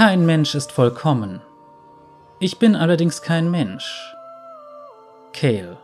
Kein 0.00 0.24
Mensch 0.24 0.54
ist 0.54 0.72
vollkommen. 0.72 1.42
Ich 2.38 2.58
bin 2.58 2.74
allerdings 2.74 3.20
kein 3.20 3.50
Mensch. 3.50 4.14
Kale. 5.34 5.76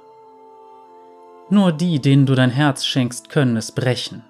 Nur 1.50 1.70
die, 1.70 2.00
denen 2.00 2.24
du 2.24 2.34
dein 2.34 2.48
Herz 2.48 2.87
schenkst, 2.87 3.29
können 3.29 3.58
es 3.58 3.72
brechen. 3.72 4.24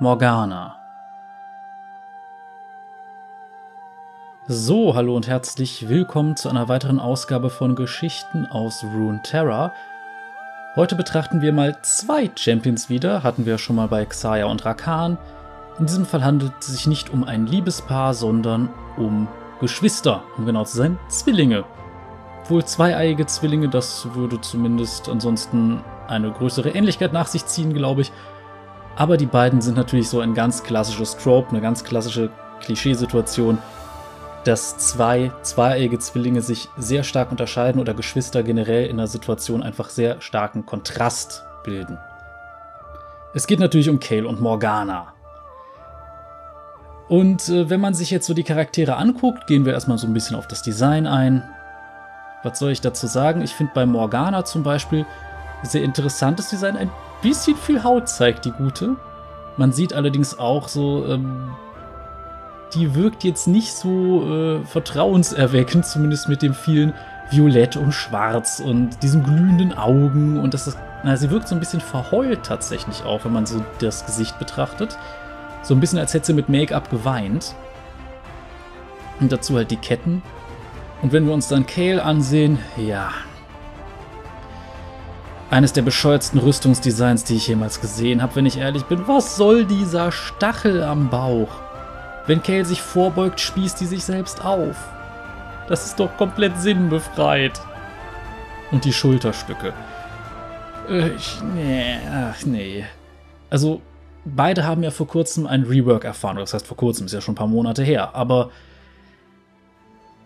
Morgana. 0.00 0.76
So, 4.48 4.94
hallo 4.94 5.16
und 5.16 5.26
herzlich 5.26 5.88
willkommen 5.88 6.36
zu 6.36 6.50
einer 6.50 6.68
weiteren 6.68 7.00
Ausgabe 7.00 7.48
von 7.48 7.74
Geschichten 7.74 8.44
aus 8.44 8.84
Rune 8.84 9.22
Terror. 9.22 9.72
Heute 10.76 10.94
betrachten 10.94 11.40
wir 11.40 11.54
mal 11.54 11.80
zwei 11.80 12.30
Champions 12.36 12.90
wieder, 12.90 13.22
hatten 13.22 13.46
wir 13.46 13.56
schon 13.56 13.76
mal 13.76 13.88
bei 13.88 14.04
Xayah 14.04 14.44
und 14.44 14.66
Rakan. 14.66 15.16
In 15.78 15.86
diesem 15.86 16.06
Fall 16.06 16.24
handelt 16.24 16.52
es 16.60 16.66
sich 16.66 16.86
nicht 16.88 17.10
um 17.10 17.22
ein 17.22 17.46
Liebespaar, 17.46 18.12
sondern 18.12 18.68
um 18.96 19.28
Geschwister, 19.60 20.24
um 20.36 20.44
genau 20.44 20.64
zu 20.64 20.76
sein, 20.76 20.98
Zwillinge. 21.08 21.64
Wohl 22.48 22.64
zweieiige 22.64 23.26
Zwillinge, 23.26 23.68
das 23.68 24.08
würde 24.14 24.40
zumindest 24.40 25.08
ansonsten 25.08 25.84
eine 26.08 26.32
größere 26.32 26.70
Ähnlichkeit 26.70 27.12
nach 27.12 27.28
sich 27.28 27.46
ziehen, 27.46 27.74
glaube 27.74 28.00
ich. 28.00 28.12
Aber 28.96 29.16
die 29.16 29.26
beiden 29.26 29.60
sind 29.60 29.76
natürlich 29.76 30.08
so 30.08 30.18
ein 30.18 30.34
ganz 30.34 30.64
klassisches 30.64 31.16
Trope, 31.16 31.50
eine 31.50 31.60
ganz 31.60 31.84
klassische 31.84 32.30
Klischeesituation, 32.60 33.58
dass 34.42 34.78
zwei 34.78 35.30
zweieiige 35.42 36.00
Zwillinge 36.00 36.42
sich 36.42 36.68
sehr 36.76 37.04
stark 37.04 37.30
unterscheiden 37.30 37.80
oder 37.80 37.94
Geschwister 37.94 38.42
generell 38.42 38.86
in 38.86 38.98
einer 38.98 39.06
Situation 39.06 39.62
einfach 39.62 39.90
sehr 39.90 40.20
starken 40.20 40.66
Kontrast 40.66 41.44
bilden. 41.62 41.98
Es 43.34 43.46
geht 43.46 43.60
natürlich 43.60 43.90
um 43.90 44.00
Kale 44.00 44.26
und 44.26 44.40
Morgana. 44.40 45.12
Und 47.08 47.48
äh, 47.48 47.70
wenn 47.70 47.80
man 47.80 47.94
sich 47.94 48.10
jetzt 48.10 48.26
so 48.26 48.34
die 48.34 48.44
Charaktere 48.44 48.96
anguckt, 48.96 49.46
gehen 49.46 49.64
wir 49.64 49.72
erstmal 49.72 49.98
so 49.98 50.06
ein 50.06 50.12
bisschen 50.12 50.36
auf 50.36 50.46
das 50.46 50.62
Design 50.62 51.06
ein. 51.06 51.42
Was 52.42 52.58
soll 52.58 52.70
ich 52.70 52.80
dazu 52.80 53.06
sagen? 53.06 53.40
Ich 53.42 53.54
finde 53.54 53.72
bei 53.74 53.86
Morgana 53.86 54.44
zum 54.44 54.62
Beispiel 54.62 55.06
sehr 55.62 55.82
interessantes 55.82 56.50
Design. 56.50 56.76
Ein 56.76 56.90
bisschen 57.22 57.56
viel 57.56 57.82
Haut 57.82 58.08
zeigt 58.08 58.44
die 58.44 58.52
gute. 58.52 58.96
Man 59.56 59.72
sieht 59.72 59.92
allerdings 59.92 60.38
auch 60.38 60.68
so, 60.68 61.06
ähm, 61.06 61.50
die 62.74 62.94
wirkt 62.94 63.24
jetzt 63.24 63.48
nicht 63.48 63.72
so 63.72 64.24
äh, 64.30 64.64
vertrauenserweckend, 64.64 65.86
zumindest 65.86 66.28
mit 66.28 66.42
dem 66.42 66.54
vielen 66.54 66.94
Violett 67.30 67.76
und 67.76 67.92
Schwarz 67.92 68.60
und 68.60 69.02
diesen 69.02 69.24
glühenden 69.24 69.76
Augen. 69.76 70.38
Und 70.38 70.54
das 70.54 70.66
ist, 70.66 70.78
na, 71.02 71.16
sie 71.16 71.30
wirkt 71.30 71.48
so 71.48 71.54
ein 71.54 71.60
bisschen 71.60 71.80
verheult 71.80 72.44
tatsächlich 72.44 73.02
auch, 73.04 73.24
wenn 73.24 73.32
man 73.32 73.46
so 73.46 73.64
das 73.80 74.06
Gesicht 74.06 74.38
betrachtet. 74.38 74.96
So 75.62 75.74
ein 75.74 75.80
bisschen, 75.80 75.98
als 75.98 76.14
hätte 76.14 76.26
sie 76.26 76.34
mit 76.34 76.48
Make-up 76.48 76.90
geweint. 76.90 77.54
Und 79.20 79.32
dazu 79.32 79.56
halt 79.56 79.70
die 79.70 79.76
Ketten. 79.76 80.22
Und 81.02 81.12
wenn 81.12 81.26
wir 81.26 81.32
uns 81.32 81.48
dann 81.48 81.66
Kale 81.66 82.02
ansehen, 82.02 82.58
ja. 82.76 83.10
Eines 85.50 85.72
der 85.72 85.82
bescheuertsten 85.82 86.40
Rüstungsdesigns, 86.40 87.24
die 87.24 87.36
ich 87.36 87.48
jemals 87.48 87.80
gesehen 87.80 88.20
habe, 88.22 88.36
wenn 88.36 88.46
ich 88.46 88.58
ehrlich 88.58 88.84
bin. 88.84 89.08
Was 89.08 89.36
soll 89.36 89.64
dieser 89.64 90.12
Stachel 90.12 90.82
am 90.82 91.08
Bauch? 91.08 91.48
Wenn 92.26 92.42
Kale 92.42 92.64
sich 92.64 92.82
vorbeugt, 92.82 93.40
spießt 93.40 93.80
die 93.80 93.86
sich 93.86 94.04
selbst 94.04 94.44
auf. 94.44 94.76
Das 95.68 95.86
ist 95.86 95.98
doch 95.98 96.14
komplett 96.16 96.58
sinnbefreit. 96.60 97.60
Und 98.70 98.84
die 98.84 98.92
Schulterstücke. 98.92 99.72
Äh, 100.88 101.08
ich, 101.10 101.38
nee, 101.54 101.98
ach 102.12 102.44
nee. 102.44 102.84
Also, 103.50 103.80
beide 104.34 104.64
haben 104.64 104.82
ja 104.82 104.90
vor 104.90 105.06
kurzem 105.06 105.46
ein 105.46 105.64
Rework 105.64 106.04
erfahren. 106.04 106.36
Das 106.36 106.54
heißt, 106.54 106.66
vor 106.66 106.76
kurzem 106.76 107.06
ist 107.06 107.12
ja 107.12 107.20
schon 107.20 107.32
ein 107.32 107.36
paar 107.36 107.46
Monate 107.46 107.82
her. 107.82 108.14
Aber 108.14 108.50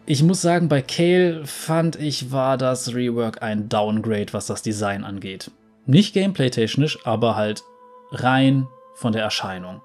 ich 0.07 0.23
muss 0.23 0.43
sagen, 0.43 0.69
bei 0.69 0.83
Kale 0.83 1.47
fand 1.47 1.97
ich, 1.97 2.33
war 2.33 2.59
das 2.59 2.95
Rework 2.95 3.43
ein 3.43 3.69
Downgrade, 3.69 4.33
was 4.33 4.47
das 4.47 4.63
Design 4.63 5.05
angeht. 5.05 5.51
Nicht 5.87 6.15
gameplay-technisch, 6.15 7.07
aber 7.07 7.37
halt 7.37 7.63
rein 8.11 8.67
von 8.95 9.13
der 9.13 9.23
Erscheinung. 9.23 9.81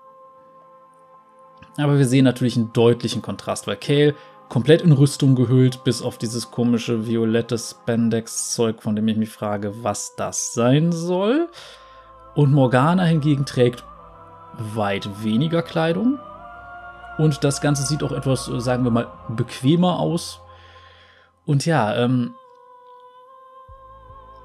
Aber 1.78 1.98
wir 1.98 2.06
sehen 2.06 2.26
natürlich 2.26 2.58
einen 2.58 2.74
deutlichen 2.74 3.22
Kontrast, 3.22 3.68
weil 3.68 3.78
Kale 3.78 4.16
komplett 4.50 4.82
in 4.82 4.92
Rüstung 4.92 5.36
gehüllt, 5.36 5.84
bis 5.84 6.02
auf 6.02 6.18
dieses 6.18 6.52
komische 6.52 7.08
violette 7.08 7.58
Spandex-Zeug, 7.58 8.82
von 8.82 8.96
dem 8.96 9.08
ich 9.08 9.18
mich 9.18 9.30
frage, 9.30 9.84
was 9.84 10.16
das 10.16 10.54
sein 10.54 10.92
soll. 10.92 11.50
Und 12.36 12.54
Morgana 12.54 13.04
hingegen 13.04 13.46
trägt 13.46 13.84
weit 14.58 15.24
weniger 15.24 15.62
Kleidung. 15.62 16.20
Und 17.18 17.44
das 17.44 17.62
Ganze 17.62 17.84
sieht 17.84 18.04
auch 18.04 18.12
etwas, 18.12 18.46
sagen 18.46 18.84
wir 18.84 18.92
mal, 18.92 19.08
bequemer 19.30 20.00
aus. 20.00 20.40
Und 21.46 21.66
ja, 21.66 21.96
ähm, 21.96 22.36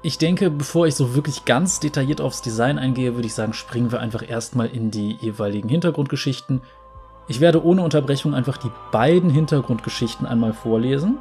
ich 0.01 0.17
denke, 0.17 0.49
bevor 0.49 0.87
ich 0.87 0.95
so 0.95 1.15
wirklich 1.15 1.45
ganz 1.45 1.79
detailliert 1.79 2.19
aufs 2.19 2.41
Design 2.41 2.77
eingehe, 2.77 3.15
würde 3.15 3.27
ich 3.27 3.33
sagen, 3.33 3.53
springen 3.53 3.91
wir 3.91 4.01
einfach 4.01 4.27
erstmal 4.27 4.67
in 4.67 4.91
die 4.91 5.17
jeweiligen 5.21 5.69
Hintergrundgeschichten. 5.69 6.61
Ich 7.29 7.39
werde 7.39 7.63
ohne 7.63 7.83
Unterbrechung 7.83 8.33
einfach 8.33 8.57
die 8.57 8.71
beiden 8.91 9.29
Hintergrundgeschichten 9.29 10.27
einmal 10.27 10.51
vorlesen. 10.51 11.19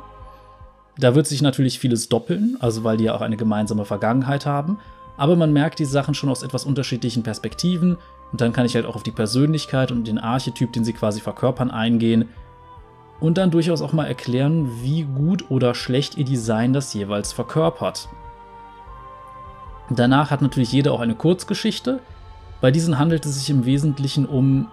Da 0.98 1.14
wird 1.14 1.26
sich 1.26 1.42
natürlich 1.42 1.78
vieles 1.78 2.08
doppeln, 2.08 2.56
also 2.60 2.82
weil 2.82 2.96
die 2.96 3.04
ja 3.04 3.14
auch 3.14 3.20
eine 3.20 3.36
gemeinsame 3.36 3.84
Vergangenheit 3.84 4.46
haben. 4.46 4.78
Aber 5.16 5.36
man 5.36 5.52
merkt 5.52 5.78
die 5.78 5.84
Sachen 5.84 6.14
schon 6.14 6.28
aus 6.28 6.42
etwas 6.42 6.64
unterschiedlichen 6.64 7.22
Perspektiven. 7.22 7.98
Und 8.32 8.40
dann 8.40 8.52
kann 8.52 8.66
ich 8.66 8.74
halt 8.74 8.86
auch 8.86 8.96
auf 8.96 9.02
die 9.02 9.10
Persönlichkeit 9.10 9.92
und 9.92 10.08
den 10.08 10.18
Archetyp, 10.18 10.72
den 10.72 10.84
sie 10.84 10.94
quasi 10.94 11.20
verkörpern, 11.20 11.70
eingehen. 11.70 12.28
Und 13.20 13.38
dann 13.38 13.50
durchaus 13.50 13.82
auch 13.82 13.92
mal 13.92 14.06
erklären, 14.06 14.82
wie 14.82 15.04
gut 15.04 15.50
oder 15.50 15.74
schlecht 15.74 16.16
ihr 16.16 16.24
Design 16.24 16.72
das 16.72 16.92
jeweils 16.94 17.32
verkörpert. 17.32 18.08
Danach 19.90 20.30
hat 20.30 20.42
natürlich 20.42 20.72
jeder 20.72 20.92
auch 20.92 21.00
eine 21.00 21.14
Kurzgeschichte. 21.14 22.00
Bei 22.60 22.70
diesen 22.70 22.98
handelt 22.98 23.26
es 23.26 23.38
sich 23.38 23.50
im 23.50 23.66
Wesentlichen 23.66 24.26
um 24.26 24.68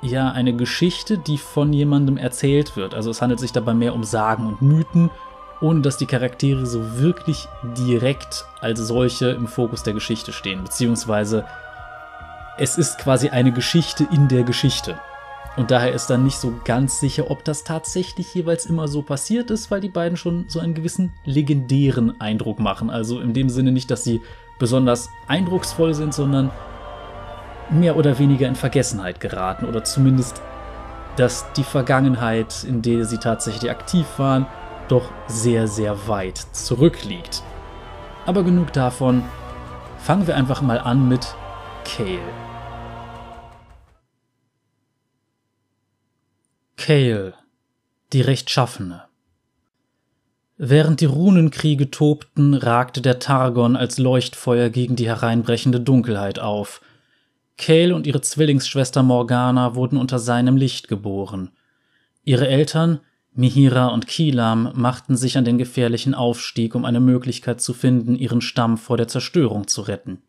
ja 0.00 0.30
eine 0.30 0.54
Geschichte, 0.54 1.18
die 1.18 1.38
von 1.38 1.72
jemandem 1.72 2.16
erzählt 2.16 2.76
wird. 2.76 2.94
Also 2.94 3.10
es 3.10 3.20
handelt 3.20 3.40
sich 3.40 3.52
dabei 3.52 3.74
mehr 3.74 3.94
um 3.94 4.04
Sagen 4.04 4.46
und 4.46 4.62
Mythen, 4.62 5.10
ohne 5.60 5.80
dass 5.80 5.96
die 5.96 6.06
Charaktere 6.06 6.66
so 6.66 6.98
wirklich 6.98 7.48
direkt 7.76 8.44
als 8.60 8.80
solche 8.80 9.30
im 9.30 9.46
Fokus 9.46 9.82
der 9.82 9.94
Geschichte 9.94 10.32
stehen, 10.32 10.64
beziehungsweise 10.64 11.44
es 12.58 12.76
ist 12.76 12.98
quasi 12.98 13.28
eine 13.30 13.52
Geschichte 13.52 14.06
in 14.12 14.28
der 14.28 14.42
Geschichte. 14.42 14.98
Und 15.56 15.70
daher 15.70 15.92
ist 15.92 16.08
dann 16.08 16.24
nicht 16.24 16.38
so 16.38 16.54
ganz 16.64 17.00
sicher, 17.00 17.30
ob 17.30 17.44
das 17.44 17.64
tatsächlich 17.64 18.34
jeweils 18.34 18.64
immer 18.64 18.88
so 18.88 19.02
passiert 19.02 19.50
ist, 19.50 19.70
weil 19.70 19.80
die 19.80 19.90
beiden 19.90 20.16
schon 20.16 20.46
so 20.48 20.60
einen 20.60 20.74
gewissen 20.74 21.12
legendären 21.24 22.20
Eindruck 22.20 22.58
machen. 22.58 22.88
Also 22.88 23.20
in 23.20 23.34
dem 23.34 23.50
Sinne 23.50 23.70
nicht, 23.70 23.90
dass 23.90 24.02
sie 24.02 24.22
besonders 24.58 25.10
eindrucksvoll 25.28 25.92
sind, 25.92 26.14
sondern 26.14 26.50
mehr 27.70 27.96
oder 27.96 28.18
weniger 28.18 28.48
in 28.48 28.54
Vergessenheit 28.54 29.20
geraten. 29.20 29.66
Oder 29.66 29.84
zumindest, 29.84 30.40
dass 31.16 31.52
die 31.52 31.64
Vergangenheit, 31.64 32.64
in 32.64 32.80
der 32.80 33.04
sie 33.04 33.18
tatsächlich 33.18 33.70
aktiv 33.70 34.06
waren, 34.16 34.46
doch 34.88 35.10
sehr, 35.26 35.68
sehr 35.68 36.08
weit 36.08 36.38
zurückliegt. 36.52 37.42
Aber 38.24 38.42
genug 38.42 38.72
davon. 38.72 39.22
Fangen 39.98 40.26
wir 40.26 40.34
einfach 40.34 40.62
mal 40.62 40.80
an 40.80 41.08
mit 41.08 41.36
Kale. 41.84 42.20
Kale, 46.76 47.34
die 48.12 48.20
Rechtschaffene. 48.20 49.02
Während 50.56 51.00
die 51.00 51.06
Runenkriege 51.06 51.90
tobten, 51.90 52.54
ragte 52.54 53.02
der 53.02 53.18
Targon 53.18 53.76
als 53.76 53.98
Leuchtfeuer 53.98 54.70
gegen 54.70 54.96
die 54.96 55.06
hereinbrechende 55.08 55.80
Dunkelheit 55.80 56.38
auf. 56.38 56.80
Kale 57.58 57.94
und 57.94 58.06
ihre 58.06 58.20
Zwillingsschwester 58.20 59.02
Morgana 59.02 59.74
wurden 59.74 59.98
unter 59.98 60.18
seinem 60.18 60.56
Licht 60.56 60.88
geboren. 60.88 61.50
Ihre 62.24 62.48
Eltern, 62.48 63.00
Mihira 63.34 63.88
und 63.88 64.06
Kilam, 64.06 64.72
machten 64.74 65.16
sich 65.16 65.36
an 65.36 65.44
den 65.44 65.58
gefährlichen 65.58 66.14
Aufstieg, 66.14 66.74
um 66.74 66.84
eine 66.84 67.00
Möglichkeit 67.00 67.60
zu 67.60 67.74
finden, 67.74 68.14
ihren 68.14 68.40
Stamm 68.40 68.78
vor 68.78 68.96
der 68.96 69.08
Zerstörung 69.08 69.66
zu 69.66 69.82
retten. 69.82 70.22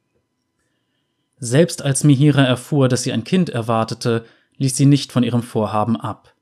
Selbst 1.45 1.81
als 1.81 2.06
Mihira 2.06 2.42
erfuhr, 2.42 2.88
dass 2.88 3.04
sie 3.04 3.12
ein 3.12 3.25
Kind 3.25 3.50
erwartete, 3.50 4.24
ließ 4.60 4.78
sie 4.78 4.86
nicht 4.86 5.12
von 5.12 5.24
ihrem 5.24 5.44
Vorhaben 5.44 6.00
ab. 6.00 6.34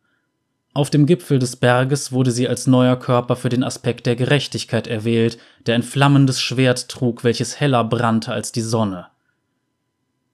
Auf 0.76 0.92
dem 0.92 1.08
Gipfel 1.08 1.40
des 1.40 1.56
Berges 1.56 2.12
wurde 2.12 2.30
sie 2.30 2.48
als 2.48 2.68
neuer 2.68 2.98
Körper 2.98 3.36
für 3.36 3.50
den 3.50 3.64
Aspekt 3.64 4.06
der 4.06 4.16
Gerechtigkeit 4.16 4.86
erwählt, 4.86 5.40
der 5.66 5.74
ein 5.74 5.82
flammendes 5.82 6.40
Schwert 6.40 6.88
trug, 6.88 7.24
welches 7.24 7.60
heller 7.60 7.84
brannte 7.84 8.32
als 8.32 8.52
die 8.52 8.62
Sonne. 8.62 9.08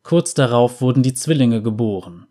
Kurz 0.03 0.33
darauf 0.33 0.81
wurden 0.81 1.01
die 1.01 1.13
Zwillinge 1.13 1.61
geboren. 1.61 2.27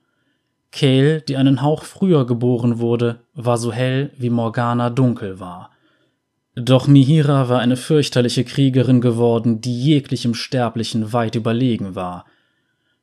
Kale, 0.72 1.22
die 1.22 1.38
einen 1.38 1.62
Hauch 1.62 1.84
früher 1.84 2.26
geboren 2.26 2.80
wurde, 2.80 3.20
war 3.32 3.56
so 3.56 3.72
hell, 3.72 4.10
wie 4.18 4.28
Morgana 4.28 4.90
dunkel 4.90 5.40
war. 5.40 5.70
Doch 6.58 6.88
Mihira 6.88 7.50
war 7.50 7.60
eine 7.60 7.76
fürchterliche 7.76 8.42
Kriegerin 8.42 9.02
geworden, 9.02 9.60
die 9.60 9.78
jeglichem 9.78 10.32
Sterblichen 10.32 11.12
weit 11.12 11.34
überlegen 11.34 11.94
war. 11.94 12.24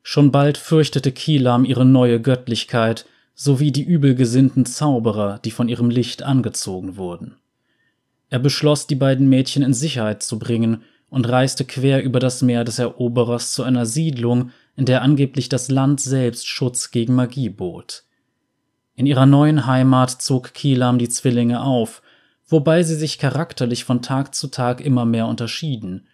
Schon 0.02 0.32
bald 0.32 0.58
fürchtete 0.58 1.12
Kilam 1.12 1.64
ihre 1.64 1.86
neue 1.86 2.20
Göttlichkeit, 2.20 3.06
sowie 3.36 3.72
die 3.72 3.84
übelgesinnten 3.84 4.66
Zauberer, 4.66 5.40
die 5.46 5.52
von 5.52 5.70
ihrem 5.70 5.92
Licht 5.92 6.24
angezogen 6.24 6.98
wurden. 6.98 7.36
Er 8.30 8.40
beschloss, 8.40 8.88
die 8.88 8.96
beiden 8.96 9.30
Mädchen 9.30 9.62
in 9.62 9.74
Sicherheit 9.76 10.24
zu 10.24 10.40
bringen 10.40 10.82
und 11.12 11.30
reiste 11.30 11.64
quer 11.64 12.04
über 12.04 12.20
das 12.20 12.42
Meer 12.42 12.64
des 12.64 12.80
Eroberers 12.80 13.54
zu 13.54 13.62
einer 13.62 13.86
Siedlung, 13.86 14.50
in 14.76 14.86
der 14.86 15.04
angeblich 15.04 15.48
das 15.48 15.70
Land 15.70 16.02
selbst 16.02 16.48
Schutz 16.48 16.90
gegen 16.90 17.14
Magie 17.14 17.50
bot. 17.50 18.04
In 18.96 19.06
ihrer 19.06 19.28
neuen 19.28 19.68
Heimat 19.68 20.10
zog 20.10 20.56
Kilam 20.56 20.98
die 20.98 21.10
Zwillinge 21.10 21.62
auf, 21.62 22.02
wobei 22.48 22.84
sie 22.84 22.96
sich 22.96 23.18
charakterlich 23.18 23.84
von 23.84 24.02
Tag 24.02 24.36
zu 24.36 24.48
Tag 24.48 24.82
immer 24.82 25.06
mehr 25.06 25.28
unterschieden. 25.28 26.08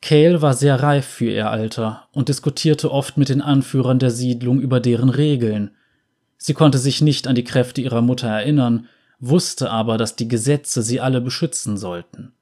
Cale 0.00 0.42
war 0.42 0.54
sehr 0.54 0.82
reif 0.82 1.06
für 1.06 1.30
ihr 1.30 1.50
Alter 1.50 2.08
und 2.12 2.28
diskutierte 2.28 2.90
oft 2.90 3.16
mit 3.16 3.28
den 3.28 3.40
Anführern 3.40 3.98
der 3.98 4.10
Siedlung 4.10 4.60
über 4.60 4.80
deren 4.80 5.10
Regeln. 5.10 5.70
Sie 6.38 6.54
konnte 6.54 6.78
sich 6.78 7.00
nicht 7.00 7.28
an 7.28 7.36
die 7.36 7.44
Kräfte 7.44 7.80
ihrer 7.80 8.02
Mutter 8.02 8.28
erinnern, 8.28 8.88
wusste 9.20 9.70
aber, 9.70 9.98
dass 9.98 10.16
die 10.16 10.26
Gesetze 10.26 10.82
sie 10.82 11.00
alle 11.00 11.20
beschützen 11.20 11.76
sollten. 11.76 12.32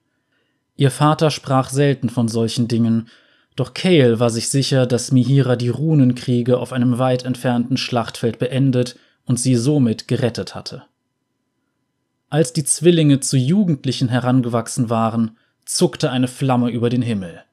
Ihr 0.75 0.89
Vater 0.89 1.29
sprach 1.29 1.69
selten 1.69 2.09
von 2.09 2.27
solchen 2.27 2.67
Dingen, 2.67 3.07
doch 3.55 3.75
Cale 3.75 4.19
war 4.19 4.31
sich 4.31 4.49
sicher, 4.49 4.87
dass 4.87 5.11
Mihira 5.11 5.55
die 5.55 5.69
Runenkriege 5.69 6.57
auf 6.57 6.73
einem 6.73 6.97
weit 6.97 7.23
entfernten 7.25 7.77
Schlachtfeld 7.77 8.39
beendet 8.39 8.97
und 9.25 9.39
sie 9.39 9.55
somit 9.55 10.07
gerettet 10.07 10.55
hatte. 10.55 10.83
Als 12.31 12.53
die 12.53 12.63
Zwillinge 12.63 13.19
zu 13.19 13.35
Jugendlichen 13.35 14.07
herangewachsen 14.07 14.89
waren, 14.89 15.37
zuckte 15.65 16.11
eine 16.11 16.29
Flamme 16.29 16.69
über 16.69 16.89
den 16.89 17.01
Himmel. 17.01 17.43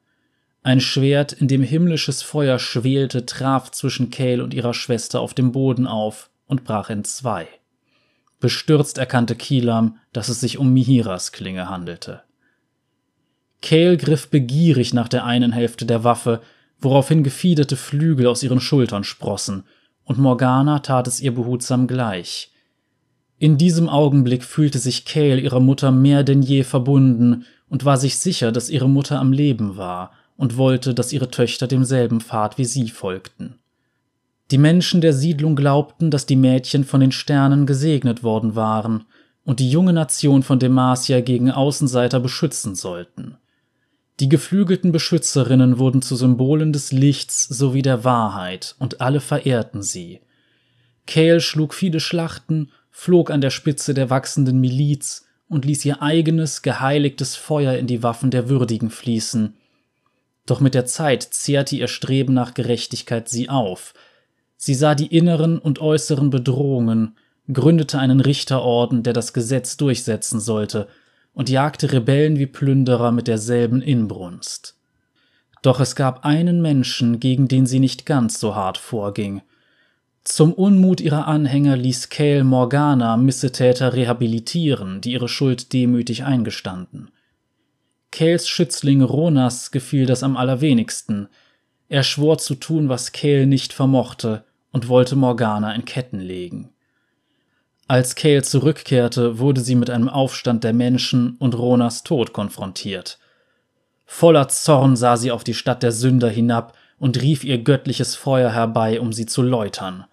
Ein 0.63 0.79
Schwert, 0.79 1.33
in 1.33 1.49
dem 1.49 1.61
himmlisches 1.63 2.21
Feuer 2.21 2.59
schwelte, 2.59 3.25
traf 3.25 3.71
zwischen 3.71 4.09
Cale 4.09 4.41
und 4.41 4.53
ihrer 4.53 4.73
Schwester 4.73 5.19
auf 5.19 5.33
dem 5.33 5.51
Boden 5.51 5.85
auf 5.85 6.29
und 6.47 6.63
brach 6.63 6.89
in 6.89 7.03
zwei. 7.03 7.49
Bestürzt 8.39 8.97
erkannte 8.97 9.35
Kilam, 9.35 9.97
dass 10.13 10.29
es 10.29 10.39
sich 10.39 10.57
um 10.57 10.71
Mihiras 10.71 11.33
Klinge 11.33 11.69
handelte. 11.69 12.23
Cale 13.61 13.97
griff 13.97 14.29
begierig 14.29 14.93
nach 14.93 15.09
der 15.09 15.25
einen 15.25 15.51
Hälfte 15.51 15.85
der 15.85 16.05
Waffe, 16.05 16.41
woraufhin 16.79 17.23
gefiederte 17.23 17.75
Flügel 17.75 18.27
aus 18.27 18.43
ihren 18.43 18.61
Schultern 18.61 19.03
sprossen, 19.03 19.65
und 20.05 20.19
Morgana 20.19 20.79
tat 20.79 21.05
es 21.07 21.19
ihr 21.19 21.35
behutsam 21.35 21.85
gleich. 21.85 22.53
In 23.39 23.57
diesem 23.57 23.87
Augenblick 23.87 24.43
fühlte 24.43 24.79
sich 24.79 25.05
Cale 25.05 25.39
ihrer 25.39 25.61
Mutter 25.61 25.91
mehr 25.91 26.23
denn 26.23 26.41
je 26.41 26.63
verbunden 26.63 27.45
und 27.69 27.85
war 27.85 27.97
sich 27.97 28.17
sicher, 28.17 28.51
dass 28.51 28.69
ihre 28.69 28.89
Mutter 28.89 29.17
am 29.17 29.31
Leben 29.31 29.77
war 29.77 30.11
und 30.35 30.57
wollte, 30.57 30.93
dass 30.93 31.13
ihre 31.13 31.31
Töchter 31.31 31.65
demselben 31.65 32.19
Pfad 32.19 32.57
wie 32.57 32.65
sie 32.65 32.89
folgten. 32.89 33.55
Die 34.51 34.57
Menschen 34.57 34.99
der 34.99 35.13
Siedlung 35.13 35.55
glaubten, 35.55 36.11
dass 36.11 36.25
die 36.25 36.35
Mädchen 36.35 36.83
von 36.83 36.99
den 36.99 37.11
Sternen 37.11 37.65
gesegnet 37.65 38.23
worden 38.23 38.55
waren 38.55 39.05
und 39.45 39.59
die 39.59 39.69
junge 39.69 39.93
Nation 39.93 40.43
von 40.43 40.59
Demacia 40.59 41.21
gegen 41.21 41.49
Außenseiter 41.49 42.19
beschützen 42.19 42.75
sollten. 42.75 43.37
Die 44.19 44.27
geflügelten 44.27 44.91
Beschützerinnen 44.91 45.79
wurden 45.79 46.01
zu 46.01 46.17
Symbolen 46.17 46.73
des 46.73 46.91
Lichts 46.91 47.47
sowie 47.47 47.81
der 47.81 48.03
Wahrheit, 48.03 48.75
und 48.79 48.99
alle 48.99 49.21
verehrten 49.21 49.81
sie. 49.81 50.19
Cale 51.07 51.39
schlug 51.39 51.73
viele 51.73 52.01
Schlachten, 52.01 52.69
flog 52.99 53.31
an 53.31 53.39
der 53.39 53.49
Spitze 53.49 53.93
der 53.93 54.09
wachsenden 54.09 54.59
Miliz 54.59 55.25
und 55.47 55.63
ließ 55.63 55.85
ihr 55.85 56.01
eigenes, 56.01 56.61
geheiligtes 56.61 57.37
Feuer 57.37 57.75
in 57.75 57.87
die 57.87 58.03
Waffen 58.03 58.29
der 58.29 58.49
Würdigen 58.49 58.89
fließen, 58.89 59.55
doch 60.45 60.59
mit 60.59 60.73
der 60.73 60.85
Zeit 60.85 61.21
zehrte 61.23 61.75
ihr 61.75 61.87
Streben 61.87 62.33
nach 62.33 62.55
Gerechtigkeit 62.55 63.29
sie 63.29 63.49
auf. 63.49 63.93
Sie 64.57 64.73
sah 64.73 64.95
die 64.95 65.15
inneren 65.15 65.59
und 65.59 65.79
äußeren 65.79 66.29
Bedrohungen, 66.29 67.15
gründete 67.53 67.99
einen 67.99 68.19
Richterorden, 68.19 69.03
der 69.03 69.13
das 69.13 69.31
Gesetz 69.31 69.77
durchsetzen 69.77 70.39
sollte, 70.39 70.87
und 71.33 71.49
jagte 71.49 71.93
Rebellen 71.93 72.37
wie 72.37 72.47
Plünderer 72.47 73.11
mit 73.11 73.27
derselben 73.27 73.81
Inbrunst. 73.81 74.75
Doch 75.61 75.79
es 75.79 75.95
gab 75.95 76.25
einen 76.25 76.61
Menschen, 76.61 77.19
gegen 77.19 77.47
den 77.47 77.65
sie 77.65 77.79
nicht 77.79 78.05
ganz 78.05 78.39
so 78.39 78.55
hart 78.55 78.77
vorging. 78.77 79.41
Zum 80.23 80.53
Unmut 80.53 81.01
ihrer 81.01 81.27
Anhänger 81.27 81.75
ließ 81.75 82.09
Cale 82.09 82.43
Morgana 82.43 83.17
Missetäter 83.17 83.93
rehabilitieren, 83.93 85.01
die 85.01 85.13
ihre 85.13 85.29
Schuld 85.29 85.73
demütig 85.73 86.23
eingestanden. 86.23 87.09
Kales 88.11 88.47
Schützling 88.47 89.01
Ronas 89.01 89.71
gefiel 89.71 90.05
das 90.05 90.23
am 90.23 90.35
allerwenigsten. 90.37 91.29
Er 91.89 92.03
schwor 92.03 92.37
zu 92.37 92.55
tun, 92.55 92.89
was 92.89 93.11
Kale 93.11 93.47
nicht 93.47 93.73
vermochte, 93.73 94.43
und 94.71 94.87
wollte 94.87 95.15
Morgana 95.15 95.73
in 95.73 95.85
Ketten 95.85 96.19
legen. 96.19 96.69
Als 97.87 98.15
Kale 98.15 98.43
zurückkehrte, 98.43 99.39
wurde 99.39 99.61
sie 99.61 99.73
mit 99.73 99.89
einem 99.89 100.09
Aufstand 100.09 100.63
der 100.63 100.73
Menschen 100.73 101.37
und 101.39 101.57
Ronas 101.57 102.03
Tod 102.03 102.33
konfrontiert. 102.33 103.17
Voller 104.05 104.47
Zorn 104.47 104.95
sah 104.95 105.17
sie 105.17 105.31
auf 105.31 105.43
die 105.43 105.55
Stadt 105.55 105.81
der 105.81 105.91
Sünder 105.91 106.29
hinab 106.29 106.75
und 106.99 107.21
rief 107.21 107.43
ihr 107.43 107.59
göttliches 107.63 108.15
Feuer 108.15 108.51
herbei, 108.51 108.99
um 108.99 109.13
sie 109.13 109.25
zu 109.25 109.41
läutern. 109.41 110.05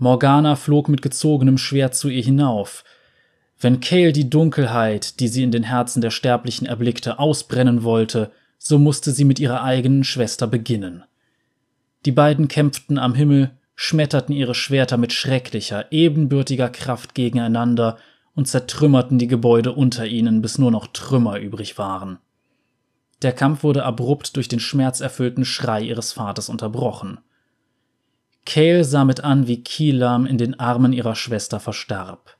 Morgana 0.00 0.56
flog 0.56 0.88
mit 0.88 1.02
gezogenem 1.02 1.58
Schwert 1.58 1.94
zu 1.94 2.08
ihr 2.08 2.22
hinauf, 2.22 2.84
wenn 3.60 3.80
Cale 3.80 4.12
die 4.12 4.30
Dunkelheit, 4.30 5.20
die 5.20 5.28
sie 5.28 5.42
in 5.42 5.50
den 5.50 5.62
Herzen 5.62 6.00
der 6.00 6.10
Sterblichen 6.10 6.66
erblickte, 6.66 7.18
ausbrennen 7.18 7.82
wollte, 7.82 8.32
so 8.58 8.78
musste 8.78 9.12
sie 9.12 9.26
mit 9.26 9.38
ihrer 9.38 9.62
eigenen 9.62 10.02
Schwester 10.02 10.46
beginnen. 10.46 11.04
Die 12.06 12.12
beiden 12.12 12.48
kämpften 12.48 12.98
am 12.98 13.14
Himmel, 13.14 13.50
schmetterten 13.74 14.34
ihre 14.34 14.54
Schwerter 14.54 14.96
mit 14.96 15.12
schrecklicher, 15.12 15.92
ebenbürtiger 15.92 16.70
Kraft 16.70 17.14
gegeneinander 17.14 17.98
und 18.34 18.48
zertrümmerten 18.48 19.18
die 19.18 19.28
Gebäude 19.28 19.72
unter 19.72 20.06
ihnen, 20.06 20.40
bis 20.40 20.56
nur 20.56 20.70
noch 20.70 20.86
Trümmer 20.86 21.38
übrig 21.38 21.76
waren. 21.76 22.18
Der 23.20 23.32
Kampf 23.32 23.62
wurde 23.62 23.84
abrupt 23.84 24.36
durch 24.36 24.48
den 24.48 24.60
schmerzerfüllten 24.60 25.44
Schrei 25.44 25.82
ihres 25.82 26.14
Vaters 26.14 26.48
unterbrochen. 26.48 27.18
Cale 28.50 28.82
sah 28.82 29.04
mit 29.04 29.22
an, 29.22 29.46
wie 29.46 29.62
Kilam 29.62 30.26
in 30.26 30.36
den 30.36 30.58
Armen 30.58 30.92
ihrer 30.92 31.14
Schwester 31.14 31.60
verstarb. 31.60 32.36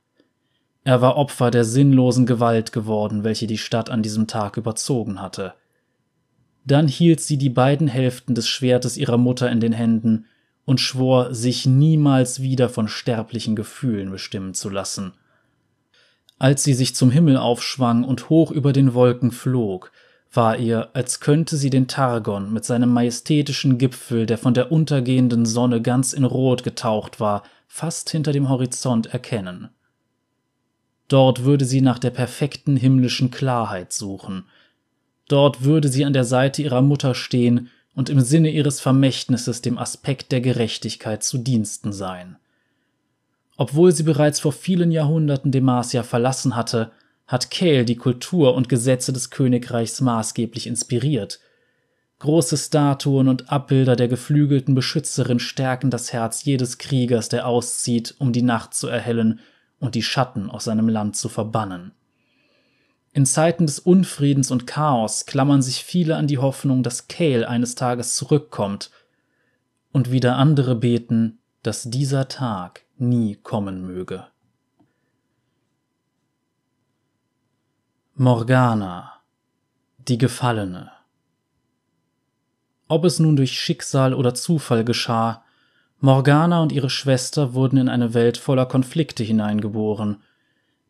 Er 0.83 1.01
war 1.01 1.17
Opfer 1.17 1.53
der 1.53 1.65
sinnlosen 1.65 2.27
Gewalt 2.27 2.73
geworden, 2.73 3.23
welche 3.23 3.47
die 3.47 3.59
Stadt 3.59 3.91
an 3.91 4.03
diesem 4.03 4.27
Tag 4.27 4.57
überzogen 4.57 5.23
hatte. 5.23 5.55
Dann 6.65 6.89
hielt 6.89 7.21
sie 7.21 7.39
die 7.39 7.49
beiden 7.49 7.87
Hälften 7.87 8.35
des 8.35 8.49
Schwertes 8.49 8.97
ihrer 8.97 9.19
Mutter 9.19 9.53
in 9.53 9.61
den 9.61 9.73
Händen 9.73 10.27
und 10.65 10.81
schwor, 10.81 11.33
sich 11.33 11.65
niemals 11.65 12.43
wieder 12.43 12.69
von 12.69 12.89
sterblichen 12.89 13.55
Gefühlen 13.55 14.11
bestimmen 14.11 14.53
zu 14.53 14.69
lassen. 14.69 15.13
Als 16.41 16.65
sie 16.65 16.75
sich 16.75 16.97
zum 16.97 17.13
Himmel 17.13 17.37
aufschwang 17.37 18.03
und 18.03 18.31
hoch 18.31 18.51
über 18.51 18.73
den 18.73 18.95
Wolken 18.95 19.31
flog, 19.31 19.93
war 20.33 20.59
ihr, 20.59 20.91
als 20.93 21.21
könnte 21.21 21.57
sie 21.57 21.71
den 21.71 21.89
Targon 21.89 22.53
mit 22.53 22.65
seinem 22.65 22.93
majestätischen 22.93 23.79
Gipfel, 23.79 24.27
der 24.27 24.39
von 24.39 24.55
der 24.55 24.71
untergehenden 24.71 25.45
Sonne 25.45 25.83
ganz 25.83 26.13
in 26.13 26.25
Rot 26.25 26.63
getaucht 26.63 27.19
war, 27.19 27.43
fast 27.67 28.11
hinter 28.11 28.33
dem 28.33 28.49
Horizont 28.49 29.07
erkennen. 29.07 29.71
Dort 31.09 31.43
würde 31.45 31.65
sie 31.65 31.81
nach 31.81 31.99
der 31.99 32.11
perfekten 32.11 32.77
himmlischen 32.77 33.33
Klarheit 33.33 33.93
suchen. 33.93 34.45
Dort 35.27 35.65
würde 35.65 35.89
sie 35.89 36.05
an 36.05 36.13
der 36.13 36.25
Seite 36.25 36.63
ihrer 36.63 36.83
Mutter 36.83 37.17
stehen 37.17 37.69
und 37.97 38.09
im 38.09 38.21
Sinne 38.21 38.51
ihres 38.51 38.81
Vermächtnisses 38.81 39.63
dem 39.63 39.79
Aspekt 39.79 40.31
der 40.31 40.41
Gerechtigkeit 40.41 41.25
zu 41.25 41.39
Diensten 41.39 41.93
sein. 41.93 42.37
Obwohl 43.57 43.93
sie 43.93 44.05
bereits 44.05 44.39
vor 44.39 44.53
vielen 44.53 44.93
Jahrhunderten 44.93 45.51
Demacia 45.51 46.05
verlassen 46.05 46.55
hatte, 46.55 46.93
hat 47.31 47.53
Kale 47.53 47.85
die 47.85 47.95
Kultur 47.95 48.55
und 48.57 48.69
Gesetze 48.69 49.13
des 49.13 49.31
Königreichs 49.31 50.01
maßgeblich 50.01 50.67
inspiriert. 50.67 51.39
Große 52.19 52.57
Statuen 52.57 53.29
und 53.29 53.53
Abbilder 53.53 53.95
der 53.95 54.09
geflügelten 54.09 54.75
Beschützerin 54.75 55.39
stärken 55.39 55.91
das 55.91 56.13
Herz 56.13 56.43
jedes 56.43 56.79
Kriegers, 56.79 57.29
der 57.29 57.47
auszieht, 57.47 58.17
um 58.19 58.33
die 58.33 58.43
Nacht 58.43 58.75
zu 58.75 58.89
erhellen 58.89 59.39
und 59.79 59.95
die 59.95 60.03
Schatten 60.03 60.51
aus 60.51 60.65
seinem 60.65 60.89
Land 60.89 61.15
zu 61.15 61.29
verbannen. 61.29 61.93
In 63.13 63.25
Zeiten 63.25 63.65
des 63.65 63.79
Unfriedens 63.79 64.51
und 64.51 64.67
Chaos 64.67 65.25
klammern 65.25 65.63
sich 65.63 65.85
viele 65.85 66.17
an 66.17 66.27
die 66.27 66.39
Hoffnung, 66.39 66.83
dass 66.83 67.07
Kale 67.07 67.49
eines 67.49 67.77
Tages 67.77 68.17
zurückkommt, 68.17 68.91
und 69.93 70.11
wieder 70.11 70.37
andere 70.37 70.75
beten, 70.75 71.39
dass 71.63 71.85
dieser 71.85 72.27
Tag 72.27 72.83
nie 72.97 73.37
kommen 73.37 73.87
möge. 73.87 74.27
Morgana, 78.23 79.13
die 80.07 80.19
Gefallene. 80.19 80.91
Ob 82.87 83.07
es 83.07 83.19
nun 83.19 83.35
durch 83.35 83.59
Schicksal 83.59 84.13
oder 84.13 84.35
Zufall 84.35 84.85
geschah, 84.85 85.43
Morgana 86.01 86.63
und 86.63 86.71
ihre 86.71 86.91
Schwester 86.91 87.55
wurden 87.55 87.79
in 87.79 87.89
eine 87.89 88.13
Welt 88.13 88.37
voller 88.37 88.67
Konflikte 88.67 89.25
hineingeboren. 89.25 90.19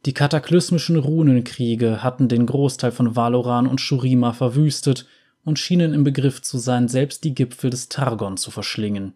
Die 0.06 0.12
kataklysmischen 0.12 0.96
Runenkriege 0.96 2.02
hatten 2.02 2.26
den 2.26 2.46
Großteil 2.46 2.90
von 2.90 3.14
Valoran 3.14 3.68
und 3.68 3.80
Shurima 3.80 4.32
verwüstet 4.32 5.06
und 5.44 5.60
schienen 5.60 5.94
im 5.94 6.02
Begriff 6.02 6.42
zu 6.42 6.58
sein, 6.58 6.88
selbst 6.88 7.22
die 7.22 7.36
Gipfel 7.36 7.70
des 7.70 7.88
Targon 7.88 8.38
zu 8.38 8.50
verschlingen. 8.50 9.12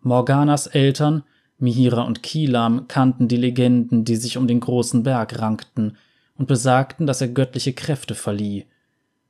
Morganas 0.00 0.66
Eltern, 0.66 1.22
Mihira 1.58 2.02
und 2.02 2.24
Kilam 2.24 2.88
kannten 2.88 3.28
die 3.28 3.36
Legenden, 3.36 4.04
die 4.04 4.16
sich 4.16 4.36
um 4.36 4.48
den 4.48 4.58
großen 4.58 5.04
Berg 5.04 5.38
rankten, 5.38 5.96
und 6.38 6.46
besagten, 6.46 7.06
dass 7.06 7.20
er 7.20 7.28
göttliche 7.28 7.72
Kräfte 7.72 8.14
verlieh, 8.14 8.66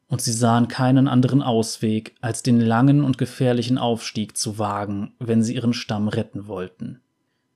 und 0.09 0.21
sie 0.21 0.33
sahen 0.33 0.69
keinen 0.69 1.09
anderen 1.09 1.43
Ausweg, 1.43 2.15
als 2.21 2.43
den 2.43 2.61
langen 2.61 3.03
und 3.03 3.19
gefährlichen 3.19 3.77
Aufstieg 3.77 4.37
zu 4.37 4.59
wagen, 4.59 5.15
wenn 5.19 5.43
sie 5.43 5.55
ihren 5.55 5.73
Stamm 5.73 6.09
retten 6.09 6.47
wollten. 6.47 7.01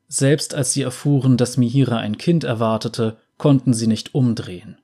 Selbst 0.09 0.55
als 0.55 0.73
sie 0.73 0.83
erfuhren, 0.83 1.37
dass 1.37 1.57
Mihira 1.57 1.99
ein 1.99 2.19
Kind 2.19 2.43
erwartete, 2.43 3.19
konnten 3.39 3.73
sie 3.73 3.87
nicht 3.87 4.15
umdrehen. 4.15 4.79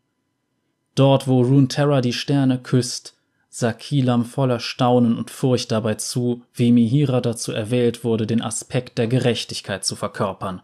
Dort, 0.95 1.27
wo 1.27 1.43
Runeterra 1.43 2.01
die 2.01 2.13
Sterne 2.13 2.59
küsst, 2.59 3.17
sah 3.49 3.73
Kilam 3.73 4.25
voller 4.25 4.61
Staunen 4.61 5.19
und 5.19 5.31
Furcht 5.31 5.73
dabei 5.73 5.95
zu, 5.95 6.43
wie 6.55 6.73
Mihira 6.73 7.21
dazu 7.21 7.53
erwählt 7.53 8.05
wurde, 8.05 8.27
den 8.27 8.43
Aspekt 8.43 8.99
der 8.99 9.09
Gerechtigkeit 9.09 9.85
zu 9.85 9.97
verkörpern. 9.97 10.63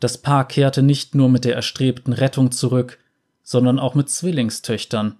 Das 0.00 0.18
Paar 0.18 0.48
kehrte 0.48 0.82
nicht 0.82 1.14
nur 1.14 1.28
mit 1.28 1.44
der 1.44 1.54
erstrebten 1.54 2.12
Rettung 2.12 2.50
zurück, 2.50 2.98
sondern 3.48 3.78
auch 3.78 3.94
mit 3.94 4.10
Zwillingstöchtern, 4.10 5.16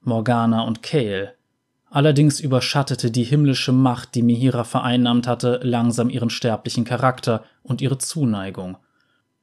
Morgana 0.00 0.62
und 0.62 0.82
Kale. 0.82 1.34
Allerdings 1.90 2.40
überschattete 2.40 3.10
die 3.10 3.22
himmlische 3.22 3.72
Macht, 3.72 4.14
die 4.14 4.22
Mihira 4.22 4.64
vereinnahmt 4.64 5.26
hatte, 5.26 5.60
langsam 5.62 6.08
ihren 6.08 6.30
sterblichen 6.30 6.86
Charakter 6.86 7.44
und 7.62 7.82
ihre 7.82 7.98
Zuneigung. 7.98 8.78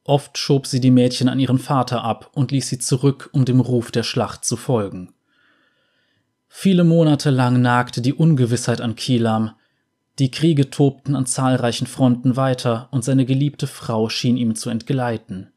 Oft 0.03 0.39
schob 0.39 0.65
sie 0.65 0.81
die 0.81 0.89
Mädchen 0.89 1.29
an 1.29 1.39
ihren 1.39 1.59
Vater 1.59 2.03
ab 2.03 2.31
und 2.33 2.49
ließ 2.49 2.69
sie 2.69 2.79
zurück, 2.79 3.29
um 3.33 3.45
dem 3.45 3.59
Ruf 3.59 3.91
der 3.91 4.01
Schlacht 4.01 4.45
zu 4.45 4.57
folgen. 4.57 5.13
Viele 6.47 6.83
Monate 6.83 7.29
lang 7.29 7.61
nagte 7.61 8.01
die 8.01 8.15
Ungewissheit 8.15 8.81
an 8.81 8.95
Kilam. 8.95 9.51
Die 10.17 10.31
Kriege 10.31 10.71
tobten 10.71 11.15
an 11.15 11.27
zahlreichen 11.27 11.85
Fronten 11.85 12.35
weiter 12.35 12.87
und 12.89 13.03
seine 13.03 13.25
geliebte 13.27 13.67
Frau 13.67 14.09
schien 14.09 14.37
ihm 14.37 14.55
zu 14.55 14.71
entgleiten. 14.71 15.52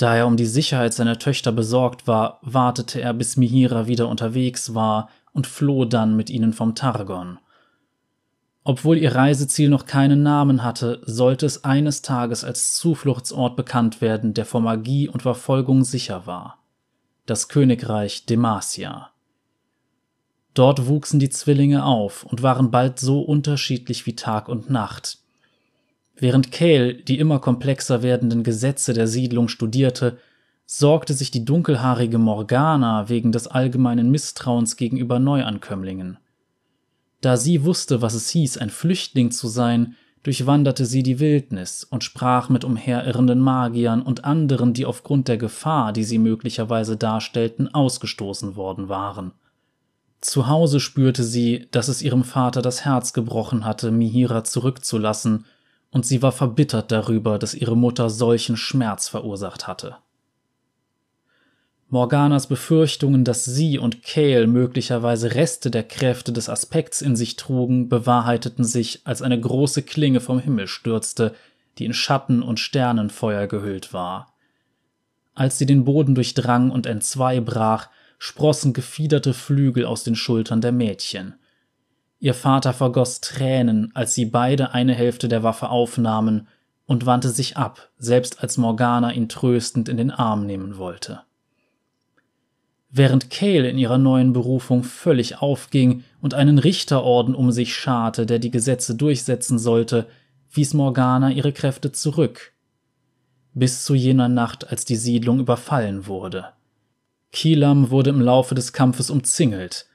Da 0.00 0.16
er 0.16 0.26
um 0.26 0.38
die 0.38 0.46
Sicherheit 0.46 0.94
seiner 0.94 1.18
Töchter 1.18 1.52
besorgt 1.52 2.06
war, 2.06 2.38
wartete 2.40 3.02
er, 3.02 3.12
bis 3.12 3.36
Mihira 3.36 3.86
wieder 3.86 4.08
unterwegs 4.08 4.74
war 4.74 5.10
und 5.34 5.46
floh 5.46 5.84
dann 5.84 6.16
mit 6.16 6.30
ihnen 6.30 6.54
vom 6.54 6.74
Targon. 6.74 7.38
Obwohl 8.64 8.96
ihr 8.96 9.14
Reiseziel 9.14 9.68
noch 9.68 9.84
keinen 9.84 10.22
Namen 10.22 10.64
hatte, 10.64 11.02
sollte 11.04 11.44
es 11.44 11.64
eines 11.64 12.00
Tages 12.00 12.44
als 12.44 12.72
Zufluchtsort 12.76 13.56
bekannt 13.56 14.00
werden, 14.00 14.32
der 14.32 14.46
vor 14.46 14.62
Magie 14.62 15.06
und 15.06 15.20
Verfolgung 15.20 15.84
sicher 15.84 16.26
war. 16.26 16.56
Das 17.26 17.48
Königreich 17.48 18.24
Demacia. 18.24 19.10
Dort 20.54 20.86
wuchsen 20.86 21.20
die 21.20 21.28
Zwillinge 21.28 21.84
auf 21.84 22.24
und 22.24 22.42
waren 22.42 22.70
bald 22.70 22.98
so 22.98 23.20
unterschiedlich 23.20 24.06
wie 24.06 24.16
Tag 24.16 24.48
und 24.48 24.70
Nacht, 24.70 25.18
Während 26.20 26.52
Cale 26.52 26.94
die 26.94 27.18
immer 27.18 27.38
komplexer 27.38 28.02
werdenden 28.02 28.42
Gesetze 28.42 28.92
der 28.92 29.06
Siedlung 29.06 29.48
studierte, 29.48 30.18
sorgte 30.66 31.14
sich 31.14 31.30
die 31.30 31.46
dunkelhaarige 31.46 32.18
Morgana 32.18 33.08
wegen 33.08 33.32
des 33.32 33.48
allgemeinen 33.48 34.10
Misstrauens 34.10 34.76
gegenüber 34.76 35.18
Neuankömmlingen. 35.18 36.18
Da 37.22 37.38
sie 37.38 37.64
wusste, 37.64 38.02
was 38.02 38.12
es 38.12 38.28
hieß, 38.28 38.58
ein 38.58 38.68
Flüchtling 38.68 39.30
zu 39.30 39.48
sein, 39.48 39.96
durchwanderte 40.22 40.84
sie 40.84 41.02
die 41.02 41.20
Wildnis 41.20 41.84
und 41.84 42.04
sprach 42.04 42.50
mit 42.50 42.64
umherirrenden 42.64 43.40
Magiern 43.40 44.02
und 44.02 44.26
anderen, 44.26 44.74
die 44.74 44.84
aufgrund 44.84 45.26
der 45.26 45.38
Gefahr, 45.38 45.94
die 45.94 46.04
sie 46.04 46.18
möglicherweise 46.18 46.98
darstellten, 46.98 47.72
ausgestoßen 47.72 48.56
worden 48.56 48.90
waren. 48.90 49.32
Zu 50.20 50.48
Hause 50.48 50.80
spürte 50.80 51.24
sie, 51.24 51.66
dass 51.70 51.88
es 51.88 52.02
ihrem 52.02 52.24
Vater 52.24 52.60
das 52.60 52.84
Herz 52.84 53.14
gebrochen 53.14 53.64
hatte, 53.64 53.90
Mihira 53.90 54.44
zurückzulassen 54.44 55.46
und 55.90 56.06
sie 56.06 56.22
war 56.22 56.32
verbittert 56.32 56.92
darüber, 56.92 57.38
dass 57.38 57.54
ihre 57.54 57.76
Mutter 57.76 58.10
solchen 58.10 58.56
Schmerz 58.56 59.08
verursacht 59.08 59.66
hatte. 59.66 59.96
Morganas 61.88 62.46
Befürchtungen, 62.46 63.24
dass 63.24 63.44
sie 63.44 63.76
und 63.76 64.04
Cale 64.04 64.46
möglicherweise 64.46 65.34
Reste 65.34 65.72
der 65.72 65.82
Kräfte 65.82 66.32
des 66.32 66.48
Aspekts 66.48 67.02
in 67.02 67.16
sich 67.16 67.34
trugen, 67.34 67.88
bewahrheiteten 67.88 68.62
sich, 68.64 69.00
als 69.04 69.22
eine 69.22 69.40
große 69.40 69.82
Klinge 69.82 70.20
vom 70.20 70.38
Himmel 70.38 70.68
stürzte, 70.68 71.34
die 71.78 71.86
in 71.86 71.92
Schatten 71.92 72.42
und 72.42 72.60
Sternenfeuer 72.60 73.48
gehüllt 73.48 73.92
war. 73.92 74.32
Als 75.34 75.58
sie 75.58 75.66
den 75.66 75.84
Boden 75.84 76.14
durchdrang 76.14 76.70
und 76.70 76.86
entzweibrach, 76.86 77.88
sprossen 78.18 78.72
gefiederte 78.72 79.34
Flügel 79.34 79.84
aus 79.84 80.04
den 80.04 80.14
Schultern 80.14 80.60
der 80.60 80.72
Mädchen. 80.72 81.34
Ihr 82.20 82.34
Vater 82.34 82.74
vergoss 82.74 83.22
Tränen, 83.22 83.90
als 83.94 84.14
sie 84.14 84.26
beide 84.26 84.72
eine 84.72 84.94
Hälfte 84.94 85.26
der 85.26 85.42
Waffe 85.42 85.70
aufnahmen 85.70 86.46
und 86.84 87.06
wandte 87.06 87.30
sich 87.30 87.56
ab, 87.56 87.90
selbst 87.96 88.42
als 88.42 88.58
Morgana 88.58 89.12
ihn 89.12 89.28
tröstend 89.28 89.88
in 89.88 89.96
den 89.96 90.10
Arm 90.10 90.44
nehmen 90.44 90.76
wollte. 90.76 91.22
Während 92.90 93.30
Cale 93.30 93.70
in 93.70 93.78
ihrer 93.78 93.96
neuen 93.96 94.34
Berufung 94.34 94.82
völlig 94.82 95.40
aufging 95.40 96.04
und 96.20 96.34
einen 96.34 96.58
Richterorden 96.58 97.34
um 97.34 97.52
sich 97.52 97.74
scharte, 97.74 98.26
der 98.26 98.38
die 98.38 98.50
Gesetze 98.50 98.96
durchsetzen 98.96 99.58
sollte, 99.58 100.06
wies 100.52 100.74
Morgana 100.74 101.30
ihre 101.30 101.52
Kräfte 101.52 101.92
zurück. 101.92 102.52
Bis 103.54 103.84
zu 103.84 103.94
jener 103.94 104.28
Nacht, 104.28 104.68
als 104.70 104.84
die 104.84 104.96
Siedlung 104.96 105.40
überfallen 105.40 106.06
wurde. 106.06 106.46
Kilam 107.32 107.90
wurde 107.90 108.10
im 108.10 108.20
Laufe 108.20 108.54
des 108.54 108.72
Kampfes 108.72 109.08
umzingelt, 109.08 109.86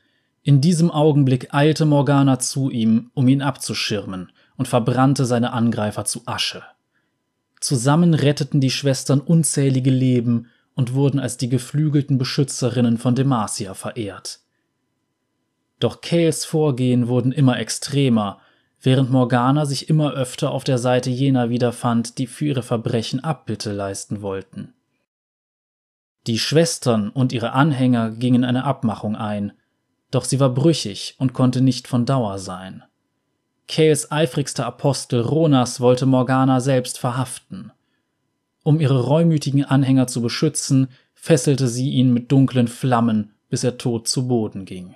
in 0.46 0.62
diesem 0.62 0.92
Augenblick 0.92 1.56
eilte 1.56 1.86
Morgana 1.86 2.38
zu 2.38 2.70
ihm, 2.70 3.10
um 3.16 3.28
ihn 3.28 3.42
abzuschirmen, 3.42 4.32
und 4.58 4.68
verbrannte 4.68 5.26
seine 5.26 5.54
Angreifer 5.54 6.06
zu 6.06 6.22
Asche. 6.28 6.62
Zusammen 7.60 8.14
retteten 8.14 8.62
die 8.62 8.70
Schwestern 8.70 9.22
unzählige 9.22 9.90
Leben 9.90 10.52
und 10.76 10.94
wurden 10.94 11.20
als 11.20 11.38
die 11.38 11.50
geflügelten 11.50 12.20
Beschützerinnen 12.20 13.00
von 13.00 13.16
Demacia 13.16 13.74
verehrt. 13.74 14.42
Doch 15.80 16.02
Kales 16.02 16.46
Vorgehen 16.46 17.08
wurden 17.08 17.32
immer 17.32 17.58
extremer, 17.58 18.40
während 18.80 19.10
Morgana 19.10 19.66
sich 19.66 19.90
immer 19.90 20.14
öfter 20.14 20.52
auf 20.52 20.64
der 20.64 20.78
Seite 20.78 21.10
jener 21.10 21.50
wiederfand, 21.50 22.20
die 22.20 22.28
für 22.28 22.46
ihre 22.46 22.62
Verbrechen 22.62 23.24
Abbitte 23.24 23.72
leisten 23.72 24.22
wollten. 24.22 24.76
Die 26.28 26.38
Schwestern 26.38 27.10
und 27.10 27.34
ihre 27.34 27.54
Anhänger 27.54 28.12
gingen 28.12 28.44
eine 28.44 28.64
Abmachung 28.64 29.16
ein– 29.16 29.54
doch 30.12 30.26
sie 30.26 30.40
war 30.40 30.50
brüchig 30.50 31.16
und 31.18 31.34
konnte 31.34 31.62
nicht 31.62 31.88
von 31.88 32.06
Dauer 32.06 32.40
sein. 32.40 32.84
Kales 33.68 34.12
eifrigster 34.12 34.66
Apostel 34.66 35.22
Ronas 35.22 35.80
wollte 35.80 36.06
Morgana 36.06 36.60
selbst 36.60 37.00
verhaften. 37.00 37.72
Um 38.64 38.80
ihre 38.80 39.00
reumütigen 39.02 39.66
Anhänger 39.66 40.08
zu 40.08 40.22
beschützen, 40.22 40.90
fesselte 41.14 41.68
sie 41.68 41.90
ihn 41.92 42.14
mit 42.14 42.32
dunklen 42.32 42.68
Flammen, 42.68 43.34
bis 43.50 43.64
er 43.64 43.78
tot 43.78 44.08
zu 44.08 44.28
Boden 44.28 44.66
ging. 44.66 44.96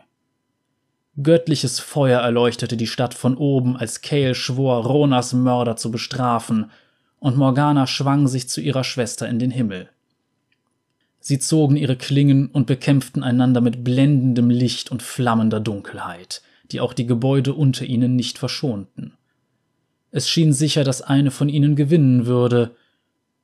Göttliches 1.21 1.79
Feuer 1.79 2.21
erleuchtete 2.21 2.77
die 2.77 2.87
Stadt 2.87 3.13
von 3.13 3.35
oben, 3.35 3.75
als 3.75 4.01
Kale 4.01 4.35
schwor, 4.35 4.85
Ronas 4.85 5.33
Mörder 5.33 5.75
zu 5.75 5.91
bestrafen, 5.91 6.71
und 7.19 7.35
Morgana 7.35 7.87
schwang 7.87 8.27
sich 8.27 8.47
zu 8.47 8.61
ihrer 8.61 8.83
Schwester 8.83 9.27
in 9.27 9.39
den 9.39 9.51
Himmel. 9.51 9.89
Sie 11.29 11.37
zogen 11.37 11.75
ihre 11.75 11.95
Klingen 11.95 12.47
und 12.47 12.65
bekämpften 12.65 13.21
einander 13.21 13.61
mit 13.61 13.83
blendendem 13.83 14.49
Licht 14.49 14.89
und 14.91 15.03
flammender 15.03 15.59
Dunkelheit, 15.59 16.41
die 16.71 16.79
auch 16.79 16.91
die 16.91 17.05
Gebäude 17.05 17.53
unter 17.53 17.85
ihnen 17.85 18.15
nicht 18.15 18.39
verschonten. 18.39 19.13
Es 20.09 20.27
schien 20.27 20.53
sicher, 20.53 20.83
dass 20.83 21.03
eine 21.03 21.29
von 21.29 21.47
ihnen 21.47 21.75
gewinnen 21.75 22.25
würde, 22.25 22.71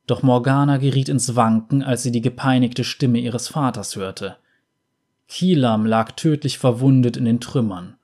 doch 0.07 0.23
Morgana 0.23 0.77
geriet 0.77 1.09
ins 1.09 1.35
Wanken, 1.35 1.83
als 1.83 2.01
sie 2.01 2.11
die 2.11 2.23
gepeinigte 2.23 2.83
Stimme 2.83 3.19
ihres 3.19 3.49
Vaters 3.49 3.95
hörte. 3.95 4.37
Kilam 5.27 5.85
lag 5.85 6.13
tödlich 6.13 6.57
verwundet 6.57 7.17
in 7.17 7.25
den 7.25 7.39
Trümmern. 7.39 7.97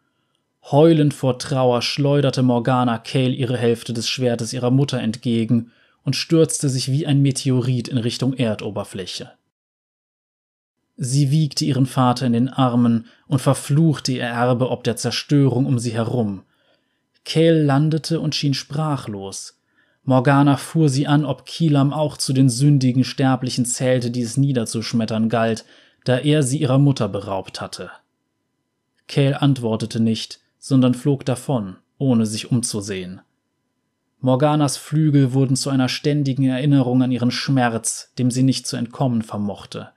Heulend 0.69 1.15
vor 1.15 1.39
Trauer 1.39 1.81
schleuderte 1.81 2.43
Morgana 2.43 2.99
Kale 2.99 3.33
ihre 3.33 3.57
Hälfte 3.57 3.93
des 3.93 4.07
Schwertes 4.07 4.53
ihrer 4.53 4.69
Mutter 4.69 4.99
entgegen 4.99 5.71
und 6.03 6.15
stürzte 6.15 6.69
sich 6.69 6.91
wie 6.91 7.07
ein 7.07 7.23
Meteorit 7.23 7.87
in 7.87 7.97
Richtung 7.97 8.33
Erdoberfläche. 8.33 9.31
Sie 11.03 11.31
wiegte 11.31 11.65
ihren 11.65 11.87
Vater 11.87 12.27
in 12.27 12.33
den 12.33 12.47
Armen 12.47 13.07
und 13.25 13.41
verfluchte 13.41 14.11
ihr 14.11 14.21
Erbe 14.21 14.69
ob 14.69 14.83
der 14.83 14.97
Zerstörung 14.97 15.65
um 15.65 15.79
sie 15.79 15.93
herum. 15.93 16.43
Kale 17.25 17.63
landete 17.63 18.19
und 18.19 18.35
schien 18.35 18.53
sprachlos. 18.53 19.59
Morgana 20.03 20.57
fuhr 20.57 20.89
sie 20.89 21.07
an, 21.07 21.25
ob 21.25 21.47
Kilam 21.47 21.91
auch 21.91 22.17
zu 22.17 22.33
den 22.33 22.49
sündigen 22.49 23.03
Sterblichen 23.03 23.65
zählte, 23.65 24.11
die 24.11 24.21
es 24.21 24.37
niederzuschmettern 24.37 25.27
galt, 25.27 25.65
da 26.03 26.19
er 26.19 26.43
sie 26.43 26.59
ihrer 26.59 26.77
Mutter 26.77 27.09
beraubt 27.09 27.61
hatte. 27.61 27.89
Kale 29.07 29.41
antwortete 29.41 29.99
nicht, 29.99 30.39
sondern 30.59 30.93
flog 30.93 31.25
davon, 31.25 31.77
ohne 31.97 32.27
sich 32.27 32.51
umzusehen. 32.51 33.21
Morganas 34.19 34.77
Flügel 34.77 35.33
wurden 35.33 35.55
zu 35.55 35.71
einer 35.71 35.89
ständigen 35.89 36.43
Erinnerung 36.43 37.01
an 37.01 37.11
ihren 37.11 37.31
Schmerz, 37.31 38.13
dem 38.19 38.29
sie 38.29 38.43
nicht 38.43 38.67
zu 38.67 38.77
entkommen 38.77 39.23
vermochte. 39.23 39.89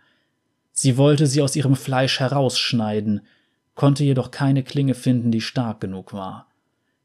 Sie 0.84 0.98
wollte 0.98 1.26
sie 1.26 1.40
aus 1.40 1.56
ihrem 1.56 1.76
Fleisch 1.76 2.20
herausschneiden, 2.20 3.22
konnte 3.74 4.04
jedoch 4.04 4.30
keine 4.30 4.62
Klinge 4.62 4.92
finden, 4.92 5.30
die 5.30 5.40
stark 5.40 5.80
genug 5.80 6.12
war. 6.12 6.46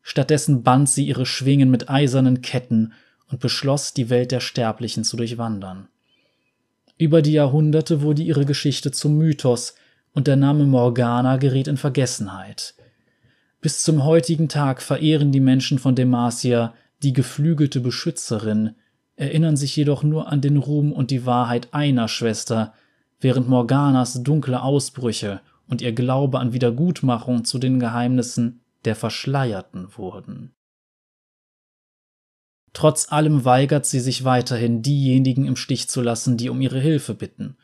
Stattdessen 0.01 0.63
band 0.63 0.89
sie 0.89 1.07
ihre 1.07 1.25
Schwingen 1.25 1.71
mit 1.71 1.89
eisernen 1.89 2.41
Ketten 2.41 2.91
und 3.31 3.39
beschloss, 3.39 3.93
die 3.93 4.09
Welt 4.09 4.33
der 4.33 4.41
Sterblichen 4.41 5.05
zu 5.05 5.15
durchwandern. 5.15 5.87
Über 6.97 7.21
die 7.21 7.31
Jahrhunderte 7.31 8.01
wurde 8.01 8.21
ihre 8.21 8.43
Geschichte 8.43 8.91
zum 8.91 9.17
Mythos 9.17 9.75
und 10.11 10.27
der 10.27 10.35
Name 10.35 10.65
Morgana 10.65 11.37
geriet 11.37 11.69
in 11.69 11.77
Vergessenheit. 11.77 12.73
Bis 13.61 13.81
zum 13.81 14.03
heutigen 14.03 14.49
Tag 14.49 14.81
verehren 14.81 15.31
die 15.31 15.39
Menschen 15.39 15.79
von 15.79 15.95
Demacia 15.95 16.73
die 17.01 17.13
geflügelte 17.13 17.79
Beschützerin, 17.79 18.75
erinnern 19.15 19.55
sich 19.55 19.73
jedoch 19.73 20.03
nur 20.03 20.27
an 20.27 20.41
den 20.41 20.57
Ruhm 20.57 20.91
und 20.91 21.11
die 21.11 21.25
Wahrheit 21.25 21.69
einer 21.71 22.09
Schwester, 22.09 22.73
während 23.19 23.47
Morganas 23.47 24.23
dunkle 24.23 24.61
Ausbrüche 24.61 25.41
und 25.67 25.81
ihr 25.81 25.93
Glaube 25.93 26.39
an 26.39 26.53
Wiedergutmachung 26.53 27.45
zu 27.45 27.59
den 27.59 27.79
Geheimnissen 27.79 28.61
der 28.85 28.95
Verschleierten 28.95 29.87
wurden. 29.97 30.53
Trotz 32.73 33.11
allem 33.11 33.45
weigert 33.45 33.85
sie 33.85 33.99
sich 33.99 34.23
weiterhin, 34.23 34.81
diejenigen 34.81 35.45
im 35.45 35.55
Stich 35.55 35.89
zu 35.89 36.01
lassen, 36.01 36.37
die 36.37 36.49
um 36.49 36.61
ihre 36.61 36.79
Hilfe 36.79 37.13
bitten. 37.13 37.57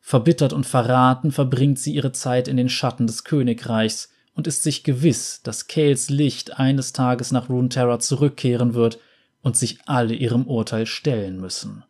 Verbittert 0.00 0.52
und 0.52 0.66
verraten 0.66 1.30
verbringt 1.30 1.78
sie 1.78 1.94
ihre 1.94 2.12
Zeit 2.12 2.48
in 2.48 2.56
den 2.56 2.68
Schatten 2.68 3.06
des 3.06 3.24
Königreichs 3.24 4.10
und 4.34 4.46
ist 4.46 4.62
sich 4.62 4.82
gewiss, 4.82 5.42
dass 5.42 5.68
Kales 5.68 6.08
Licht 6.08 6.58
eines 6.58 6.92
Tages 6.92 7.32
nach 7.32 7.48
Runeterra 7.48 7.98
zurückkehren 7.98 8.74
wird 8.74 8.98
und 9.42 9.56
sich 9.56 9.78
alle 9.86 10.14
ihrem 10.14 10.46
Urteil 10.46 10.86
stellen 10.86 11.38
müssen. 11.40 11.84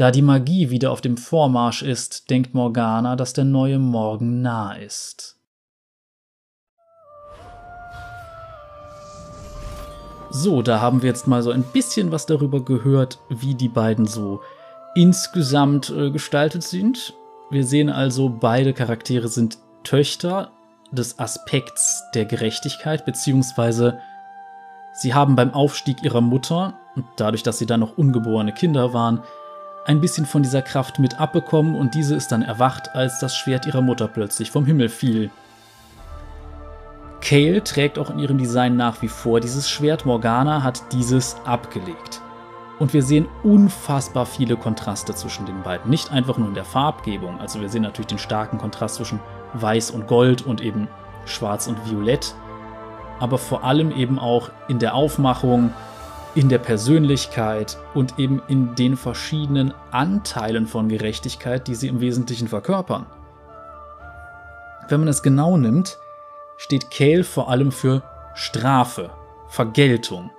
Da 0.00 0.10
die 0.10 0.22
Magie 0.22 0.70
wieder 0.70 0.92
auf 0.92 1.02
dem 1.02 1.18
Vormarsch 1.18 1.82
ist, 1.82 2.30
denkt 2.30 2.54
Morgana, 2.54 3.16
dass 3.16 3.34
der 3.34 3.44
neue 3.44 3.78
Morgen 3.78 4.40
nah 4.40 4.72
ist. 4.72 5.38
So, 10.30 10.62
da 10.62 10.80
haben 10.80 11.02
wir 11.02 11.10
jetzt 11.10 11.26
mal 11.26 11.42
so 11.42 11.50
ein 11.50 11.64
bisschen 11.64 12.12
was 12.12 12.24
darüber 12.24 12.64
gehört, 12.64 13.18
wie 13.28 13.54
die 13.54 13.68
beiden 13.68 14.06
so 14.06 14.40
insgesamt 14.94 15.90
äh, 15.90 16.10
gestaltet 16.10 16.62
sind. 16.62 17.12
Wir 17.50 17.66
sehen 17.66 17.90
also, 17.90 18.30
beide 18.30 18.72
Charaktere 18.72 19.28
sind 19.28 19.58
Töchter 19.84 20.50
des 20.92 21.18
Aspekts 21.18 22.02
der 22.14 22.24
Gerechtigkeit, 22.24 23.04
beziehungsweise 23.04 24.00
sie 24.94 25.12
haben 25.12 25.36
beim 25.36 25.52
Aufstieg 25.52 26.02
ihrer 26.02 26.22
Mutter, 26.22 26.78
und 26.96 27.04
dadurch, 27.16 27.42
dass 27.42 27.58
sie 27.58 27.66
dann 27.66 27.80
noch 27.80 27.98
ungeborene 27.98 28.54
Kinder 28.54 28.94
waren, 28.94 29.22
ein 29.84 30.00
bisschen 30.00 30.26
von 30.26 30.42
dieser 30.42 30.62
Kraft 30.62 30.98
mit 30.98 31.20
abbekommen 31.20 31.74
und 31.74 31.94
diese 31.94 32.14
ist 32.14 32.32
dann 32.32 32.42
erwacht, 32.42 32.94
als 32.94 33.18
das 33.18 33.36
Schwert 33.36 33.66
ihrer 33.66 33.82
Mutter 33.82 34.08
plötzlich 34.08 34.50
vom 34.50 34.66
Himmel 34.66 34.88
fiel. 34.88 35.30
Kale 37.20 37.62
trägt 37.62 37.98
auch 37.98 38.10
in 38.10 38.18
ihrem 38.18 38.38
Design 38.38 38.76
nach 38.76 39.02
wie 39.02 39.08
vor 39.08 39.40
dieses 39.40 39.68
Schwert, 39.68 40.06
Morgana 40.06 40.62
hat 40.62 40.92
dieses 40.92 41.36
abgelegt. 41.44 42.20
Und 42.78 42.94
wir 42.94 43.02
sehen 43.02 43.28
unfassbar 43.42 44.24
viele 44.24 44.56
Kontraste 44.56 45.14
zwischen 45.14 45.44
den 45.44 45.62
beiden. 45.62 45.90
Nicht 45.90 46.10
einfach 46.12 46.38
nur 46.38 46.48
in 46.48 46.54
der 46.54 46.64
Farbgebung, 46.64 47.38
also 47.38 47.60
wir 47.60 47.68
sehen 47.68 47.82
natürlich 47.82 48.06
den 48.06 48.18
starken 48.18 48.56
Kontrast 48.56 48.94
zwischen 48.96 49.20
Weiß 49.52 49.90
und 49.90 50.06
Gold 50.06 50.42
und 50.42 50.62
eben 50.62 50.88
Schwarz 51.26 51.66
und 51.66 51.90
Violett, 51.90 52.34
aber 53.18 53.36
vor 53.36 53.64
allem 53.64 53.90
eben 53.90 54.18
auch 54.18 54.50
in 54.68 54.78
der 54.78 54.94
Aufmachung, 54.94 55.74
in 56.34 56.48
der 56.48 56.58
Persönlichkeit 56.58 57.78
und 57.94 58.18
eben 58.18 58.40
in 58.46 58.74
den 58.74 58.96
verschiedenen 58.96 59.74
Anteilen 59.90 60.66
von 60.66 60.88
Gerechtigkeit, 60.88 61.66
die 61.66 61.74
sie 61.74 61.88
im 61.88 62.00
Wesentlichen 62.00 62.48
verkörpern. 62.48 63.06
Wenn 64.88 65.00
man 65.00 65.08
es 65.08 65.22
genau 65.22 65.56
nimmt, 65.56 65.98
steht 66.56 66.90
Kale 66.90 67.24
vor 67.24 67.48
allem 67.48 67.72
für 67.72 68.02
Strafe, 68.34 69.10
Vergeltung. 69.48 70.30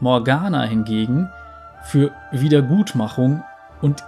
Morgana 0.00 0.62
hingegen 0.62 1.30
für 1.84 2.12
Wiedergutmachung 2.32 3.42
und 3.80 4.02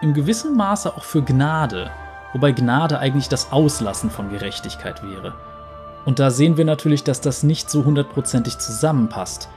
im 0.00 0.14
gewissen 0.14 0.56
Maße 0.56 0.94
auch 0.94 1.04
für 1.04 1.22
Gnade, 1.22 1.90
wobei 2.32 2.52
Gnade 2.52 2.98
eigentlich 2.98 3.28
das 3.28 3.52
Auslassen 3.52 4.10
von 4.10 4.30
Gerechtigkeit 4.30 5.02
wäre. 5.02 5.34
Und 6.04 6.18
da 6.18 6.30
sehen 6.30 6.56
wir 6.56 6.64
natürlich, 6.64 7.04
dass 7.04 7.20
das 7.20 7.42
nicht 7.42 7.68
so 7.68 7.84
hundertprozentig 7.84 8.58
zusammenpasst. 8.58 9.48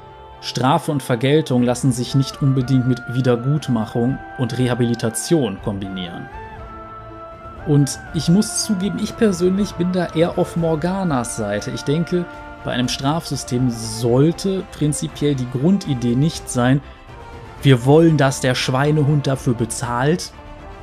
Strafe 0.41 0.91
und 0.91 1.03
Vergeltung 1.03 1.63
lassen 1.63 1.91
sich 1.91 2.15
nicht 2.15 2.41
unbedingt 2.41 2.87
mit 2.87 3.01
Wiedergutmachung 3.09 4.17
und 4.39 4.57
Rehabilitation 4.57 5.59
kombinieren. 5.63 6.27
Und 7.67 7.99
ich 8.15 8.27
muss 8.27 8.63
zugeben, 8.63 8.97
ich 9.01 9.15
persönlich 9.15 9.73
bin 9.73 9.91
da 9.91 10.07
eher 10.07 10.39
auf 10.39 10.55
Morganas 10.55 11.37
Seite. 11.37 11.69
Ich 11.69 11.83
denke, 11.83 12.25
bei 12.63 12.71
einem 12.71 12.89
Strafsystem 12.89 13.69
sollte 13.69 14.63
prinzipiell 14.71 15.35
die 15.35 15.49
Grundidee 15.51 16.15
nicht 16.15 16.49
sein, 16.49 16.81
wir 17.63 17.85
wollen, 17.85 18.17
dass 18.17 18.39
der 18.41 18.55
Schweinehund 18.55 19.27
dafür 19.27 19.53
bezahlt, 19.53 20.31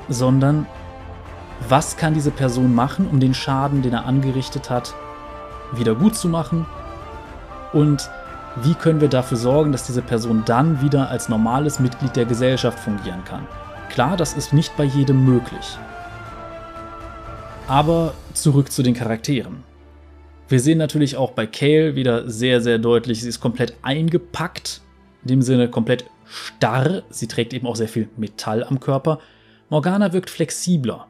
sondern 0.09 0.67
was 1.69 1.97
kann 1.97 2.15
diese 2.15 2.31
Person 2.31 2.73
machen, 2.73 3.09
um 3.09 3.19
den 3.19 3.35
Schaden, 3.35 3.83
den 3.83 3.95
er 3.95 4.07
angerichtet 4.07 4.71
hat, 4.71 4.95
wieder 5.73 5.97
gut 5.97 6.15
zu 6.15 6.29
machen 6.29 6.67
und 7.73 8.09
wie 8.63 8.75
können 8.75 9.01
wir 9.01 9.09
dafür 9.09 9.37
sorgen, 9.37 9.73
dass 9.73 9.87
diese 9.87 10.03
Person 10.03 10.43
dann 10.47 10.81
wieder 10.83 11.09
als 11.11 11.29
normales 11.29 11.81
Mitglied 11.81 12.17
der 12.17 12.25
Gesellschaft 12.25 12.79
fungieren 12.79 13.25
kann. 13.25 13.47
Klar, 13.91 14.17
das 14.17 14.35
ist 14.35 14.53
nicht 14.53 14.77
bei 14.77 14.85
jedem 14.85 15.25
möglich. 15.25 15.79
Aber 17.67 18.15
zurück 18.35 18.73
zu 18.73 18.83
den 18.83 18.95
Charakteren. 18.95 19.65
Wir 20.49 20.61
sehen 20.61 20.79
natürlich 20.79 21.17
auch 21.17 21.33
bei 21.33 21.47
Kale 21.47 21.95
wieder 21.95 22.29
sehr, 22.31 22.61
sehr 22.61 22.79
deutlich, 22.79 23.21
sie 23.21 23.29
ist 23.29 23.41
komplett 23.41 23.75
eingepackt, 23.83 24.81
in 25.23 25.29
dem 25.29 25.43
Sinne 25.43 25.69
komplett 25.69 26.07
starr. 26.25 27.03
Sie 27.11 27.29
trägt 27.29 27.53
eben 27.53 27.67
auch 27.67 27.77
sehr 27.77 27.89
viel 27.89 28.09
Metall 28.17 28.65
am 28.65 28.81
Körper. 28.81 29.19
Morgana 29.69 30.13
wirkt 30.13 30.31
flexibler. 30.31 31.07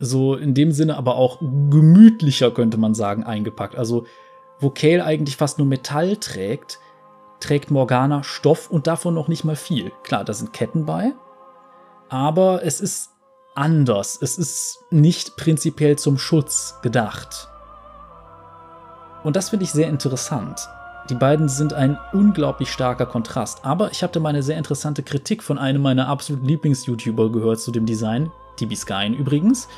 So 0.00 0.36
in 0.36 0.54
dem 0.54 0.72
Sinne 0.72 0.96
aber 0.96 1.16
auch 1.16 1.40
gemütlicher, 1.40 2.50
könnte 2.50 2.78
man 2.78 2.94
sagen, 2.94 3.24
eingepackt. 3.24 3.76
Also, 3.76 4.06
wo 4.60 4.70
Kale 4.70 5.04
eigentlich 5.04 5.36
fast 5.36 5.58
nur 5.58 5.66
Metall 5.66 6.16
trägt, 6.16 6.78
trägt 7.40 7.70
Morgana 7.70 8.22
Stoff 8.22 8.70
und 8.70 8.86
davon 8.86 9.14
noch 9.14 9.28
nicht 9.28 9.44
mal 9.44 9.56
viel. 9.56 9.92
Klar, 10.02 10.24
da 10.24 10.32
sind 10.32 10.52
Ketten 10.52 10.86
bei, 10.86 11.12
aber 12.08 12.64
es 12.64 12.80
ist 12.80 13.10
anders. 13.54 14.18
Es 14.20 14.38
ist 14.38 14.84
nicht 14.90 15.36
prinzipiell 15.36 15.96
zum 15.96 16.18
Schutz 16.18 16.76
gedacht. 16.82 17.48
Und 19.24 19.36
das 19.36 19.50
finde 19.50 19.64
ich 19.64 19.72
sehr 19.72 19.88
interessant. 19.88 20.68
Die 21.10 21.14
beiden 21.14 21.48
sind 21.48 21.72
ein 21.72 21.98
unglaublich 22.12 22.70
starker 22.70 23.06
Kontrast. 23.06 23.64
Aber 23.64 23.90
ich 23.90 24.02
hatte 24.02 24.20
mal 24.20 24.28
eine 24.28 24.42
sehr 24.42 24.58
interessante 24.58 25.02
Kritik 25.02 25.42
von 25.42 25.58
einem 25.58 25.82
meiner 25.82 26.08
absoluten 26.08 26.46
Lieblings-YouTuber 26.46 27.32
gehört 27.32 27.60
zu 27.60 27.72
dem 27.72 27.86
Design, 27.86 28.30
TB 28.56 28.76
Skyen 28.76 29.14
übrigens. 29.14 29.68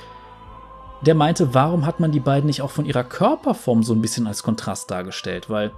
Der 1.06 1.14
meinte, 1.14 1.54
warum 1.54 1.86
hat 1.86 1.98
man 2.00 2.12
die 2.12 2.20
beiden 2.20 2.46
nicht 2.46 2.62
auch 2.62 2.70
von 2.70 2.84
ihrer 2.84 3.04
Körperform 3.04 3.82
so 3.82 3.94
ein 3.94 4.02
bisschen 4.02 4.26
als 4.26 4.42
Kontrast 4.42 4.90
dargestellt? 4.90 5.48
Weil, 5.48 5.72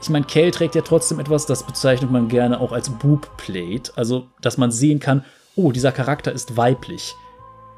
ich 0.00 0.08
meine, 0.08 0.26
Kale 0.26 0.52
trägt 0.52 0.74
ja 0.76 0.82
trotzdem 0.82 1.18
etwas, 1.18 1.46
das 1.46 1.64
bezeichnet 1.64 2.10
man 2.10 2.28
gerne 2.28 2.60
auch 2.60 2.72
als 2.72 2.90
Boobplate. 2.90 3.92
Also, 3.96 4.28
dass 4.40 4.56
man 4.56 4.70
sehen 4.70 5.00
kann, 5.00 5.24
oh, 5.56 5.72
dieser 5.72 5.92
Charakter 5.92 6.32
ist 6.32 6.56
weiblich. 6.56 7.16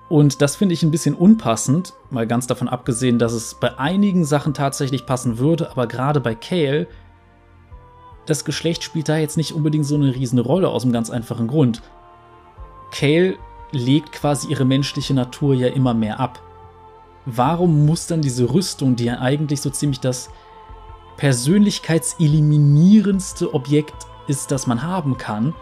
Und 0.09 0.41
das 0.41 0.55
finde 0.55 0.75
ich 0.75 0.83
ein 0.83 0.91
bisschen 0.91 1.15
unpassend, 1.15 1.95
mal 2.11 2.27
ganz 2.27 2.47
davon 2.47 2.69
abgesehen, 2.69 3.19
dass 3.19 3.33
es 3.33 3.55
bei 3.55 3.77
einigen 3.79 4.25
Sachen 4.25 4.55
tatsächlich 4.55 5.05
passen 5.05 5.39
würde, 5.39 5.71
aber 5.71 5.89
gerade 5.89 6.21
bei 6.21 6.35
Kale, 6.35 6.87
das 8.25 8.45
Geschlecht 8.45 8.85
spielt 8.85 9.09
da 9.09 9.17
jetzt 9.17 9.37
nicht 9.37 9.53
unbedingt 9.53 9.87
so 9.87 9.97
eine 9.97 10.15
riesen 10.15 10.39
Rolle 10.39 10.69
aus 10.69 10.85
einem 10.85 10.93
ganz 10.93 11.11
einfachen 11.11 11.49
Grund. 11.49 11.83
Kale 12.93 13.37
legt 13.73 14.13
quasi 14.13 14.47
ihre 14.49 14.65
menschliche 14.65 15.15
Natur 15.15 15.55
ja 15.55 15.69
immer 15.69 15.95
mehr 15.95 16.21
ab. 16.21 16.41
Warum 17.25 17.87
muss 17.87 18.07
dann 18.07 18.21
diese 18.23 18.53
Rüstung, 18.53 18.97
die 18.97 19.07
ja 19.07 19.21
eigentlich 19.21 19.61
so 19.61 19.71
ziemlich 19.71 20.01
das 20.01 20.31
persönlichkeitseliminierendste 21.17 23.55
Objekt 23.55 24.07
ist, 24.29 24.51
das 24.51 24.67
man 24.67 24.83
haben 24.83 25.19
kann, 25.19 25.55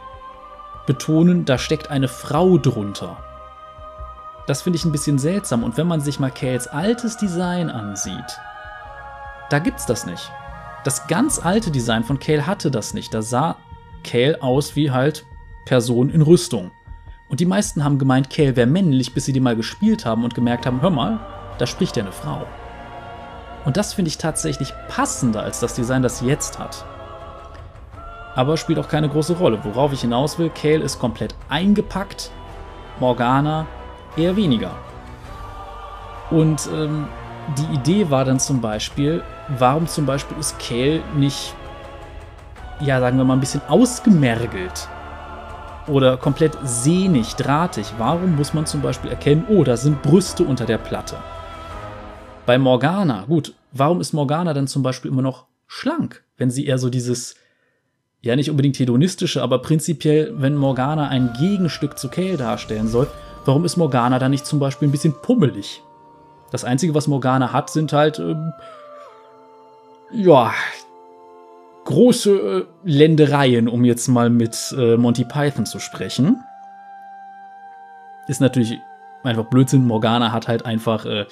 betonen, 0.86 1.44
da 1.44 1.58
steckt 1.58 1.90
eine 1.90 2.08
Frau 2.08 2.58
drunter. 2.58 3.18
Das 4.46 4.62
finde 4.62 4.76
ich 4.76 4.84
ein 4.84 4.92
bisschen 4.92 5.18
seltsam 5.18 5.62
und 5.62 5.78
wenn 5.78 5.86
man 5.86 6.00
sich 6.00 6.20
mal 6.20 6.30
Kales 6.30 6.66
altes 6.66 7.16
Design 7.16 7.70
ansieht, 7.70 8.38
da 9.48 9.58
gibt's 9.58 9.86
das 9.86 10.04
nicht. 10.04 10.30
Das 10.84 11.06
ganz 11.06 11.38
alte 11.38 11.70
Design 11.70 12.04
von 12.04 12.18
Kale 12.18 12.46
hatte 12.46 12.70
das 12.70 12.92
nicht. 12.92 13.14
Da 13.14 13.22
sah 13.22 13.56
Kale 14.02 14.42
aus 14.42 14.76
wie 14.76 14.90
halt 14.90 15.24
Person 15.64 16.10
in 16.10 16.20
Rüstung. 16.20 16.72
Und 17.34 17.40
die 17.40 17.46
meisten 17.46 17.82
haben 17.82 17.98
gemeint, 17.98 18.30
Kale 18.30 18.54
wäre 18.54 18.68
männlich, 18.68 19.12
bis 19.12 19.24
sie 19.24 19.32
die 19.32 19.40
mal 19.40 19.56
gespielt 19.56 20.06
haben 20.06 20.22
und 20.22 20.36
gemerkt 20.36 20.66
haben, 20.66 20.80
hör 20.82 20.90
mal, 20.90 21.18
da 21.58 21.66
spricht 21.66 21.96
ja 21.96 22.04
eine 22.04 22.12
Frau. 22.12 22.46
Und 23.64 23.76
das 23.76 23.92
finde 23.92 24.08
ich 24.08 24.18
tatsächlich 24.18 24.72
passender 24.86 25.42
als 25.42 25.58
das 25.58 25.74
Design, 25.74 26.04
das 26.04 26.20
sie 26.20 26.26
jetzt 26.26 26.60
hat 26.60 26.84
aber 28.36 28.56
spielt 28.56 28.78
auch 28.78 28.88
keine 28.88 29.08
große 29.08 29.34
Rolle. 29.34 29.58
Worauf 29.64 29.92
ich 29.92 30.02
hinaus 30.02 30.38
will, 30.38 30.50
Kale 30.50 30.82
ist 30.84 31.00
komplett 31.00 31.34
eingepackt, 31.48 32.30
Morgana 33.00 33.66
eher 34.16 34.36
weniger. 34.36 34.70
Und 36.30 36.68
ähm, 36.72 37.08
die 37.58 37.74
Idee 37.74 38.10
war 38.10 38.24
dann 38.24 38.38
zum 38.38 38.60
Beispiel, 38.60 39.24
warum 39.58 39.88
zum 39.88 40.06
Beispiel 40.06 40.38
ist 40.38 40.56
Kale 40.60 41.02
nicht 41.16 41.54
ja, 42.80 43.00
sagen 43.00 43.18
wir 43.18 43.24
mal, 43.24 43.34
ein 43.34 43.40
bisschen 43.40 43.62
ausgemergelt 43.68 44.88
oder 45.88 46.16
komplett 46.16 46.56
sehnig, 46.64 47.34
drahtig. 47.34 47.92
Warum 47.98 48.36
muss 48.36 48.54
man 48.54 48.66
zum 48.66 48.82
Beispiel 48.82 49.10
erkennen, 49.10 49.44
oh, 49.48 49.64
da 49.64 49.76
sind 49.76 50.02
Brüste 50.02 50.44
unter 50.44 50.64
der 50.64 50.78
Platte? 50.78 51.16
Bei 52.46 52.58
Morgana, 52.58 53.24
gut, 53.26 53.54
warum 53.72 54.00
ist 54.00 54.12
Morgana 54.12 54.52
dann 54.52 54.66
zum 54.66 54.82
Beispiel 54.82 55.10
immer 55.10 55.22
noch 55.22 55.46
schlank, 55.66 56.24
wenn 56.36 56.50
sie 56.50 56.66
eher 56.66 56.78
so 56.78 56.90
dieses, 56.90 57.36
ja 58.20 58.36
nicht 58.36 58.50
unbedingt 58.50 58.78
hedonistische, 58.78 59.42
aber 59.42 59.60
prinzipiell, 59.60 60.32
wenn 60.36 60.56
Morgana 60.56 61.08
ein 61.08 61.32
Gegenstück 61.38 61.98
zu 61.98 62.08
Kale 62.08 62.36
darstellen 62.36 62.88
soll, 62.88 63.06
warum 63.44 63.64
ist 63.64 63.76
Morgana 63.76 64.18
dann 64.18 64.30
nicht 64.30 64.46
zum 64.46 64.58
Beispiel 64.58 64.88
ein 64.88 64.92
bisschen 64.92 65.14
pummelig? 65.22 65.82
Das 66.50 66.64
Einzige, 66.64 66.94
was 66.94 67.08
Morgana 67.08 67.52
hat, 67.52 67.70
sind 67.70 67.92
halt, 67.92 68.18
ähm, 68.18 68.52
ja, 70.12 70.52
große 71.84 72.30
äh, 72.30 72.64
Ländereien, 72.84 73.68
um 73.68 73.84
jetzt 73.84 74.08
mal 74.08 74.30
mit 74.30 74.74
äh, 74.78 74.96
Monty 74.96 75.24
Python 75.24 75.66
zu 75.66 75.78
sprechen. 75.78 76.42
Ist 78.26 78.40
natürlich 78.40 78.80
einfach 79.22 79.44
Blödsinn. 79.44 79.86
Morgana 79.86 80.32
hat 80.32 80.48
halt 80.48 80.64
einfach 80.64 81.04
äh, 81.04 81.26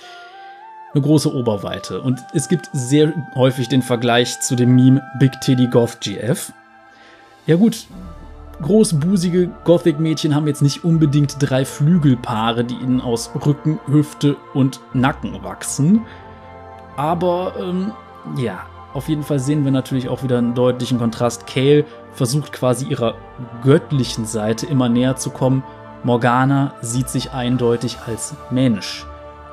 eine 0.95 1.03
große 1.03 1.35
Oberweite. 1.35 2.01
Und 2.03 2.21
es 2.35 2.49
gibt 2.49 2.69
sehr 2.73 3.13
häufig 3.35 3.69
den 3.69 3.83
Vergleich 3.83 4.41
zu 4.41 4.57
dem 4.57 4.75
Meme 4.75 5.03
Big 5.19 5.41
Titty 5.41 5.69
Goth 5.69 6.01
GF. 6.01 6.53
Ja 7.47 7.57
gut, 7.57 7.87
großbusige 8.61 9.49
Gothic-Mädchen 9.65 10.35
haben 10.35 10.47
jetzt 10.47 10.63
nicht 10.63 10.85
unbedingt 10.85 11.37
drei 11.39 11.65
Flügelpaare, 11.65 12.65
die 12.65 12.75
ihnen 12.75 13.01
aus 13.01 13.31
Rücken, 13.47 13.81
Hüfte 13.87 14.37
und 14.55 14.81
Nacken 14.93 15.43
wachsen. 15.43 16.03
Aber 16.97 17.55
ähm, 17.59 17.93
ja, 18.37 18.67
auf 18.95 19.09
jeden 19.09 19.23
Fall 19.23 19.39
sehen 19.39 19.65
wir 19.65 19.73
natürlich 19.73 20.09
auch 20.09 20.23
wieder 20.23 20.39
einen 20.39 20.55
deutlichen 20.55 20.99
Kontrast. 20.99 21.47
Kale 21.47 21.85
versucht 22.13 22.53
quasi 22.53 22.87
ihrer 22.87 23.15
göttlichen 23.63 24.27
Seite 24.27 24.67
immer 24.67 24.89
näher 24.89 25.17
zu 25.17 25.31
kommen. 25.31 25.65
Morgana 26.05 26.75
sieht 26.83 27.09
sich 27.09 27.33
eindeutig 27.33 27.99
als 28.07 28.35
Mensch. 28.51 29.07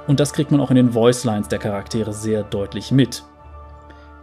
Und 0.07 0.19
das 0.19 0.33
kriegt 0.33 0.51
man 0.51 0.59
auch 0.59 0.71
in 0.71 0.75
den 0.75 0.93
Voicelines 0.93 1.47
der 1.47 1.59
Charaktere 1.59 2.11
sehr 2.11 2.43
deutlich 2.43 2.91
mit. 2.91 3.23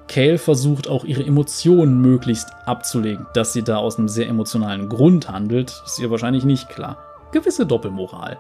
Kale 0.09 0.39
versucht 0.39 0.89
auch 0.89 1.05
ihre 1.05 1.25
Emotionen 1.25 2.01
möglichst 2.01 2.51
abzulegen. 2.67 3.27
Dass 3.35 3.53
sie 3.53 3.63
da 3.63 3.79
aus 3.79 3.99
einem 3.99 4.09
sehr 4.09 4.29
emotionalen 4.29 4.89
Grund 4.89 5.31
handelt, 5.31 5.83
ist 5.85 5.99
ihr 5.99 6.11
wahrscheinlich 6.11 6.45
nicht 6.45 6.69
klar. 6.69 6.99
Gewisse 7.33 7.67
Doppelmoral. 7.67 8.39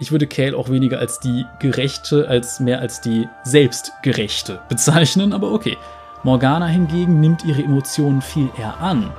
Ich 0.00 0.12
würde 0.12 0.26
Kale 0.26 0.56
auch 0.56 0.68
weniger 0.68 0.98
als 0.98 1.18
die 1.20 1.44
Gerechte, 1.60 2.28
als 2.28 2.60
mehr 2.60 2.80
als 2.80 3.00
die 3.00 3.28
Selbstgerechte 3.44 4.60
bezeichnen, 4.68 5.32
aber 5.32 5.52
okay. 5.52 5.76
Morgana 6.24 6.66
hingegen 6.66 7.20
nimmt 7.20 7.44
ihre 7.44 7.62
Emotionen 7.62 8.22
viel 8.22 8.50
eher 8.58 8.80
an. 8.80 9.10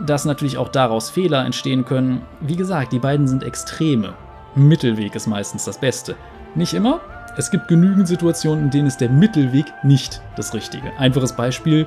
Dass 0.00 0.24
natürlich 0.24 0.56
auch 0.56 0.68
daraus 0.68 1.10
Fehler 1.10 1.44
entstehen 1.44 1.84
können, 1.84 2.22
wie 2.40 2.56
gesagt, 2.56 2.92
die 2.92 2.98
beiden 2.98 3.28
sind 3.28 3.42
Extreme. 3.42 4.14
Mittelweg 4.54 5.14
ist 5.14 5.26
meistens 5.26 5.64
das 5.64 5.78
Beste. 5.78 6.16
Nicht 6.54 6.72
immer, 6.72 7.00
es 7.36 7.50
gibt 7.50 7.68
genügend 7.68 8.08
Situationen, 8.08 8.64
in 8.64 8.70
denen 8.70 8.88
ist 8.88 9.00
der 9.00 9.10
Mittelweg 9.10 9.66
nicht 9.84 10.22
das 10.36 10.54
Richtige. 10.54 10.92
Einfaches 10.98 11.34
Beispiel. 11.34 11.86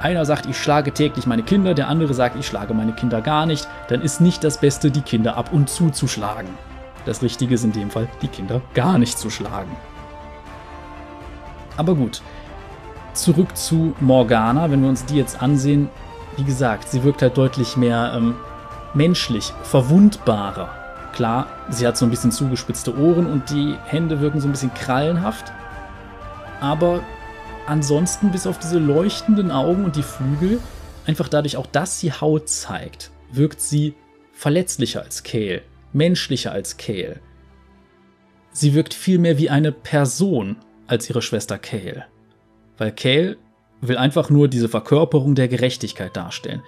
Einer 0.00 0.24
sagt, 0.24 0.46
ich 0.46 0.58
schlage 0.58 0.92
täglich 0.92 1.26
meine 1.26 1.42
Kinder, 1.42 1.72
der 1.72 1.88
andere 1.88 2.14
sagt, 2.14 2.36
ich 2.36 2.46
schlage 2.46 2.74
meine 2.74 2.92
Kinder 2.92 3.22
gar 3.22 3.46
nicht. 3.46 3.68
Dann 3.88 4.02
ist 4.02 4.20
nicht 4.20 4.42
das 4.44 4.58
Beste, 4.58 4.90
die 4.90 5.00
Kinder 5.00 5.36
ab 5.36 5.52
und 5.52 5.70
zu 5.70 5.90
zu 5.90 6.08
schlagen. 6.08 6.50
Das 7.06 7.22
Richtige 7.22 7.54
ist 7.54 7.64
in 7.64 7.72
dem 7.72 7.90
Fall, 7.90 8.08
die 8.20 8.28
Kinder 8.28 8.60
gar 8.74 8.98
nicht 8.98 9.18
zu 9.18 9.30
schlagen. 9.30 9.74
Aber 11.76 11.94
gut, 11.94 12.20
zurück 13.16 13.56
zu 13.56 13.94
Morgana, 14.00 14.70
wenn 14.70 14.82
wir 14.82 14.88
uns 14.88 15.04
die 15.04 15.16
jetzt 15.16 15.42
ansehen. 15.42 15.88
Wie 16.36 16.44
gesagt, 16.44 16.88
sie 16.88 17.02
wirkt 17.02 17.22
halt 17.22 17.36
deutlich 17.36 17.76
mehr 17.76 18.12
ähm, 18.14 18.34
menschlich, 18.94 19.52
verwundbarer. 19.62 20.70
Klar, 21.12 21.46
sie 21.70 21.86
hat 21.86 21.96
so 21.96 22.04
ein 22.04 22.10
bisschen 22.10 22.30
zugespitzte 22.30 22.96
Ohren 22.96 23.26
und 23.26 23.50
die 23.50 23.76
Hände 23.86 24.20
wirken 24.20 24.40
so 24.40 24.48
ein 24.48 24.52
bisschen 24.52 24.74
krallenhaft. 24.74 25.52
Aber 26.60 27.00
ansonsten, 27.66 28.30
bis 28.30 28.46
auf 28.46 28.58
diese 28.58 28.78
leuchtenden 28.78 29.50
Augen 29.50 29.84
und 29.84 29.96
die 29.96 30.02
Flügel, 30.02 30.60
einfach 31.06 31.28
dadurch 31.28 31.56
auch, 31.56 31.66
dass 31.66 32.00
sie 32.00 32.12
Haut 32.12 32.48
zeigt, 32.48 33.10
wirkt 33.32 33.60
sie 33.60 33.94
verletzlicher 34.32 35.02
als 35.02 35.22
Kale, 35.22 35.62
menschlicher 35.92 36.52
als 36.52 36.76
Kale. 36.76 37.20
Sie 38.52 38.74
wirkt 38.74 38.94
viel 38.94 39.18
mehr 39.18 39.38
wie 39.38 39.50
eine 39.50 39.72
Person 39.72 40.56
als 40.86 41.08
ihre 41.08 41.22
Schwester 41.22 41.58
Kale. 41.58 42.06
Weil 42.78 42.92
Kale 42.92 43.36
will 43.80 43.96
einfach 43.96 44.30
nur 44.30 44.48
diese 44.48 44.68
Verkörperung 44.68 45.34
der 45.34 45.48
Gerechtigkeit 45.48 46.16
darstellen. 46.16 46.62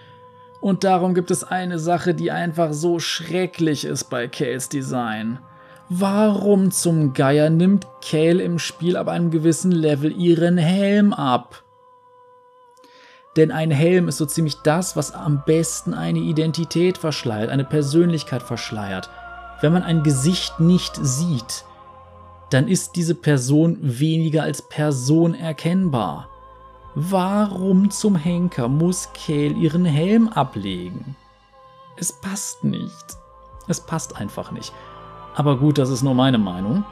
Und 0.61 0.85
darum 0.85 1.15
gibt 1.15 1.31
es 1.31 1.45
eine 1.45 1.79
Sache, 1.79 2.15
die 2.15 2.31
einfach 2.31 2.73
so 2.73 2.99
schrecklich 2.99 3.85
ist 3.85 4.05
bei 4.05 4.27
Kales 4.27 4.69
Design. 4.69 5.39
Warum 5.89 6.71
zum 6.71 7.15
Geier 7.15 7.49
nimmt 7.49 7.87
Kale 8.07 8.43
im 8.43 8.59
Spiel 8.59 8.97
ab 8.97 9.09
einem 9.09 9.31
gewissen 9.31 9.73
Level 9.73 10.13
ihren 10.13 10.59
Helm 10.59 11.13
ab? 11.13 11.63
Denn 13.37 13.53
ein 13.53 13.71
Helm 13.71 14.09
ist 14.09 14.19
so 14.19 14.27
ziemlich 14.27 14.57
das, 14.65 14.97
was 14.97 15.15
am 15.15 15.45
besten 15.47 15.95
eine 15.95 16.19
Identität 16.19 16.99
verschleiert, 16.99 17.51
eine 17.51 17.65
Persönlichkeit 17.65 18.43
verschleiert. 18.43 19.09
Wenn 19.61 19.73
man 19.73 19.85
ein 19.85 20.03
Gesicht 20.03 20.59
nicht 20.61 20.99
sieht, 21.01 21.65
dann 22.51 22.69
ist 22.69 22.97
diese 22.97 23.15
Person 23.15 23.79
weniger 23.81 24.43
als 24.43 24.63
Person 24.63 25.35
erkennbar. 25.35 26.29
Warum 26.95 27.91
zum 27.91 28.17
Henker 28.17 28.69
muss 28.69 29.11
Kale 29.13 29.51
ihren 29.55 29.85
Helm 29.85 30.29
ablegen? 30.29 31.17
Es 31.97 32.13
passt 32.13 32.65
nicht. 32.65 33.17
Es 33.69 33.81
passt 33.81 34.17
einfach 34.17 34.51
nicht. 34.51 34.73
Aber 35.35 35.59
gut, 35.59 35.79
das 35.79 35.91
ist 35.91 36.03
nur 36.03 36.15
meine 36.15 36.39
Meinung. 36.39 36.85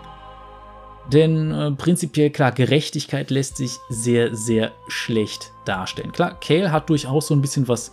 Denn 1.13 1.53
äh, 1.53 1.71
prinzipiell 1.73 2.31
klar, 2.31 2.53
Gerechtigkeit 2.53 3.31
lässt 3.31 3.57
sich 3.57 3.79
sehr, 3.89 4.35
sehr 4.35 4.73
schlecht 4.89 5.53
darstellen. 5.65 6.13
Klar, 6.13 6.39
Kale 6.41 6.73
hat 6.73 6.91
durchaus 6.91 7.29
so 7.29 7.35
ein 7.35 7.41
bisschen 7.41 7.69
was 7.69 7.93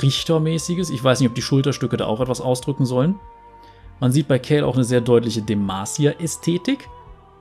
Richtermäßiges. 0.00 0.90
Ich 0.90 1.02
weiß 1.02 1.20
nicht, 1.20 1.28
ob 1.28 1.34
die 1.34 1.42
Schulterstücke 1.42 1.96
da 1.96 2.06
auch 2.06 2.20
etwas 2.20 2.40
ausdrücken 2.40 2.86
sollen. 2.86 3.18
Man 4.00 4.12
sieht 4.12 4.28
bei 4.28 4.38
Kale 4.38 4.66
auch 4.66 4.74
eine 4.74 4.84
sehr 4.84 5.00
deutliche 5.00 5.42
Demacia-Ästhetik. 5.42 6.88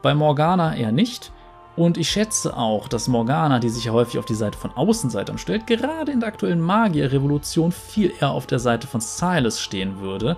Bei 0.02 0.15
Morgana 0.15 0.76
eher 0.76 0.91
nicht. 0.91 1.32
Und 1.76 1.98
ich 1.98 2.10
schätze 2.10 2.56
auch, 2.56 2.88
dass 2.88 3.10
Morgana, 3.10 3.60
die 3.60 3.68
sich 3.68 3.86
ja 3.86 3.91
häufig 3.91 4.18
auf 4.18 4.26
die 4.26 4.36
Seite 4.36 4.58
von 4.58 4.72
Außenseitern 4.72 5.38
stellt, 5.38 5.68
gerade 5.68 6.13
in 6.13 6.22
der 6.22 6.30
aktuellen 6.30 6.62
Magierrevolution 6.62 7.74
viel 7.74 8.13
eher 8.18 8.32
auf 8.32 8.48
der 8.48 8.60
Seite 8.60 8.88
von 8.88 9.02
Silas 9.02 9.60
stehen 9.60 10.00
würde, 10.00 10.38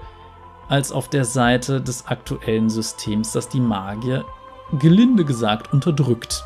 als 0.67 0.91
auf 0.91 1.09
der 1.09 1.25
Seite 1.25 1.79
des 1.79 2.07
aktuellen 2.07 2.71
Systems, 2.71 3.33
das 3.33 3.49
die 3.49 3.59
Magier 3.59 4.25
gelinde 4.79 5.25
gesagt 5.25 5.71
unterdrückt. 5.71 6.43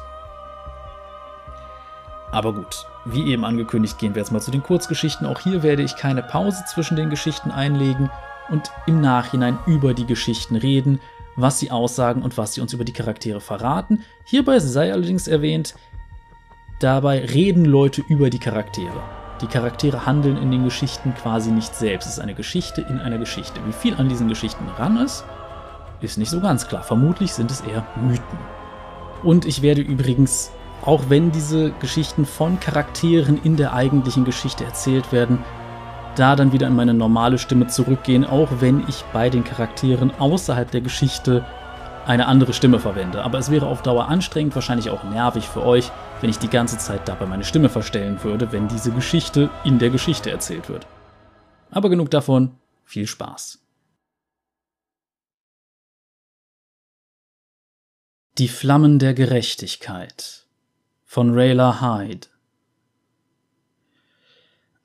Aber 2.34 2.54
gut, 2.54 2.86
wie 3.06 3.32
eben 3.32 3.46
angekündigt, 3.46 3.98
gehen 3.98 4.14
wir 4.14 4.22
jetzt 4.22 4.32
mal 4.32 4.42
zu 4.42 4.52
den 4.52 4.64
Kurzgeschichten. 4.64 5.26
Auch 5.26 5.40
hier 5.40 5.64
werde 5.64 5.84
ich 5.84 5.96
keine 5.96 6.22
Pause 6.22 6.64
zwischen 6.68 6.98
den 6.98 7.10
Geschichten 7.10 7.50
einlegen 7.50 8.10
und 8.52 8.72
im 8.86 9.02
Nachhinein 9.02 9.58
über 9.66 9.94
die 9.94 10.06
Geschichten 10.06 10.56
reden, 10.56 11.00
was 11.36 11.60
sie 11.60 11.72
aussagen 11.72 12.22
und 12.22 12.38
was 12.38 12.54
sie 12.54 12.62
uns 12.62 12.74
über 12.74 12.84
die 12.84 12.94
Charaktere 12.94 13.42
verraten. 13.42 14.04
Hierbei 14.26 14.60
sei 14.60 14.92
allerdings 14.92 15.28
erwähnt, 15.28 15.76
dabei 16.80 17.20
reden 17.26 17.66
Leute 17.66 18.04
über 18.08 18.30
die 18.30 18.40
Charaktere. 18.40 19.02
Die 19.42 19.48
Charaktere 19.48 20.06
handeln 20.06 20.38
in 20.38 20.52
den 20.52 20.64
Geschichten 20.64 21.16
quasi 21.16 21.52
nicht 21.52 21.74
selbst. 21.74 22.06
Es 22.06 22.14
ist 22.14 22.20
eine 22.20 22.36
Geschichte 22.36 22.82
in 22.82 23.00
einer 23.00 23.18
Geschichte. 23.18 23.60
Wie 23.66 23.74
viel 23.74 23.96
an 23.96 24.08
diesen 24.08 24.28
Geschichten 24.28 24.68
ran 24.78 24.98
ist, 24.98 25.24
ist 26.02 26.18
nicht 26.18 26.30
so 26.30 26.42
ganz 26.42 26.68
klar. 26.68 26.84
Vermutlich 26.84 27.34
sind 27.34 27.50
es 27.50 27.62
eher 27.62 27.86
Mythen. 27.96 28.40
Und 29.24 29.46
ich 29.46 29.62
werde 29.62 29.82
übrigens, 29.82 30.52
auch 30.84 31.04
wenn 31.10 31.32
diese 31.32 31.72
Geschichten 31.80 32.26
von 32.26 32.60
Charakteren 32.60 33.40
in 33.44 33.56
der 33.56 33.74
eigentlichen 33.74 34.26
Geschichte 34.26 34.66
erzählt 34.66 35.12
werden, 35.12 35.40
da 36.16 36.36
dann 36.36 36.52
wieder 36.52 36.68
in 36.68 36.76
meine 36.76 36.94
normale 36.94 37.38
Stimme 37.38 37.68
zurückgehen, 37.68 38.26
auch 38.26 38.50
wenn 38.60 38.88
ich 38.88 39.04
bei 39.14 39.30
den 39.30 39.44
Charakteren 39.44 40.12
außerhalb 40.20 40.70
der 40.72 40.82
Geschichte 40.82 41.46
eine 42.06 42.28
andere 42.28 42.54
Stimme 42.54 42.80
verwende. 42.80 43.24
Aber 43.24 43.38
es 43.38 43.52
wäre 43.52 43.68
auf 43.68 43.82
Dauer 43.82 44.08
anstrengend, 44.08 44.56
wahrscheinlich 44.56 44.90
auch 44.90 45.04
nervig 45.04 45.48
für 45.48 45.64
euch, 45.66 45.92
wenn 46.20 46.30
ich 46.30 46.40
die 46.40 46.50
ganze 46.50 46.78
Zeit 46.78 47.08
dabei 47.08 47.26
meine 47.26 47.44
Stimme 47.44 47.70
verstellen 47.70 48.24
würde, 48.24 48.52
wenn 48.52 48.68
diese 48.68 48.92
Geschichte 48.92 49.50
in 49.64 49.80
der 49.80 49.90
Geschichte 49.90 50.32
erzählt 50.32 50.70
wird. 50.70 50.88
Aber 51.70 51.90
genug 51.90 52.12
davon, 52.12 52.58
viel 52.84 53.08
Spaß. 53.08 53.60
Die 58.38 58.48
Flammen 58.48 58.98
der 58.98 59.14
Gerechtigkeit 59.14 60.48
von 61.06 61.34
Rayla 61.34 61.82
Hyde 61.82 62.28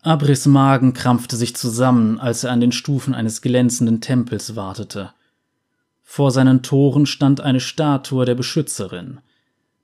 Abris 0.07 0.47
Magen 0.47 0.92
krampfte 0.92 1.35
sich 1.37 1.57
zusammen, 1.57 2.21
als 2.21 2.45
er 2.45 2.53
an 2.53 2.61
den 2.61 2.71
Stufen 2.71 3.12
eines 3.12 3.42
glänzenden 3.42 4.01
Tempels 4.01 4.55
wartete. 4.55 5.12
Vor 6.05 6.31
seinen 6.31 6.62
Toren 6.62 7.07
stand 7.07 7.40
eine 7.40 7.59
Statue 7.59 8.25
der 8.25 8.37
Beschützerin. 8.37 9.19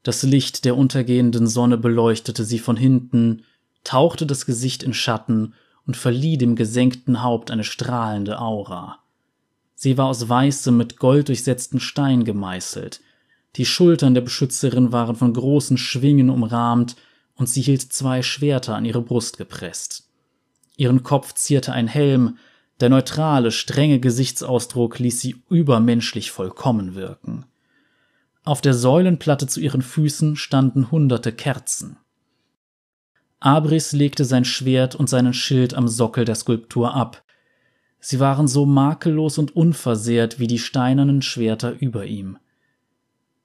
Das 0.04 0.22
Licht 0.22 0.64
der 0.64 0.76
untergehenden 0.76 1.48
Sonne 1.48 1.76
beleuchtete 1.76 2.44
sie 2.44 2.60
von 2.60 2.76
hinten, 2.76 3.42
tauchte 3.82 4.24
das 4.24 4.46
Gesicht 4.46 4.84
in 4.84 4.94
Schatten 4.94 5.54
und 5.88 5.96
verlieh 5.96 6.38
dem 6.38 6.54
gesenkten 6.54 7.24
Haupt 7.24 7.50
eine 7.50 7.64
strahlende 7.64 8.40
Aura. 8.40 9.00
Sie 9.74 9.98
war 9.98 10.06
aus 10.06 10.28
weißem, 10.28 10.76
mit 10.76 10.98
Gold 10.98 11.30
durchsetzten 11.30 11.80
Stein 11.80 12.22
gemeißelt. 12.22 13.00
Die 13.56 13.66
Schultern 13.66 14.14
der 14.14 14.20
Beschützerin 14.20 14.92
waren 14.92 15.16
von 15.16 15.32
großen 15.32 15.78
Schwingen 15.78 16.30
umrahmt 16.30 16.94
und 17.34 17.48
sie 17.48 17.62
hielt 17.62 17.92
zwei 17.92 18.22
Schwerter 18.22 18.76
an 18.76 18.84
ihre 18.84 19.02
Brust 19.02 19.36
gepresst. 19.36 20.10
Ihren 20.82 21.04
Kopf 21.04 21.34
zierte 21.34 21.72
ein 21.72 21.86
Helm, 21.86 22.38
der 22.80 22.88
neutrale, 22.88 23.52
strenge 23.52 24.00
Gesichtsausdruck 24.00 24.98
ließ 24.98 25.20
sie 25.20 25.36
übermenschlich 25.48 26.32
vollkommen 26.32 26.96
wirken. 26.96 27.44
Auf 28.42 28.60
der 28.62 28.74
Säulenplatte 28.74 29.46
zu 29.46 29.60
ihren 29.60 29.82
Füßen 29.82 30.34
standen 30.34 30.90
hunderte 30.90 31.30
Kerzen. 31.30 31.98
Abris 33.38 33.92
legte 33.92 34.24
sein 34.24 34.44
Schwert 34.44 34.96
und 34.96 35.08
seinen 35.08 35.34
Schild 35.34 35.74
am 35.74 35.86
Sockel 35.86 36.24
der 36.24 36.34
Skulptur 36.34 36.94
ab. 36.94 37.22
Sie 38.00 38.18
waren 38.18 38.48
so 38.48 38.66
makellos 38.66 39.38
und 39.38 39.54
unversehrt 39.54 40.40
wie 40.40 40.48
die 40.48 40.58
steinernen 40.58 41.22
Schwerter 41.22 41.78
über 41.78 42.06
ihm. 42.06 42.38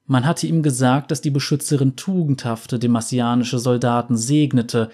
Man 0.08 0.26
hatte 0.26 0.48
ihm 0.48 0.64
gesagt, 0.64 1.12
dass 1.12 1.22
die 1.22 1.30
Beschützerin 1.30 1.96
tugendhafte 1.96 2.80
demassianische 2.80 3.60
Soldaten 3.60 4.18
segnete, 4.18 4.90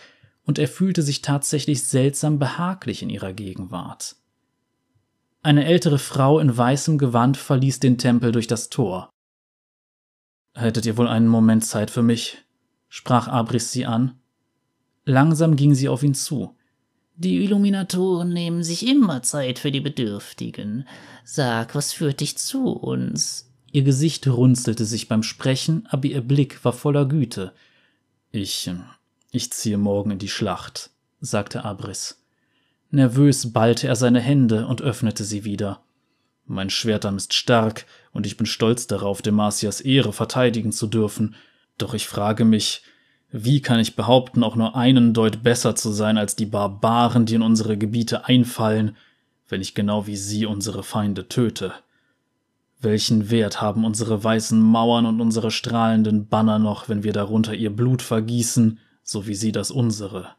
und 0.45 0.59
er 0.59 0.67
fühlte 0.67 1.01
sich 1.01 1.21
tatsächlich 1.21 1.83
seltsam 1.83 2.39
behaglich 2.39 3.01
in 3.01 3.09
ihrer 3.09 3.33
Gegenwart. 3.33 4.15
Eine 5.41 5.65
ältere 5.65 5.99
Frau 5.99 6.39
in 6.39 6.55
weißem 6.55 6.97
Gewand 6.97 7.37
verließ 7.37 7.79
den 7.79 7.97
Tempel 7.97 8.31
durch 8.31 8.47
das 8.47 8.69
Tor. 8.69 9.09
Hättet 10.55 10.85
ihr 10.85 10.97
wohl 10.97 11.07
einen 11.07 11.27
Moment 11.27 11.65
Zeit 11.65 11.91
für 11.91 12.03
mich? 12.03 12.37
sprach 12.87 13.27
Abris 13.27 13.71
sie 13.71 13.85
an. 13.85 14.19
Langsam 15.03 15.55
ging 15.55 15.73
sie 15.73 15.89
auf 15.89 16.03
ihn 16.03 16.13
zu. 16.13 16.55
Die 17.15 17.43
Illuminatoren 17.43 18.29
nehmen 18.29 18.63
sich 18.63 18.87
immer 18.87 19.21
Zeit 19.21 19.59
für 19.59 19.71
die 19.71 19.81
Bedürftigen. 19.81 20.87
Sag, 21.23 21.75
was 21.75 21.93
führt 21.93 22.21
dich 22.21 22.37
zu 22.37 22.69
uns? 22.69 23.51
Ihr 23.71 23.83
Gesicht 23.83 24.27
runzelte 24.27 24.85
sich 24.85 25.07
beim 25.07 25.23
Sprechen, 25.23 25.87
aber 25.89 26.05
ihr 26.05 26.21
Blick 26.21 26.63
war 26.63 26.73
voller 26.73 27.05
Güte. 27.05 27.53
Ich. 28.31 28.69
Ich 29.33 29.51
ziehe 29.51 29.79
morgen 29.79 30.11
in 30.11 30.19
die 30.19 30.29
Schlacht, 30.29 30.91
sagte 31.19 31.65
Abris. 31.65 32.23
Nervös 32.91 33.51
ballte 33.51 33.87
er 33.87 33.95
seine 33.95 34.19
Hände 34.19 34.67
und 34.67 34.83
öffnete 34.83 35.23
sie 35.23 35.43
wieder. 35.43 35.81
Mein 36.45 36.69
Schwertarm 36.69 37.17
ist 37.17 37.33
stark, 37.33 37.87
und 38.11 38.27
ich 38.27 38.37
bin 38.37 38.45
stolz 38.45 38.85
darauf, 38.85 39.23
Demasias 39.23 39.81
Ehre 39.81 40.13
verteidigen 40.13 40.71
zu 40.71 40.85
dürfen. 40.85 41.33
Doch 41.79 41.95
ich 41.95 42.07
frage 42.07 42.45
mich, 42.45 42.83
wie 43.31 43.59
kann 43.59 43.79
ich 43.79 43.95
behaupten, 43.95 44.43
auch 44.43 44.55
nur 44.55 44.75
einen 44.75 45.15
Deut 45.15 45.41
besser 45.41 45.75
zu 45.75 45.91
sein 45.91 46.19
als 46.19 46.35
die 46.35 46.45
Barbaren, 46.45 47.25
die 47.25 47.33
in 47.33 47.41
unsere 47.41 47.75
Gebiete 47.75 48.25
einfallen, 48.25 48.95
wenn 49.49 49.61
ich 49.61 49.73
genau 49.73 50.05
wie 50.05 50.15
sie 50.15 50.45
unsere 50.45 50.83
Feinde 50.83 51.27
töte? 51.27 51.73
Welchen 52.81 53.31
Wert 53.31 53.61
haben 53.61 53.83
unsere 53.83 54.23
weißen 54.23 54.61
Mauern 54.61 55.07
und 55.07 55.21
unsere 55.21 55.49
strahlenden 55.49 56.27
Banner 56.27 56.59
noch, 56.59 56.87
wenn 56.87 57.03
wir 57.03 57.13
darunter 57.13 57.55
ihr 57.55 57.75
Blut 57.75 58.03
vergießen, 58.03 58.77
so 59.03 59.27
wie 59.27 59.35
sie 59.35 59.51
das 59.51 59.71
unsere? 59.71 60.35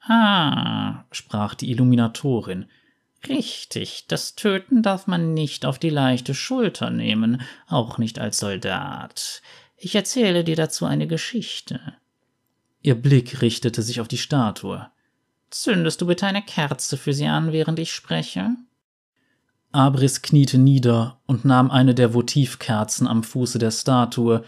Ah, 0.00 1.04
sprach 1.10 1.54
die 1.54 1.70
Illuminatorin, 1.70 2.66
Richtig, 3.26 4.04
das 4.06 4.36
Töten 4.36 4.82
darf 4.82 5.06
man 5.06 5.34
nicht 5.34 5.66
auf 5.66 5.78
die 5.78 5.90
leichte 5.90 6.34
Schulter 6.34 6.90
nehmen, 6.90 7.42
auch 7.66 7.98
nicht 7.98 8.18
als 8.18 8.38
Soldat. 8.38 9.42
Ich 9.76 9.94
erzähle 9.94 10.44
dir 10.44 10.56
dazu 10.56 10.86
eine 10.86 11.06
Geschichte. 11.06 11.80
Ihr 12.80 12.94
Blick 12.94 13.42
richtete 13.42 13.82
sich 13.82 14.00
auf 14.00 14.08
die 14.08 14.18
Statue. 14.18 14.88
Zündest 15.50 16.00
du 16.00 16.06
bitte 16.06 16.26
eine 16.26 16.42
Kerze 16.42 16.96
für 16.96 17.12
sie 17.12 17.26
an, 17.26 17.52
während 17.52 17.78
ich 17.78 17.92
spreche? 17.92 18.50
Abris 19.72 20.22
kniete 20.22 20.58
nieder 20.58 21.20
und 21.26 21.44
nahm 21.44 21.70
eine 21.70 21.94
der 21.94 22.14
Votivkerzen 22.14 23.06
am 23.06 23.22
Fuße 23.22 23.58
der 23.58 23.70
Statue, 23.70 24.44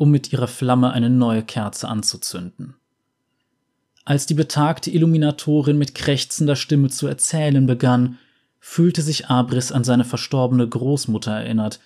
um 0.00 0.10
mit 0.10 0.32
ihrer 0.32 0.48
Flamme 0.48 0.92
eine 0.92 1.10
neue 1.10 1.42
Kerze 1.42 1.86
anzuzünden. 1.86 2.74
Als 4.06 4.24
die 4.24 4.32
betagte 4.32 4.90
Illuminatorin 4.90 5.76
mit 5.76 5.94
krächzender 5.94 6.56
Stimme 6.56 6.88
zu 6.88 7.06
erzählen 7.06 7.66
begann, 7.66 8.18
fühlte 8.60 9.02
sich 9.02 9.26
Abris 9.26 9.70
an 9.72 9.84
seine 9.84 10.06
verstorbene 10.06 10.66
Großmutter 10.66 11.32
erinnert, 11.32 11.80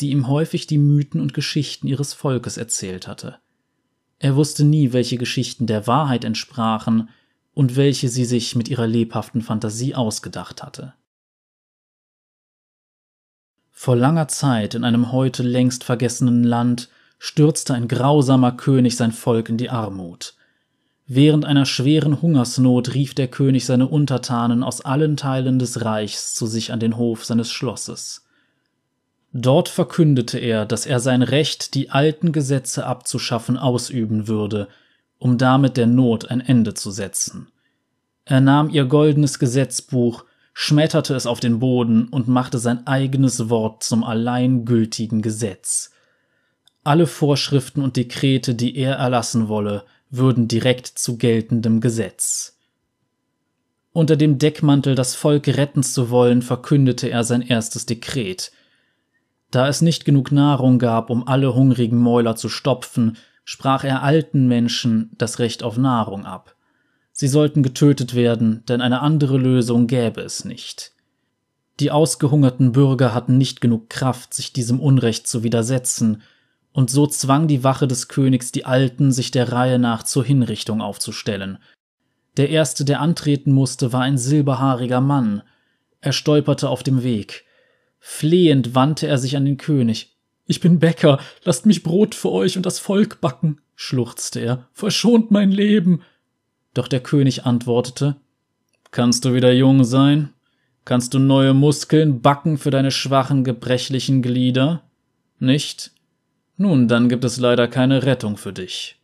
die 0.00 0.10
ihm 0.10 0.26
häufig 0.26 0.66
die 0.66 0.78
Mythen 0.78 1.20
und 1.20 1.34
Geschichten 1.34 1.86
ihres 1.86 2.14
Volkes 2.14 2.56
erzählt 2.56 3.06
hatte. 3.06 3.38
Er 4.18 4.34
wusste 4.34 4.64
nie, 4.64 4.92
welche 4.92 5.16
Geschichten 5.16 5.68
der 5.68 5.86
Wahrheit 5.86 6.24
entsprachen 6.24 7.10
und 7.54 7.76
welche 7.76 8.08
sie 8.08 8.24
sich 8.24 8.56
mit 8.56 8.70
ihrer 8.70 8.88
lebhaften 8.88 9.40
Fantasie 9.40 9.94
ausgedacht 9.94 10.64
hatte. 10.64 10.94
Vor 13.70 13.94
langer 13.94 14.26
Zeit 14.26 14.74
in 14.74 14.82
einem 14.82 15.12
heute 15.12 15.44
längst 15.44 15.84
vergessenen 15.84 16.42
Land 16.42 16.88
stürzte 17.24 17.74
ein 17.74 17.86
grausamer 17.86 18.50
König 18.50 18.96
sein 18.96 19.12
Volk 19.12 19.48
in 19.48 19.56
die 19.56 19.70
Armut. 19.70 20.34
Während 21.06 21.44
einer 21.44 21.66
schweren 21.66 22.20
Hungersnot 22.20 22.94
rief 22.94 23.14
der 23.14 23.28
König 23.28 23.64
seine 23.64 23.86
Untertanen 23.86 24.64
aus 24.64 24.80
allen 24.80 25.16
Teilen 25.16 25.60
des 25.60 25.84
Reichs 25.84 26.34
zu 26.34 26.48
sich 26.48 26.72
an 26.72 26.80
den 26.80 26.96
Hof 26.96 27.24
seines 27.24 27.48
Schlosses. 27.48 28.24
Dort 29.32 29.68
verkündete 29.68 30.40
er, 30.40 30.66
dass 30.66 30.84
er 30.84 30.98
sein 30.98 31.22
Recht, 31.22 31.74
die 31.74 31.90
alten 31.90 32.32
Gesetze 32.32 32.86
abzuschaffen, 32.86 33.56
ausüben 33.56 34.26
würde, 34.26 34.66
um 35.18 35.38
damit 35.38 35.76
der 35.76 35.86
Not 35.86 36.28
ein 36.28 36.40
Ende 36.40 36.74
zu 36.74 36.90
setzen. 36.90 37.52
Er 38.24 38.40
nahm 38.40 38.68
ihr 38.68 38.86
goldenes 38.86 39.38
Gesetzbuch, 39.38 40.24
schmetterte 40.54 41.14
es 41.14 41.26
auf 41.26 41.38
den 41.38 41.60
Boden 41.60 42.08
und 42.08 42.26
machte 42.26 42.58
sein 42.58 42.84
eigenes 42.88 43.48
Wort 43.48 43.84
zum 43.84 44.02
allein 44.02 44.64
gültigen 44.64 45.22
Gesetz. 45.22 45.91
Alle 46.84 47.06
Vorschriften 47.06 47.80
und 47.82 47.96
Dekrete, 47.96 48.54
die 48.54 48.76
er 48.76 48.94
erlassen 48.94 49.48
wolle, 49.48 49.84
würden 50.10 50.48
direkt 50.48 50.86
zu 50.86 51.16
geltendem 51.16 51.80
Gesetz. 51.80 52.58
Unter 53.92 54.16
dem 54.16 54.38
Deckmantel, 54.38 54.94
das 54.94 55.14
Volk 55.14 55.46
retten 55.48 55.82
zu 55.82 56.10
wollen, 56.10 56.42
verkündete 56.42 57.08
er 57.08 57.24
sein 57.24 57.42
erstes 57.42 57.86
Dekret. 57.86 58.50
Da 59.50 59.68
es 59.68 59.80
nicht 59.80 60.04
genug 60.04 60.32
Nahrung 60.32 60.78
gab, 60.78 61.10
um 61.10 61.28
alle 61.28 61.54
hungrigen 61.54 61.98
Mäuler 61.98 62.34
zu 62.34 62.48
stopfen, 62.48 63.16
sprach 63.44 63.84
er 63.84 64.02
alten 64.02 64.48
Menschen 64.48 65.10
das 65.18 65.38
Recht 65.38 65.62
auf 65.62 65.76
Nahrung 65.76 66.24
ab. 66.24 66.56
Sie 67.12 67.28
sollten 67.28 67.62
getötet 67.62 68.14
werden, 68.14 68.64
denn 68.66 68.80
eine 68.80 69.02
andere 69.02 69.36
Lösung 69.36 69.86
gäbe 69.86 70.22
es 70.22 70.44
nicht. 70.44 70.92
Die 71.80 71.90
ausgehungerten 71.90 72.72
Bürger 72.72 73.14
hatten 73.14 73.38
nicht 73.38 73.60
genug 73.60 73.90
Kraft, 73.90 74.34
sich 74.34 74.52
diesem 74.52 74.80
Unrecht 74.80 75.26
zu 75.26 75.42
widersetzen, 75.42 76.22
und 76.72 76.90
so 76.90 77.06
zwang 77.06 77.48
die 77.48 77.64
Wache 77.64 77.86
des 77.86 78.08
Königs 78.08 78.52
die 78.52 78.64
Alten, 78.64 79.12
sich 79.12 79.30
der 79.30 79.52
Reihe 79.52 79.78
nach 79.78 80.02
zur 80.02 80.24
Hinrichtung 80.24 80.80
aufzustellen. 80.80 81.58
Der 82.36 82.48
erste, 82.48 82.84
der 82.84 83.00
antreten 83.00 83.52
musste, 83.52 83.92
war 83.92 84.02
ein 84.02 84.16
silberhaariger 84.16 85.00
Mann. 85.00 85.42
Er 86.00 86.12
stolperte 86.12 86.68
auf 86.68 86.82
dem 86.82 87.02
Weg. 87.02 87.44
Flehend 87.98 88.74
wandte 88.74 89.06
er 89.06 89.18
sich 89.18 89.36
an 89.36 89.44
den 89.44 89.58
König. 89.58 90.16
Ich 90.46 90.60
bin 90.60 90.78
Bäcker, 90.78 91.20
lasst 91.44 91.66
mich 91.66 91.82
Brot 91.82 92.14
für 92.14 92.30
euch 92.32 92.56
und 92.56 92.66
das 92.66 92.78
Volk 92.78 93.20
backen, 93.20 93.60
schluchzte 93.76 94.40
er. 94.40 94.68
Verschont 94.72 95.30
mein 95.30 95.52
Leben. 95.52 96.02
Doch 96.74 96.88
der 96.88 97.00
König 97.00 97.44
antwortete 97.44 98.16
Kannst 98.90 99.24
du 99.24 99.34
wieder 99.34 99.52
jung 99.52 99.84
sein? 99.84 100.30
Kannst 100.84 101.14
du 101.14 101.18
neue 101.18 101.54
Muskeln 101.54 102.22
backen 102.22 102.58
für 102.58 102.70
deine 102.70 102.90
schwachen, 102.90 103.44
gebrechlichen 103.44 104.20
Glieder? 104.20 104.82
Nicht? 105.38 105.91
Nun, 106.62 106.86
dann 106.86 107.08
gibt 107.08 107.24
es 107.24 107.40
leider 107.40 107.66
keine 107.66 108.04
Rettung 108.04 108.36
für 108.36 108.52
dich. 108.52 108.96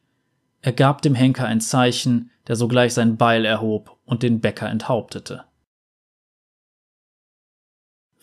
Er 0.63 0.71
gab 0.71 1.03
dem 1.03 1.17
Henker 1.17 1.47
ein 1.47 1.61
Zeichen, 1.61 2.31
der 2.47 2.55
sogleich 2.55 2.95
sein 2.95 3.17
Beil 3.17 3.45
erhob 3.45 3.99
und 4.05 4.23
den 4.23 4.39
Bäcker 4.39 4.69
enthauptete. 4.71 5.43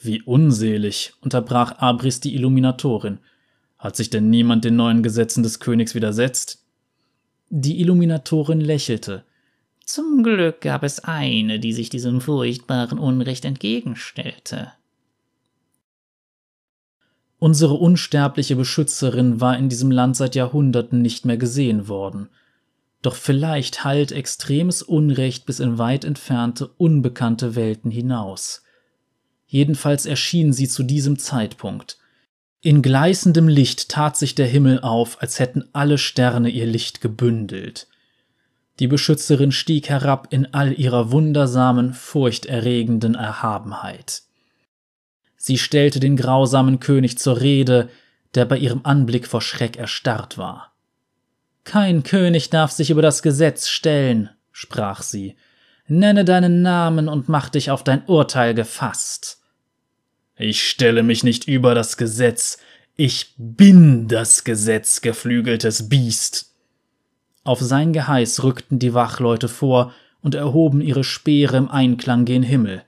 Wie 0.01 0.21
unselig, 0.21 1.15
unterbrach 1.19 1.79
Abris 1.79 2.21
die 2.21 2.33
Illuminatorin. 2.33 3.19
Hat 3.77 3.97
sich 3.97 4.09
denn 4.09 4.29
niemand 4.29 4.63
den 4.63 4.77
neuen 4.77 5.03
Gesetzen 5.03 5.43
des 5.43 5.59
Königs 5.59 5.95
widersetzt? 5.95 6.63
Die 7.49 7.81
Illuminatorin 7.81 8.61
lächelte. 8.61 9.25
Zum 9.83 10.23
Glück 10.23 10.61
gab 10.61 10.83
es 10.83 11.01
eine, 11.03 11.59
die 11.59 11.73
sich 11.73 11.89
diesem 11.89 12.21
furchtbaren 12.21 12.99
Unrecht 12.99 13.43
entgegenstellte. 13.43 14.71
Unsere 17.45 17.75
unsterbliche 17.75 18.55
Beschützerin 18.55 19.39
war 19.39 19.55
in 19.55 19.69
diesem 19.69 19.91
Land 19.91 20.15
seit 20.15 20.33
Jahrhunderten 20.33 21.03
nicht 21.03 21.27
mehr 21.27 21.37
gesehen 21.37 21.87
worden. 21.87 22.29
Doch 23.03 23.13
vielleicht 23.13 23.83
hallt 23.83 24.11
extremes 24.11 24.81
Unrecht 24.81 25.45
bis 25.45 25.59
in 25.59 25.77
weit 25.77 26.05
entfernte, 26.05 26.67
unbekannte 26.77 27.53
Welten 27.53 27.91
hinaus. 27.91 28.63
Jedenfalls 29.45 30.07
erschien 30.07 30.53
sie 30.53 30.67
zu 30.67 30.81
diesem 30.81 31.19
Zeitpunkt. 31.19 31.99
In 32.61 32.81
gleißendem 32.81 33.47
Licht 33.47 33.89
tat 33.89 34.17
sich 34.17 34.33
der 34.33 34.47
Himmel 34.47 34.79
auf, 34.79 35.21
als 35.21 35.37
hätten 35.37 35.65
alle 35.71 35.99
Sterne 35.99 36.49
ihr 36.49 36.65
Licht 36.65 36.99
gebündelt. 36.99 37.87
Die 38.79 38.87
Beschützerin 38.87 39.51
stieg 39.51 39.89
herab 39.89 40.29
in 40.31 40.51
all 40.55 40.73
ihrer 40.73 41.11
wundersamen, 41.11 41.93
furchterregenden 41.93 43.13
Erhabenheit. 43.13 44.24
Sie 45.47 45.59
stellte 45.59 45.99
den 45.99 46.17
grausamen 46.17 46.79
König 46.79 47.19
zur 47.19 47.39
Rede, 47.39 47.89
der 48.33 48.45
bei 48.45 48.57
ihrem 48.57 48.81
Anblick 48.81 49.27
vor 49.27 49.41
Schreck 49.41 49.77
erstarrt 49.77 50.39
war. 50.39 50.73
Kein 51.63 52.01
König 52.01 52.49
darf 52.49 52.71
sich 52.71 52.89
über 52.89 53.03
das 53.03 53.21
Gesetz 53.21 53.67
stellen, 53.67 54.31
sprach 54.51 55.03
sie. 55.03 55.35
Nenne 55.87 56.25
deinen 56.25 56.63
Namen 56.63 57.07
und 57.07 57.29
mach 57.29 57.49
dich 57.49 57.69
auf 57.69 57.83
dein 57.83 58.03
Urteil 58.07 58.55
gefasst. 58.55 59.39
Ich 60.35 60.67
stelle 60.67 61.03
mich 61.03 61.23
nicht 61.23 61.47
über 61.47 61.75
das 61.75 61.97
Gesetz, 61.97 62.57
ich 62.95 63.35
bin 63.37 64.07
das 64.07 64.45
Gesetz, 64.45 65.01
geflügeltes 65.01 65.89
Biest. 65.89 66.55
Auf 67.43 67.59
sein 67.59 67.93
Geheiß 67.93 68.41
rückten 68.41 68.79
die 68.79 68.95
Wachleute 68.95 69.47
vor 69.47 69.93
und 70.23 70.33
erhoben 70.33 70.81
ihre 70.81 71.03
Speere 71.03 71.57
im 71.57 71.69
Einklang 71.69 72.25
gen 72.25 72.41
Himmel. 72.41 72.81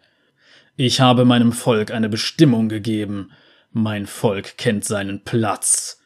Ich 0.80 1.02
habe 1.02 1.26
meinem 1.26 1.54
Volk 1.54 1.90
eine 1.90 2.08
Bestimmung 2.08 2.70
gegeben, 2.70 3.32
mein 3.72 4.06
Volk 4.06 4.60
kennt 4.60 4.86
seinen 4.86 5.24
Platz, 5.24 6.00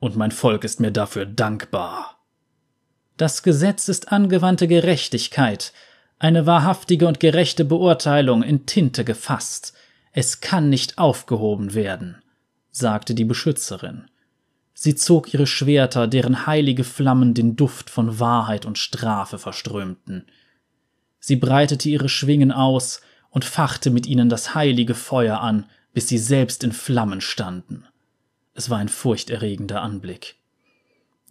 und 0.00 0.16
mein 0.16 0.32
Volk 0.32 0.64
ist 0.64 0.80
mir 0.80 0.92
dafür 0.92 1.24
dankbar. 1.24 2.18
Das 3.16 3.42
Gesetz 3.42 3.88
ist 3.88 4.12
angewandte 4.12 4.68
Gerechtigkeit, 4.68 5.72
eine 6.18 6.44
wahrhaftige 6.44 7.08
und 7.08 7.20
gerechte 7.20 7.64
Beurteilung 7.64 8.42
in 8.42 8.66
Tinte 8.66 9.02
gefasst. 9.02 9.72
Es 10.12 10.42
kann 10.42 10.68
nicht 10.68 10.98
aufgehoben 10.98 11.72
werden, 11.72 12.18
sagte 12.70 13.14
die 13.14 13.24
Beschützerin. 13.24 14.10
Sie 14.74 14.94
zog 14.94 15.32
ihre 15.32 15.46
Schwerter, 15.46 16.06
deren 16.06 16.46
heilige 16.46 16.84
Flammen 16.84 17.32
den 17.32 17.56
Duft 17.56 17.88
von 17.88 18.20
Wahrheit 18.20 18.66
und 18.66 18.76
Strafe 18.76 19.38
verströmten. 19.38 20.26
Sie 21.18 21.36
breitete 21.36 21.88
ihre 21.88 22.10
Schwingen 22.10 22.52
aus 22.52 23.00
und 23.30 23.44
fachte 23.44 23.90
mit 23.90 24.06
ihnen 24.06 24.28
das 24.28 24.54
heilige 24.54 24.94
Feuer 24.94 25.40
an, 25.40 25.66
bis 25.92 26.08
sie 26.08 26.18
selbst 26.18 26.64
in 26.64 26.72
Flammen 26.72 27.20
standen. 27.20 27.84
Es 28.54 28.70
war 28.70 28.78
ein 28.78 28.88
furchterregender 28.88 29.82
Anblick. 29.82 30.36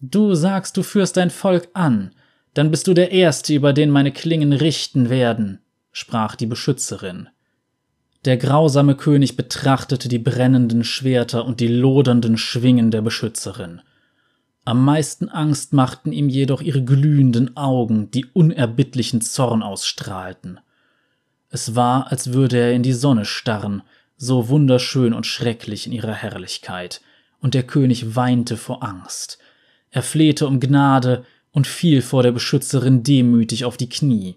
Du 0.01 0.35
sagst, 0.35 0.77
du 0.77 0.83
führst 0.83 1.17
dein 1.17 1.29
Volk 1.29 1.69
an, 1.73 2.11
dann 2.53 2.71
bist 2.71 2.87
du 2.87 2.93
der 2.93 3.11
Erste, 3.11 3.53
über 3.53 3.73
den 3.73 3.89
meine 3.89 4.11
Klingen 4.11 4.53
richten 4.53 5.09
werden, 5.09 5.59
sprach 5.91 6.35
die 6.35 6.45
Beschützerin. 6.45 7.29
Der 8.25 8.37
grausame 8.37 8.95
König 8.95 9.37
betrachtete 9.37 10.09
die 10.09 10.19
brennenden 10.19 10.83
Schwerter 10.83 11.45
und 11.45 11.59
die 11.59 11.67
lodernden 11.67 12.37
Schwingen 12.37 12.91
der 12.91 13.01
Beschützerin. 13.01 13.81
Am 14.65 14.83
meisten 14.83 15.29
Angst 15.29 15.71
machten 15.71 16.11
ihm 16.11 16.27
jedoch 16.27 16.61
ihre 16.61 16.83
glühenden 16.83 17.55
Augen, 17.55 18.11
die 18.11 18.25
unerbittlichen 18.25 19.21
Zorn 19.21 19.63
ausstrahlten. 19.63 20.59
Es 21.49 21.75
war, 21.75 22.11
als 22.11 22.33
würde 22.33 22.57
er 22.57 22.73
in 22.73 22.83
die 22.83 22.93
Sonne 22.93 23.25
starren, 23.25 23.81
so 24.17 24.49
wunderschön 24.49 25.13
und 25.13 25.25
schrecklich 25.25 25.87
in 25.87 25.93
ihrer 25.93 26.13
Herrlichkeit, 26.13 27.01
und 27.39 27.53
der 27.53 27.63
König 27.63 28.15
weinte 28.15 28.57
vor 28.57 28.83
Angst. 28.83 29.37
Er 29.91 30.03
flehte 30.03 30.47
um 30.47 30.59
Gnade 30.59 31.25
und 31.51 31.67
fiel 31.67 32.01
vor 32.01 32.23
der 32.23 32.31
Beschützerin 32.31 33.03
demütig 33.03 33.63
auf 33.63 33.77
die 33.77 33.89
Knie. 33.89 34.35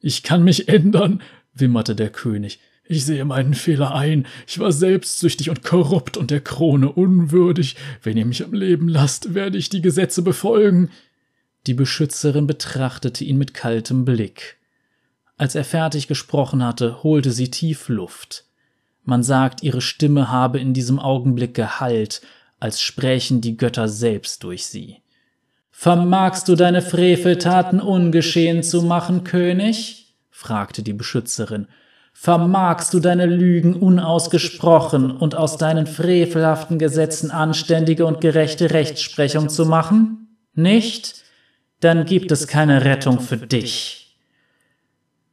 Ich 0.00 0.22
kann 0.22 0.42
mich 0.42 0.68
ändern, 0.68 1.22
wimmerte 1.54 1.94
der 1.94 2.10
König. 2.10 2.60
Ich 2.84 3.04
sehe 3.04 3.24
meinen 3.24 3.54
Fehler 3.54 3.94
ein. 3.94 4.26
Ich 4.48 4.58
war 4.58 4.72
selbstsüchtig 4.72 5.48
und 5.48 5.62
korrupt 5.62 6.16
und 6.16 6.30
der 6.30 6.40
Krone 6.40 6.90
unwürdig. 6.90 7.76
Wenn 8.02 8.16
ihr 8.16 8.26
mich 8.26 8.44
am 8.44 8.52
Leben 8.52 8.88
lasst, 8.88 9.34
werde 9.34 9.58
ich 9.58 9.68
die 9.68 9.80
Gesetze 9.80 10.22
befolgen. 10.22 10.90
Die 11.66 11.74
Beschützerin 11.74 12.48
betrachtete 12.48 13.24
ihn 13.24 13.38
mit 13.38 13.54
kaltem 13.54 14.04
Blick. 14.04 14.59
Als 15.40 15.54
er 15.54 15.64
fertig 15.64 16.06
gesprochen 16.06 16.62
hatte, 16.62 17.02
holte 17.02 17.32
sie 17.32 17.50
tief 17.50 17.88
Luft. 17.88 18.44
Man 19.04 19.22
sagt, 19.22 19.62
ihre 19.62 19.80
Stimme 19.80 20.30
habe 20.30 20.60
in 20.60 20.74
diesem 20.74 20.98
Augenblick 20.98 21.54
Gehalt, 21.54 22.20
als 22.58 22.82
sprächen 22.82 23.40
die 23.40 23.56
Götter 23.56 23.88
selbst 23.88 24.44
durch 24.44 24.66
sie. 24.66 24.98
Vermagst 25.70 26.48
du 26.48 26.56
deine 26.56 26.82
Freveltaten 26.82 27.80
ungeschehen 27.80 28.62
zu 28.62 28.82
machen, 28.82 29.24
König? 29.24 30.14
fragte 30.30 30.82
die 30.82 30.92
Beschützerin, 30.92 31.68
vermagst 32.12 32.92
du 32.92 33.00
deine 33.00 33.24
Lügen 33.24 33.76
unausgesprochen 33.76 35.10
und 35.10 35.36
aus 35.36 35.56
deinen 35.56 35.86
frevelhaften 35.86 36.78
Gesetzen 36.78 37.30
anständige 37.30 38.04
und 38.04 38.20
gerechte 38.20 38.72
Rechtsprechung 38.72 39.48
zu 39.48 39.64
machen? 39.64 40.36
Nicht? 40.52 41.14
Dann 41.80 42.04
gibt 42.04 42.30
es 42.30 42.46
keine 42.46 42.84
Rettung 42.84 43.20
für 43.20 43.38
dich. 43.38 43.99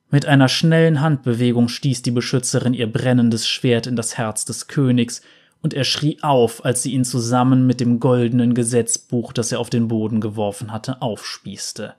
Mit 0.09 0.25
einer 0.25 0.47
schnellen 0.47 1.01
Handbewegung 1.01 1.67
stieß 1.67 2.01
die 2.01 2.11
Beschützerin 2.11 2.73
ihr 2.73 2.91
brennendes 2.91 3.47
Schwert 3.47 3.87
in 3.87 3.95
das 3.95 4.17
Herz 4.17 4.45
des 4.45 4.67
Königs, 4.67 5.21
und 5.61 5.73
er 5.73 5.83
schrie 5.83 6.19
auf, 6.21 6.63
als 6.63 6.83
sie 6.83 6.93
ihn 6.93 7.03
zusammen 7.03 7.65
mit 7.65 7.79
dem 7.79 7.99
goldenen 7.99 8.53
Gesetzbuch, 8.53 9.33
das 9.33 9.51
er 9.51 9.59
auf 9.59 9.69
den 9.69 9.87
Boden 9.87 10.21
geworfen 10.21 10.71
hatte, 10.71 11.01
aufspießte. 11.01 11.95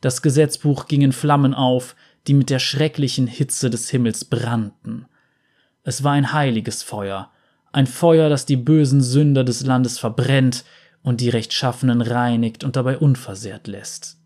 Das 0.00 0.22
Gesetzbuch 0.22 0.86
ging 0.86 1.02
in 1.02 1.12
Flammen 1.12 1.52
auf, 1.52 1.96
die 2.26 2.34
mit 2.34 2.48
der 2.48 2.58
schrecklichen 2.58 3.26
Hitze 3.26 3.70
des 3.70 3.90
Himmels 3.90 4.24
brannten. 4.24 5.06
Es 5.82 6.04
war 6.04 6.12
ein 6.12 6.32
heiliges 6.32 6.82
Feuer, 6.82 7.30
ein 7.72 7.86
Feuer, 7.86 8.28
das 8.28 8.46
die 8.46 8.56
bösen 8.56 9.00
Sünder 9.00 9.44
des 9.44 9.64
Landes 9.64 9.98
verbrennt 9.98 10.64
und 11.02 11.20
die 11.20 11.28
Rechtschaffenen 11.28 12.00
reinigt 12.00 12.64
und 12.64 12.76
dabei 12.76 12.98
unversehrt 12.98 13.66
lässt. 13.66 14.19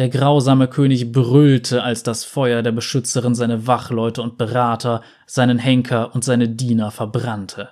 Der 0.00 0.08
grausame 0.08 0.66
König 0.66 1.12
brüllte, 1.12 1.82
als 1.82 2.02
das 2.02 2.24
Feuer 2.24 2.62
der 2.62 2.72
Beschützerin 2.72 3.34
seine 3.34 3.66
Wachleute 3.66 4.22
und 4.22 4.38
Berater, 4.38 5.02
seinen 5.26 5.58
Henker 5.58 6.14
und 6.14 6.24
seine 6.24 6.48
Diener 6.48 6.90
verbrannte. 6.90 7.68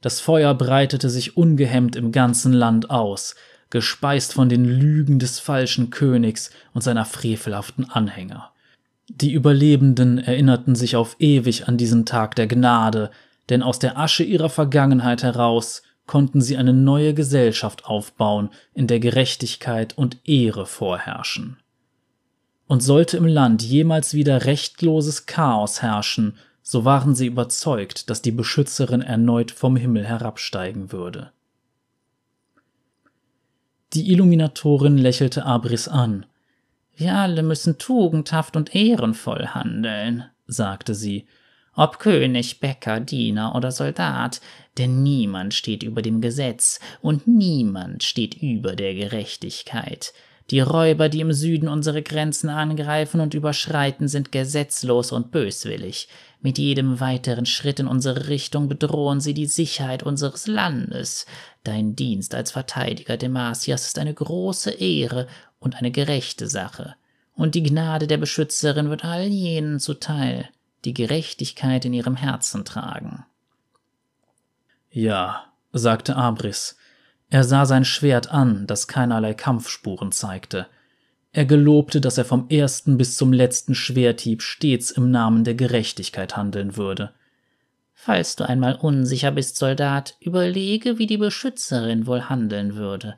Das 0.00 0.18
Feuer 0.18 0.54
breitete 0.54 1.08
sich 1.08 1.36
ungehemmt 1.36 1.94
im 1.94 2.10
ganzen 2.10 2.52
Land 2.52 2.90
aus, 2.90 3.36
gespeist 3.70 4.32
von 4.32 4.48
den 4.48 4.64
Lügen 4.64 5.20
des 5.20 5.38
falschen 5.38 5.90
Königs 5.90 6.50
und 6.74 6.82
seiner 6.82 7.04
frevelhaften 7.04 7.88
Anhänger. 7.88 8.50
Die 9.06 9.32
Überlebenden 9.32 10.18
erinnerten 10.18 10.74
sich 10.74 10.96
auf 10.96 11.14
ewig 11.20 11.68
an 11.68 11.76
diesen 11.76 12.06
Tag 12.06 12.34
der 12.34 12.48
Gnade, 12.48 13.12
denn 13.50 13.62
aus 13.62 13.78
der 13.78 13.96
Asche 13.96 14.24
ihrer 14.24 14.48
Vergangenheit 14.48 15.22
heraus 15.22 15.84
konnten 16.06 16.40
sie 16.40 16.56
eine 16.56 16.72
neue 16.72 17.14
Gesellschaft 17.14 17.86
aufbauen, 17.86 18.50
in 18.74 18.86
der 18.86 19.00
Gerechtigkeit 19.00 19.96
und 19.98 20.18
Ehre 20.24 20.66
vorherrschen. 20.66 21.58
Und 22.66 22.80
sollte 22.82 23.16
im 23.16 23.26
Land 23.26 23.62
jemals 23.62 24.14
wieder 24.14 24.44
rechtloses 24.44 25.26
Chaos 25.26 25.82
herrschen, 25.82 26.36
so 26.62 26.84
waren 26.84 27.14
sie 27.14 27.26
überzeugt, 27.26 28.10
dass 28.10 28.22
die 28.22 28.32
Beschützerin 28.32 29.02
erneut 29.02 29.52
vom 29.52 29.76
Himmel 29.76 30.04
herabsteigen 30.04 30.90
würde. 30.90 31.30
Die 33.92 34.10
Illuminatorin 34.10 34.98
lächelte 34.98 35.44
Abris 35.44 35.86
an. 35.86 36.26
Wir 36.96 37.14
alle 37.14 37.42
müssen 37.42 37.78
tugendhaft 37.78 38.56
und 38.56 38.74
ehrenvoll 38.74 39.46
handeln, 39.46 40.24
sagte 40.46 40.94
sie, 40.94 41.26
ob 41.76 41.98
König, 41.98 42.58
Bäcker, 42.60 43.00
Diener 43.00 43.54
oder 43.54 43.70
Soldat, 43.70 44.40
denn 44.78 45.02
niemand 45.02 45.54
steht 45.54 45.82
über 45.82 46.02
dem 46.02 46.20
Gesetz 46.20 46.80
und 47.00 47.26
niemand 47.26 48.02
steht 48.02 48.34
über 48.34 48.74
der 48.74 48.94
Gerechtigkeit. 48.94 50.12
Die 50.50 50.60
Räuber, 50.60 51.08
die 51.08 51.20
im 51.20 51.32
Süden 51.32 51.68
unsere 51.68 52.02
Grenzen 52.02 52.48
angreifen 52.48 53.20
und 53.20 53.34
überschreiten, 53.34 54.06
sind 54.06 54.30
gesetzlos 54.30 55.10
und 55.10 55.32
böswillig. 55.32 56.08
Mit 56.40 56.58
jedem 56.58 57.00
weiteren 57.00 57.46
Schritt 57.46 57.80
in 57.80 57.88
unsere 57.88 58.28
Richtung 58.28 58.68
bedrohen 58.68 59.20
sie 59.20 59.34
die 59.34 59.46
Sicherheit 59.46 60.04
unseres 60.04 60.46
Landes. 60.46 61.26
Dein 61.64 61.96
Dienst 61.96 62.34
als 62.34 62.52
Verteidiger 62.52 63.16
Demasias 63.16 63.86
ist 63.86 63.98
eine 63.98 64.14
große 64.14 64.70
Ehre 64.70 65.26
und 65.58 65.74
eine 65.74 65.90
gerechte 65.90 66.46
Sache. 66.46 66.94
Und 67.34 67.56
die 67.56 67.64
Gnade 67.64 68.06
der 68.06 68.18
Beschützerin 68.18 68.88
wird 68.88 69.04
all 69.04 69.24
jenen 69.24 69.80
zuteil, 69.80 70.48
die 70.86 70.94
Gerechtigkeit 70.94 71.84
in 71.84 71.92
ihrem 71.92 72.16
Herzen 72.16 72.64
tragen. 72.64 73.26
Ja, 74.90 75.44
sagte 75.72 76.16
Abris, 76.16 76.76
er 77.28 77.44
sah 77.44 77.66
sein 77.66 77.84
Schwert 77.84 78.30
an, 78.30 78.66
das 78.66 78.86
keinerlei 78.86 79.34
Kampfspuren 79.34 80.12
zeigte. 80.12 80.68
Er 81.32 81.44
gelobte, 81.44 82.00
dass 82.00 82.16
er 82.16 82.24
vom 82.24 82.48
ersten 82.48 82.96
bis 82.96 83.16
zum 83.16 83.32
letzten 83.32 83.74
Schwerthieb 83.74 84.40
stets 84.40 84.90
im 84.90 85.10
Namen 85.10 85.44
der 85.44 85.54
Gerechtigkeit 85.54 86.36
handeln 86.36 86.76
würde. 86.76 87.12
Falls 87.92 88.36
du 88.36 88.48
einmal 88.48 88.76
unsicher 88.76 89.32
bist, 89.32 89.56
Soldat, 89.56 90.16
überlege, 90.20 90.98
wie 90.98 91.06
die 91.06 91.18
Beschützerin 91.18 92.06
wohl 92.06 92.28
handeln 92.28 92.76
würde. 92.76 93.16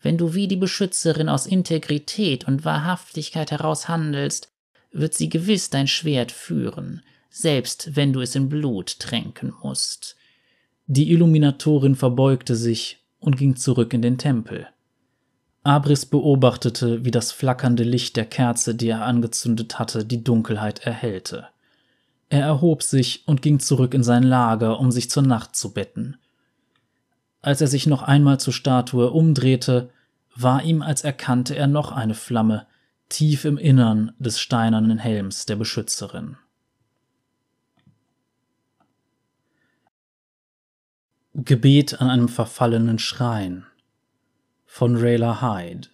Wenn 0.00 0.16
du 0.16 0.34
wie 0.34 0.48
die 0.48 0.56
Beschützerin 0.56 1.28
aus 1.28 1.46
Integrität 1.46 2.48
und 2.48 2.64
Wahrhaftigkeit 2.64 3.50
heraus 3.50 3.88
handelst, 3.88 4.49
wird 4.92 5.14
sie 5.14 5.28
gewiss 5.28 5.70
dein 5.70 5.86
Schwert 5.86 6.32
führen, 6.32 7.02
selbst 7.30 7.96
wenn 7.96 8.12
du 8.12 8.20
es 8.20 8.34
in 8.34 8.48
Blut 8.48 8.98
tränken 8.98 9.52
musst. 9.62 10.16
Die 10.86 11.10
Illuminatorin 11.12 11.94
verbeugte 11.94 12.56
sich 12.56 12.98
und 13.20 13.36
ging 13.36 13.56
zurück 13.56 13.92
in 13.94 14.02
den 14.02 14.18
Tempel. 14.18 14.66
Abris 15.62 16.06
beobachtete, 16.06 17.04
wie 17.04 17.10
das 17.10 17.32
flackernde 17.32 17.84
Licht 17.84 18.16
der 18.16 18.24
Kerze, 18.24 18.74
die 18.74 18.88
er 18.88 19.04
angezündet 19.04 19.78
hatte, 19.78 20.04
die 20.04 20.24
Dunkelheit 20.24 20.80
erhellte. 20.80 21.48
Er 22.30 22.42
erhob 22.42 22.82
sich 22.82 23.26
und 23.26 23.42
ging 23.42 23.60
zurück 23.60 23.92
in 23.92 24.02
sein 24.02 24.22
Lager, 24.22 24.80
um 24.80 24.90
sich 24.90 25.10
zur 25.10 25.22
Nacht 25.22 25.54
zu 25.54 25.74
betten. 25.74 26.16
Als 27.42 27.60
er 27.60 27.66
sich 27.66 27.86
noch 27.86 28.02
einmal 28.02 28.40
zur 28.40 28.52
Statue 28.52 29.10
umdrehte, 29.10 29.90
war 30.34 30.62
ihm, 30.62 30.80
als 30.80 31.04
erkannte 31.04 31.56
er 31.56 31.66
noch 31.66 31.92
eine 31.92 32.14
Flamme, 32.14 32.66
tief 33.10 33.44
im 33.44 33.58
Innern 33.58 34.12
des 34.18 34.40
steinernen 34.40 34.98
Helms 34.98 35.44
der 35.44 35.56
Beschützerin. 35.56 36.38
Gebet 41.34 42.00
an 42.00 42.08
einem 42.08 42.28
verfallenen 42.28 42.98
Schrein 42.98 43.66
von 44.64 44.96
Rayla 44.96 45.42
Hyde 45.42 45.88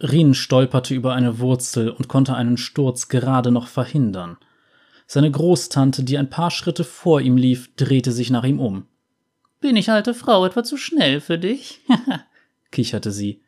Rien 0.00 0.34
stolperte 0.34 0.94
über 0.94 1.14
eine 1.14 1.38
Wurzel 1.38 1.90
und 1.90 2.08
konnte 2.08 2.34
einen 2.34 2.58
Sturz 2.58 3.08
gerade 3.08 3.50
noch 3.50 3.66
verhindern. 3.66 4.36
Seine 5.06 5.30
Großtante, 5.30 6.04
die 6.04 6.18
ein 6.18 6.28
paar 6.28 6.50
Schritte 6.50 6.84
vor 6.84 7.20
ihm 7.20 7.36
lief, 7.36 7.74
drehte 7.76 8.12
sich 8.12 8.30
nach 8.30 8.44
ihm 8.44 8.60
um. 8.60 8.86
Bin 9.60 9.76
ich, 9.76 9.90
alte 9.90 10.12
Frau, 10.12 10.44
etwa 10.44 10.64
zu 10.64 10.76
schnell 10.76 11.20
für 11.20 11.38
dich? 11.38 11.80
kicherte 12.70 13.10
sie. 13.10 13.42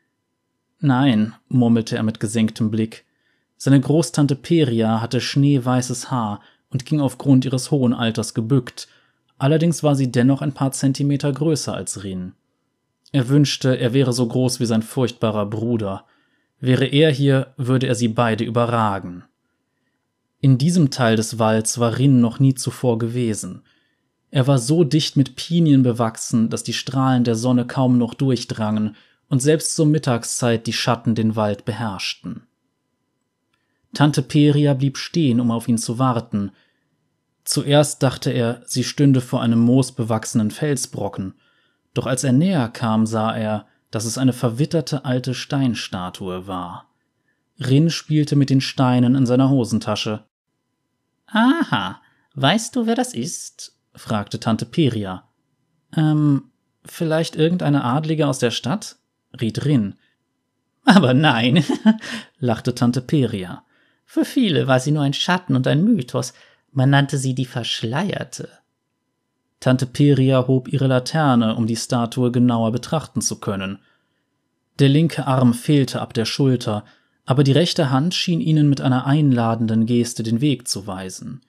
Nein, 0.80 1.34
murmelte 1.48 1.96
er 1.96 2.02
mit 2.02 2.20
gesenktem 2.20 2.70
Blick. 2.70 3.04
Seine 3.56 3.80
Großtante 3.80 4.36
Peria 4.36 5.00
hatte 5.00 5.20
schneeweißes 5.20 6.10
Haar 6.10 6.40
und 6.70 6.86
ging 6.86 7.00
aufgrund 7.00 7.44
ihres 7.44 7.70
hohen 7.70 7.92
Alters 7.92 8.34
gebückt, 8.34 8.88
allerdings 9.38 9.82
war 9.82 9.96
sie 9.96 10.12
dennoch 10.12 10.42
ein 10.42 10.52
paar 10.52 10.70
Zentimeter 10.72 11.32
größer 11.32 11.74
als 11.74 12.04
Rin. 12.04 12.34
Er 13.10 13.28
wünschte, 13.28 13.78
er 13.78 13.94
wäre 13.94 14.12
so 14.12 14.26
groß 14.26 14.60
wie 14.60 14.66
sein 14.66 14.82
furchtbarer 14.82 15.46
Bruder. 15.46 16.04
Wäre 16.60 16.86
er 16.86 17.10
hier, 17.10 17.54
würde 17.56 17.86
er 17.86 17.94
sie 17.94 18.08
beide 18.08 18.44
überragen. 18.44 19.24
In 20.40 20.58
diesem 20.58 20.90
Teil 20.90 21.16
des 21.16 21.38
Walds 21.38 21.78
war 21.78 21.98
Rin 21.98 22.20
noch 22.20 22.38
nie 22.38 22.54
zuvor 22.54 22.98
gewesen. 22.98 23.62
Er 24.30 24.46
war 24.46 24.58
so 24.58 24.84
dicht 24.84 25.16
mit 25.16 25.36
Pinien 25.36 25.82
bewachsen, 25.82 26.50
dass 26.50 26.62
die 26.62 26.74
Strahlen 26.74 27.24
der 27.24 27.34
Sonne 27.34 27.66
kaum 27.66 27.98
noch 27.98 28.14
durchdrangen 28.14 28.94
und 29.28 29.40
selbst 29.40 29.74
zur 29.74 29.86
Mittagszeit 29.86 30.66
die 30.66 30.72
Schatten 30.72 31.14
den 31.14 31.36
Wald 31.36 31.64
beherrschten. 31.64 32.46
Tante 33.94 34.22
Peria 34.22 34.74
blieb 34.74 34.98
stehen, 34.98 35.40
um 35.40 35.50
auf 35.50 35.68
ihn 35.68 35.78
zu 35.78 35.98
warten. 35.98 36.52
Zuerst 37.44 38.02
dachte 38.02 38.30
er, 38.30 38.62
sie 38.66 38.84
stünde 38.84 39.20
vor 39.20 39.42
einem 39.42 39.60
moosbewachsenen 39.60 40.50
Felsbrocken, 40.50 41.34
doch 41.94 42.06
als 42.06 42.24
er 42.24 42.32
näher 42.32 42.68
kam, 42.68 43.06
sah 43.06 43.34
er, 43.34 43.66
dass 43.90 44.04
es 44.04 44.18
eine 44.18 44.34
verwitterte 44.34 45.04
alte 45.04 45.34
Steinstatue 45.34 46.46
war. 46.46 46.88
Rin 47.58 47.90
spielte 47.90 48.36
mit 48.36 48.50
den 48.50 48.60
Steinen 48.60 49.14
in 49.14 49.26
seiner 49.26 49.48
Hosentasche. 49.48 50.24
Aha, 51.26 52.00
weißt 52.34 52.76
du, 52.76 52.86
wer 52.86 52.94
das 52.94 53.14
ist? 53.14 53.78
fragte 53.94 54.38
Tante 54.38 54.64
Peria. 54.64 55.28
Ähm, 55.96 56.50
vielleicht 56.84 57.34
irgendeine 57.34 57.84
Adlige 57.84 58.28
aus 58.28 58.38
der 58.38 58.50
Stadt? 58.50 58.96
Riet 59.40 59.64
Rin. 59.64 59.94
Aber 60.84 61.14
nein, 61.14 61.64
lachte 62.38 62.74
Tante 62.74 63.00
Peria. 63.00 63.64
Für 64.04 64.24
viele 64.24 64.66
war 64.66 64.80
sie 64.80 64.90
nur 64.90 65.02
ein 65.02 65.12
Schatten 65.12 65.54
und 65.54 65.66
ein 65.66 65.84
Mythos. 65.84 66.32
Man 66.72 66.90
nannte 66.90 67.18
sie 67.18 67.34
die 67.34 67.44
Verschleierte. 67.44 68.48
Tante 69.60 69.86
Peria 69.86 70.46
hob 70.46 70.68
ihre 70.68 70.86
Laterne, 70.86 71.56
um 71.56 71.66
die 71.66 71.76
Statue 71.76 72.30
genauer 72.30 72.72
betrachten 72.72 73.20
zu 73.20 73.40
können. 73.40 73.80
Der 74.78 74.88
linke 74.88 75.26
Arm 75.26 75.52
fehlte 75.52 76.00
ab 76.00 76.14
der 76.14 76.24
Schulter, 76.24 76.84
aber 77.26 77.44
die 77.44 77.52
rechte 77.52 77.90
Hand 77.90 78.14
schien 78.14 78.40
ihnen 78.40 78.68
mit 78.70 78.80
einer 78.80 79.04
einladenden 79.04 79.84
Geste 79.84 80.22
den 80.22 80.40
Weg 80.40 80.68
zu 80.68 80.86
weisen. 80.86 81.42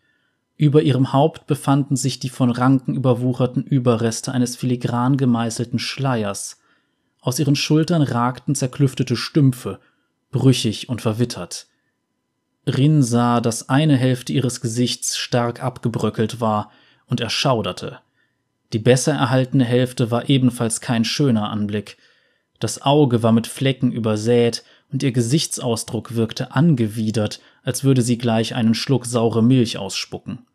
Über 0.58 0.82
ihrem 0.82 1.14
Haupt 1.14 1.48
befanden 1.48 1.96
sich 1.96 2.20
die 2.20 2.28
von 2.28 2.50
Ranken 2.52 2.94
überwucherten 2.94 3.64
Überreste 3.64 4.34
eines 4.34 4.58
filigran 4.58 5.16
gemeißelten 5.16 5.80
Schleiers. 5.80 6.59
Aus 7.22 7.40
ihren 7.40 7.56
Schultern 7.56 8.02
ragten 8.02 8.56
zerklüftete 8.56 9.16
Stümpfe, 9.16 9.80
brüchig 10.32 10.90
und 10.90 11.02
verwittert. 11.02 11.68
Rin 12.66 13.04
sah, 13.04 13.42
dass 13.42 13.70
eine 13.70 13.98
Hälfte 13.98 14.34
ihres 14.34 14.62
Gesichts 14.62 15.18
stark 15.18 15.62
abgebröckelt 15.62 16.40
war, 16.40 16.72
und 17.08 17.20
er 17.20 17.30
schauderte. 17.32 18.00
Die 18.72 18.80
besser 18.80 19.14
erhaltene 19.14 19.66
Hälfte 19.66 20.12
war 20.12 20.30
ebenfalls 20.30 20.80
kein 20.80 21.04
schöner 21.04 21.50
Anblick. 21.50 21.98
Das 22.60 22.84
Auge 22.84 23.24
war 23.24 23.32
mit 23.32 23.48
Flecken 23.48 23.92
übersät, 23.92 24.64
und 24.92 25.04
ihr 25.04 25.12
Gesichtsausdruck 25.12 26.16
wirkte 26.16 26.54
angewidert, 26.54 27.40
als 27.64 27.84
würde 27.84 28.02
sie 28.02 28.18
gleich 28.18 28.56
einen 28.56 28.76
Schluck 28.76 29.06
saure 29.06 29.44
Milch 29.44 29.78
ausspucken. 29.78 30.46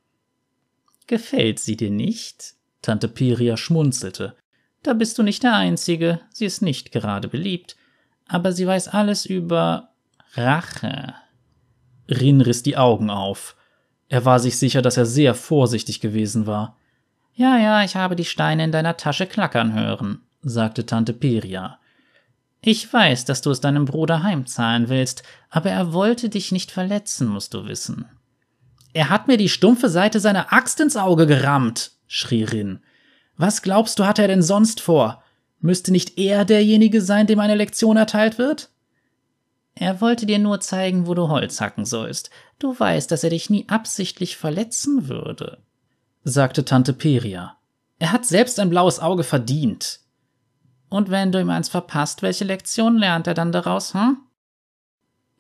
Gefällt 1.06 1.58
sie 1.58 1.76
dir 1.76 1.90
nicht? 1.90 2.54
Tante 2.82 3.08
Piria 3.08 3.56
schmunzelte. 3.56 4.36
Da 4.84 4.92
bist 4.92 5.16
du 5.18 5.22
nicht 5.22 5.42
der 5.42 5.54
Einzige, 5.54 6.20
sie 6.30 6.44
ist 6.44 6.60
nicht 6.60 6.92
gerade 6.92 7.26
beliebt, 7.26 7.74
aber 8.28 8.52
sie 8.52 8.66
weiß 8.66 8.88
alles 8.88 9.24
über 9.24 9.88
Rache. 10.34 11.14
Rin 12.08 12.42
riss 12.42 12.62
die 12.62 12.76
Augen 12.76 13.08
auf. 13.08 13.56
Er 14.08 14.26
war 14.26 14.38
sich 14.38 14.58
sicher, 14.58 14.82
dass 14.82 14.98
er 14.98 15.06
sehr 15.06 15.34
vorsichtig 15.34 16.00
gewesen 16.00 16.46
war. 16.46 16.76
Ja, 17.32 17.56
ja, 17.56 17.82
ich 17.82 17.96
habe 17.96 18.14
die 18.14 18.26
Steine 18.26 18.62
in 18.62 18.72
deiner 18.72 18.98
Tasche 18.98 19.26
klackern 19.26 19.72
hören, 19.72 20.20
sagte 20.42 20.84
Tante 20.84 21.14
Peria. 21.14 21.78
Ich 22.60 22.92
weiß, 22.92 23.24
dass 23.24 23.40
du 23.40 23.50
es 23.50 23.62
deinem 23.62 23.86
Bruder 23.86 24.22
heimzahlen 24.22 24.90
willst, 24.90 25.22
aber 25.48 25.70
er 25.70 25.94
wollte 25.94 26.28
dich 26.28 26.52
nicht 26.52 26.70
verletzen, 26.70 27.26
musst 27.26 27.54
du 27.54 27.66
wissen. 27.66 28.04
Er 28.92 29.08
hat 29.08 29.28
mir 29.28 29.38
die 29.38 29.48
stumpfe 29.48 29.88
Seite 29.88 30.20
seiner 30.20 30.52
Axt 30.52 30.78
ins 30.78 30.96
Auge 30.96 31.26
gerammt, 31.26 31.92
schrie 32.06 32.44
Rin. 32.44 32.80
Was 33.36 33.62
glaubst 33.62 33.98
du, 33.98 34.06
hat 34.06 34.18
er 34.18 34.28
denn 34.28 34.42
sonst 34.42 34.80
vor? 34.80 35.22
Müsste 35.60 35.92
nicht 35.92 36.18
er 36.18 36.44
derjenige 36.44 37.00
sein, 37.00 37.26
dem 37.26 37.40
eine 37.40 37.54
Lektion 37.54 37.96
erteilt 37.96 38.38
wird? 38.38 38.70
Er 39.74 40.00
wollte 40.00 40.26
dir 40.26 40.38
nur 40.38 40.60
zeigen, 40.60 41.06
wo 41.06 41.14
du 41.14 41.28
Holz 41.28 41.60
hacken 41.60 41.84
sollst. 41.84 42.30
Du 42.58 42.78
weißt, 42.78 43.10
dass 43.10 43.24
er 43.24 43.30
dich 43.30 43.50
nie 43.50 43.68
absichtlich 43.68 44.36
verletzen 44.36 45.08
würde, 45.08 45.58
sagte 46.22 46.64
Tante 46.64 46.92
Peria. 46.92 47.56
Er 47.98 48.12
hat 48.12 48.24
selbst 48.24 48.60
ein 48.60 48.70
blaues 48.70 49.00
Auge 49.00 49.24
verdient. 49.24 50.00
Und 50.88 51.10
wenn 51.10 51.32
du 51.32 51.40
ihm 51.40 51.50
eins 51.50 51.68
verpasst, 51.68 52.22
welche 52.22 52.44
Lektion 52.44 52.98
lernt 52.98 53.26
er 53.26 53.34
dann 53.34 53.50
daraus, 53.50 53.94
hm? 53.94 54.18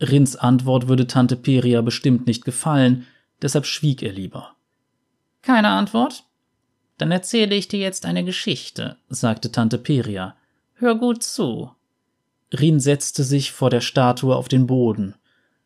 Rins 0.00 0.34
Antwort 0.34 0.88
würde 0.88 1.06
Tante 1.06 1.36
Peria 1.36 1.80
bestimmt 1.80 2.26
nicht 2.26 2.44
gefallen, 2.44 3.06
deshalb 3.40 3.66
schwieg 3.66 4.02
er 4.02 4.12
lieber. 4.12 4.56
Keine 5.42 5.68
Antwort? 5.68 6.23
Dann 6.98 7.10
erzähle 7.10 7.54
ich 7.54 7.68
dir 7.68 7.80
jetzt 7.80 8.06
eine 8.06 8.24
Geschichte, 8.24 8.96
sagte 9.08 9.50
Tante 9.50 9.78
Peria. 9.78 10.36
Hör 10.74 10.94
gut 10.94 11.22
zu. 11.22 11.70
Rin 12.52 12.78
setzte 12.78 13.24
sich 13.24 13.52
vor 13.52 13.70
der 13.70 13.80
Statue 13.80 14.34
auf 14.34 14.48
den 14.48 14.66
Boden. 14.66 15.14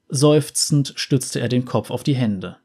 Seufzend 0.09 0.95
stützte 0.97 1.41
er 1.41 1.49
den 1.49 1.65
Kopf 1.67 1.91
auf 1.91 2.03
die 2.03 2.15
Hände. 2.15 2.57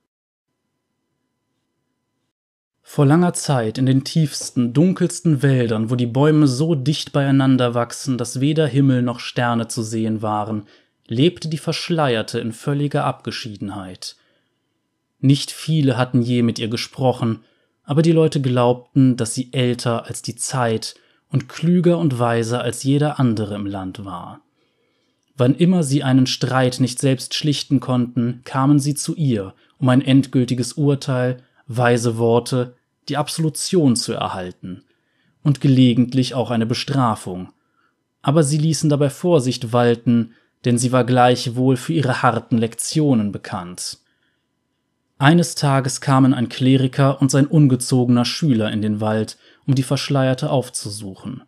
Vor 2.82 3.06
langer 3.06 3.34
Zeit 3.34 3.78
in 3.78 3.86
den 3.86 4.04
tiefsten, 4.04 4.74
dunkelsten 4.74 5.42
Wäldern, 5.42 5.90
wo 5.90 5.96
die 5.96 6.06
Bäume 6.06 6.48
so 6.48 6.76
dicht 6.76 7.12
beieinander 7.12 7.74
wachsen, 7.74 8.18
dass 8.18 8.40
weder 8.40 8.68
Himmel 8.68 9.02
noch 9.02 9.20
Sterne 9.20 9.68
zu 9.68 9.82
sehen 9.82 10.22
waren, 10.22 10.68
lebte 11.08 11.48
die 11.48 11.58
Verschleierte 11.58 12.40
in 12.40 12.52
völliger 12.52 13.06
Abgeschiedenheit. 13.06 14.16
Nicht 15.20 15.52
viele 15.52 15.98
hatten 15.98 16.22
je 16.22 16.44
mit 16.44 16.60
ihr 16.60 16.68
gesprochen, 16.68 17.44
aber 17.84 18.02
die 18.02 18.12
Leute 18.12 18.42
glaubten, 18.42 19.18
dass 19.18 19.34
sie 19.34 19.52
älter 19.52 20.06
als 20.06 20.22
die 20.22 20.36
Zeit 20.36 20.96
und 21.30 21.50
klüger 21.50 21.98
und 21.98 22.20
weiser 22.20 22.62
als 22.62 22.84
jeder 22.84 23.20
andere 23.20 23.56
im 23.56 23.66
Land 23.66 24.06
war. 24.06 24.42
Wann 25.36 25.56
immer 25.56 25.84
sie 25.84 26.04
einen 26.04 26.28
Streit 26.28 26.80
nicht 26.80 27.00
selbst 27.00 27.34
schlichten 27.34 27.80
konnten, 27.80 28.42
kamen 28.44 28.80
sie 28.80 28.94
zu 28.94 29.16
ihr, 29.16 29.54
um 29.80 29.90
ein 29.90 30.02
endgültiges 30.02 30.74
Urteil, 30.74 31.38
weise 31.68 32.18
Worte, 32.18 32.76
die 33.10 33.18
Absolution 33.18 33.96
zu 33.96 34.14
erhalten 34.14 34.84
und 35.42 35.60
gelegentlich 35.60 36.36
auch 36.36 36.52
eine 36.52 36.66
Bestrafung. 36.66 37.50
Aber 38.22 38.44
sie 38.44 38.58
ließen 38.58 38.90
dabei 38.90 39.10
Vorsicht 39.10 39.74
walten, 39.74 40.34
denn 40.66 40.78
sie 40.78 40.92
war 40.92 41.04
gleichwohl 41.04 41.76
für 41.76 41.94
ihre 41.94 42.22
harten 42.22 42.58
Lektionen 42.58 43.32
bekannt. 43.32 43.98
Eines 45.24 45.56
Tages 45.56 46.02
kamen 46.02 46.34
ein 46.34 46.50
Kleriker 46.50 47.22
und 47.22 47.32
sein 47.32 47.48
ungezogener 47.48 48.26
Schüler 48.26 48.74
in 48.74 48.82
den 48.82 49.00
Wald, 49.00 49.38
um 49.66 49.74
die 49.74 49.82
Verschleierte 49.82 50.50
aufzusuchen. 50.50 51.44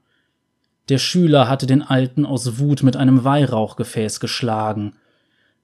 Der 0.88 0.98
Schüler 0.98 1.50
hatte 1.50 1.66
den 1.66 1.82
Alten 1.82 2.26
aus 2.26 2.58
Wut 2.58 2.84
mit 2.84 2.96
einem 2.96 3.26
Weihrauchgefäß 3.26 4.22
geschlagen. 4.22 4.94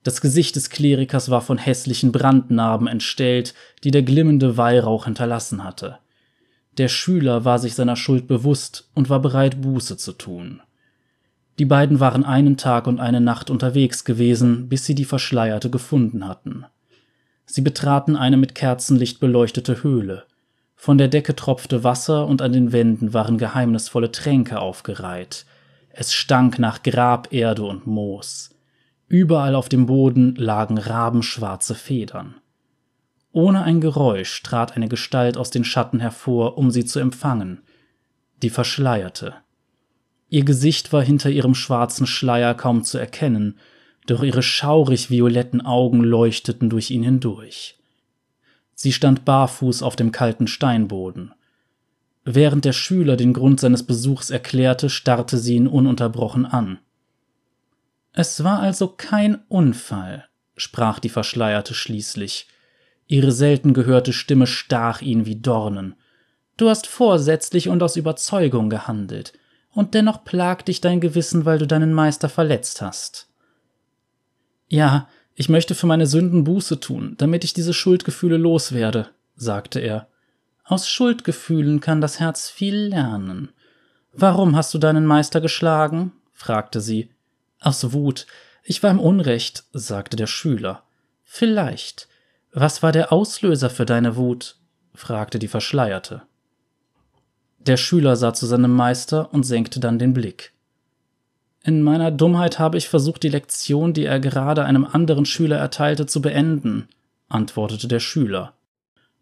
Das 0.03 0.19
Gesicht 0.19 0.57
des 0.57 0.69
Klerikers 0.69 1.29
war 1.29 1.39
von 1.39 1.57
hässlichen 1.57 2.11
Brandnarben 2.11 2.87
entstellt, 2.87 3.53
die 3.85 3.91
der 3.91 4.03
glimmende 4.03 4.57
Weihrauch 4.57 5.05
hinterlassen 5.05 5.63
hatte. 5.63 5.99
Der 6.77 6.89
Schüler 6.89 7.45
war 7.45 7.59
sich 7.59 7.75
seiner 7.75 7.95
Schuld 7.95 8.27
bewusst 8.27 8.89
und 8.93 9.09
war 9.09 9.21
bereit, 9.21 9.61
Buße 9.61 9.95
zu 9.95 10.11
tun. 10.11 10.59
Die 11.59 11.65
beiden 11.65 12.01
waren 12.01 12.25
einen 12.25 12.57
Tag 12.57 12.87
und 12.87 12.99
eine 12.99 13.21
Nacht 13.21 13.49
unterwegs 13.49 14.03
gewesen, 14.03 14.67
bis 14.67 14.85
sie 14.85 14.95
die 14.95 15.05
Verschleierte 15.05 15.69
gefunden 15.69 16.27
hatten. 16.27 16.65
Sie 17.51 17.59
betraten 17.59 18.15
eine 18.15 18.37
mit 18.37 18.55
Kerzenlicht 18.55 19.19
beleuchtete 19.19 19.83
Höhle. 19.83 20.23
Von 20.77 20.97
der 20.97 21.09
Decke 21.09 21.35
tropfte 21.35 21.83
Wasser 21.83 22.25
und 22.25 22.41
an 22.41 22.53
den 22.53 22.71
Wänden 22.71 23.13
waren 23.13 23.37
geheimnisvolle 23.37 24.09
Tränke 24.09 24.61
aufgereiht. 24.61 25.45
Es 25.89 26.13
stank 26.13 26.59
nach 26.59 26.81
Graberde 26.81 27.63
und 27.63 27.85
Moos. 27.85 28.51
Überall 29.09 29.55
auf 29.55 29.67
dem 29.67 29.85
Boden 29.85 30.33
lagen 30.35 30.77
rabenschwarze 30.77 31.75
Federn. 31.75 32.35
Ohne 33.33 33.63
ein 33.63 33.81
Geräusch 33.81 34.41
trat 34.43 34.77
eine 34.77 34.87
Gestalt 34.87 35.35
aus 35.35 35.49
den 35.49 35.65
Schatten 35.65 35.99
hervor, 35.99 36.57
um 36.57 36.71
sie 36.71 36.85
zu 36.85 36.99
empfangen. 36.99 37.63
Die 38.43 38.49
Verschleierte. 38.49 39.35
Ihr 40.29 40.45
Gesicht 40.45 40.93
war 40.93 41.03
hinter 41.03 41.29
ihrem 41.29 41.53
schwarzen 41.55 42.07
Schleier 42.07 42.53
kaum 42.53 42.85
zu 42.85 42.97
erkennen, 42.97 43.59
doch 44.07 44.23
ihre 44.23 44.43
schaurig 44.43 45.09
violetten 45.09 45.61
Augen 45.61 46.03
leuchteten 46.03 46.69
durch 46.69 46.91
ihn 46.91 47.03
hindurch. 47.03 47.77
Sie 48.73 48.91
stand 48.91 49.25
barfuß 49.25 49.83
auf 49.83 49.95
dem 49.95 50.11
kalten 50.11 50.47
Steinboden. 50.47 51.33
Während 52.23 52.65
der 52.65 52.73
Schüler 52.73 53.15
den 53.15 53.33
Grund 53.33 53.59
seines 53.59 53.83
Besuchs 53.83 54.29
erklärte, 54.29 54.89
starrte 54.89 55.37
sie 55.37 55.55
ihn 55.55 55.67
ununterbrochen 55.67 56.45
an. 56.45 56.79
Es 58.13 58.43
war 58.43 58.59
also 58.59 58.87
kein 58.87 59.39
Unfall, 59.47 60.25
sprach 60.57 60.99
die 60.99 61.09
Verschleierte 61.09 61.73
schließlich. 61.73 62.47
Ihre 63.07 63.31
selten 63.31 63.73
gehörte 63.73 64.13
Stimme 64.13 64.47
stach 64.47 65.01
ihn 65.01 65.25
wie 65.25 65.35
Dornen. 65.35 65.95
Du 66.57 66.69
hast 66.69 66.87
vorsätzlich 66.87 67.69
und 67.69 67.81
aus 67.81 67.95
Überzeugung 67.95 68.69
gehandelt 68.69 69.33
und 69.73 69.93
dennoch 69.93 70.23
plagt 70.23 70.67
dich 70.67 70.81
dein 70.81 70.99
Gewissen, 70.99 71.45
weil 71.45 71.57
du 71.57 71.65
deinen 71.65 71.93
Meister 71.93 72.29
verletzt 72.29 72.81
hast. 72.81 73.30
Ja, 74.71 75.09
ich 75.35 75.49
möchte 75.49 75.75
für 75.75 75.85
meine 75.85 76.07
Sünden 76.07 76.45
Buße 76.45 76.79
tun, 76.79 77.15
damit 77.17 77.43
ich 77.43 77.53
diese 77.53 77.73
Schuldgefühle 77.73 78.37
loswerde, 78.37 79.09
sagte 79.35 79.81
er. 79.81 80.07
Aus 80.63 80.87
Schuldgefühlen 80.87 81.81
kann 81.81 81.99
das 81.99 82.21
Herz 82.21 82.49
viel 82.49 82.75
lernen. 82.75 83.51
Warum 84.13 84.55
hast 84.55 84.73
du 84.73 84.77
deinen 84.77 85.05
Meister 85.05 85.41
geschlagen? 85.41 86.13
fragte 86.31 86.79
sie. 86.79 87.09
Aus 87.59 87.91
Wut. 87.91 88.27
Ich 88.63 88.81
war 88.81 88.91
im 88.91 89.01
Unrecht, 89.01 89.65
sagte 89.73 90.15
der 90.15 90.27
Schüler. 90.27 90.83
Vielleicht. 91.25 92.07
Was 92.53 92.81
war 92.81 92.93
der 92.93 93.11
Auslöser 93.11 93.69
für 93.69 93.85
deine 93.85 94.15
Wut? 94.15 94.55
fragte 94.95 95.37
die 95.37 95.49
Verschleierte. 95.49 96.21
Der 97.59 97.75
Schüler 97.75 98.15
sah 98.15 98.33
zu 98.33 98.45
seinem 98.45 98.73
Meister 98.73 99.33
und 99.33 99.43
senkte 99.43 99.81
dann 99.81 99.99
den 99.99 100.13
Blick. 100.13 100.53
In 101.63 101.83
meiner 101.83 102.09
Dummheit 102.09 102.57
habe 102.57 102.77
ich 102.77 102.89
versucht, 102.89 103.21
die 103.21 103.29
Lektion, 103.29 103.93
die 103.93 104.05
er 104.05 104.19
gerade 104.19 104.65
einem 104.65 104.85
anderen 104.85 105.25
Schüler 105.25 105.57
erteilte, 105.57 106.07
zu 106.07 106.21
beenden, 106.21 106.87
antwortete 107.29 107.87
der 107.87 107.99
Schüler. 107.99 108.53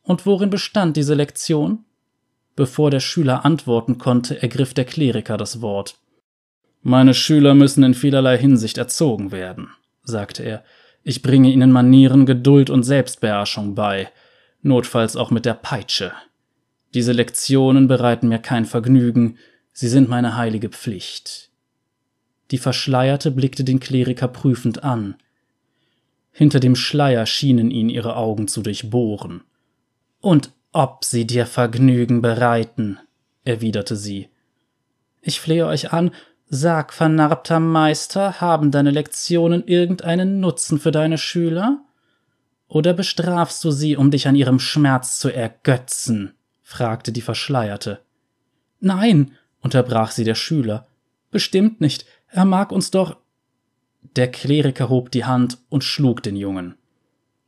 Und 0.03 0.25
worin 0.25 0.49
bestand 0.49 0.95
diese 0.95 1.15
Lektion? 1.15 1.83
Bevor 2.55 2.91
der 2.91 3.01
Schüler 3.01 3.45
antworten 3.45 3.97
konnte, 3.97 4.41
ergriff 4.41 4.73
der 4.73 4.85
Kleriker 4.85 5.37
das 5.37 5.61
Wort. 5.61 5.97
Meine 6.81 7.13
Schüler 7.13 7.53
müssen 7.55 7.83
in 7.83 7.93
vielerlei 7.93 8.37
Hinsicht 8.37 8.77
erzogen 8.77 9.31
werden, 9.31 9.69
sagte 10.03 10.43
er. 10.43 10.63
Ich 11.03 11.21
bringe 11.21 11.51
ihnen 11.51 11.71
Manieren, 11.71 12.25
Geduld 12.25 12.69
und 12.69 12.83
Selbstbeherrschung 12.83 13.75
bei, 13.75 14.09
notfalls 14.61 15.15
auch 15.15 15.31
mit 15.31 15.45
der 15.45 15.53
Peitsche. 15.53 16.13
Diese 16.93 17.11
Lektionen 17.11 17.87
bereiten 17.87 18.29
mir 18.29 18.39
kein 18.39 18.65
Vergnügen, 18.65 19.37
sie 19.73 19.87
sind 19.87 20.09
meine 20.09 20.35
heilige 20.35 20.69
Pflicht. 20.69 21.48
Die 22.51 22.57
Verschleierte 22.57 23.31
blickte 23.31 23.63
den 23.63 23.79
Kleriker 23.79 24.27
prüfend 24.27 24.83
an. 24.83 25.15
Hinter 26.31 26.59
dem 26.59 26.75
Schleier 26.75 27.25
schienen 27.25 27.71
ihn 27.71 27.89
ihre 27.89 28.15
Augen 28.15 28.47
zu 28.47 28.61
durchbohren. 28.61 29.43
Und 30.21 30.51
ob 30.71 31.03
sie 31.05 31.25
dir 31.25 31.45
Vergnügen 31.45 32.21
bereiten, 32.21 32.99
erwiderte 33.43 33.95
sie. 33.95 34.29
Ich 35.21 35.39
flehe 35.39 35.65
euch 35.65 35.91
an, 35.91 36.11
sag, 36.47 36.93
vernarbter 36.93 37.59
Meister, 37.59 38.39
haben 38.41 38.71
deine 38.71 38.91
Lektionen 38.91 39.65
irgendeinen 39.67 40.39
Nutzen 40.39 40.79
für 40.79 40.91
deine 40.91 41.17
Schüler? 41.17 41.83
Oder 42.67 42.93
bestrafst 42.93 43.63
du 43.63 43.71
sie, 43.71 43.97
um 43.97 44.11
dich 44.11 44.27
an 44.27 44.35
ihrem 44.35 44.59
Schmerz 44.59 45.19
zu 45.19 45.29
ergötzen? 45.29 46.33
fragte 46.61 47.11
die 47.11 47.21
Verschleierte. 47.21 47.99
Nein, 48.79 49.31
unterbrach 49.61 50.11
sie 50.11 50.23
der 50.23 50.35
Schüler. 50.35 50.87
Bestimmt 51.31 51.81
nicht. 51.81 52.05
Er 52.32 52.45
mag 52.45 52.71
uns 52.71 52.91
doch. 52.91 53.17
Der 54.15 54.30
Kleriker 54.32 54.89
hob 54.89 55.11
die 55.11 55.25
Hand 55.25 55.57
und 55.69 55.84
schlug 55.84 56.23
den 56.23 56.36
Jungen. 56.36 56.75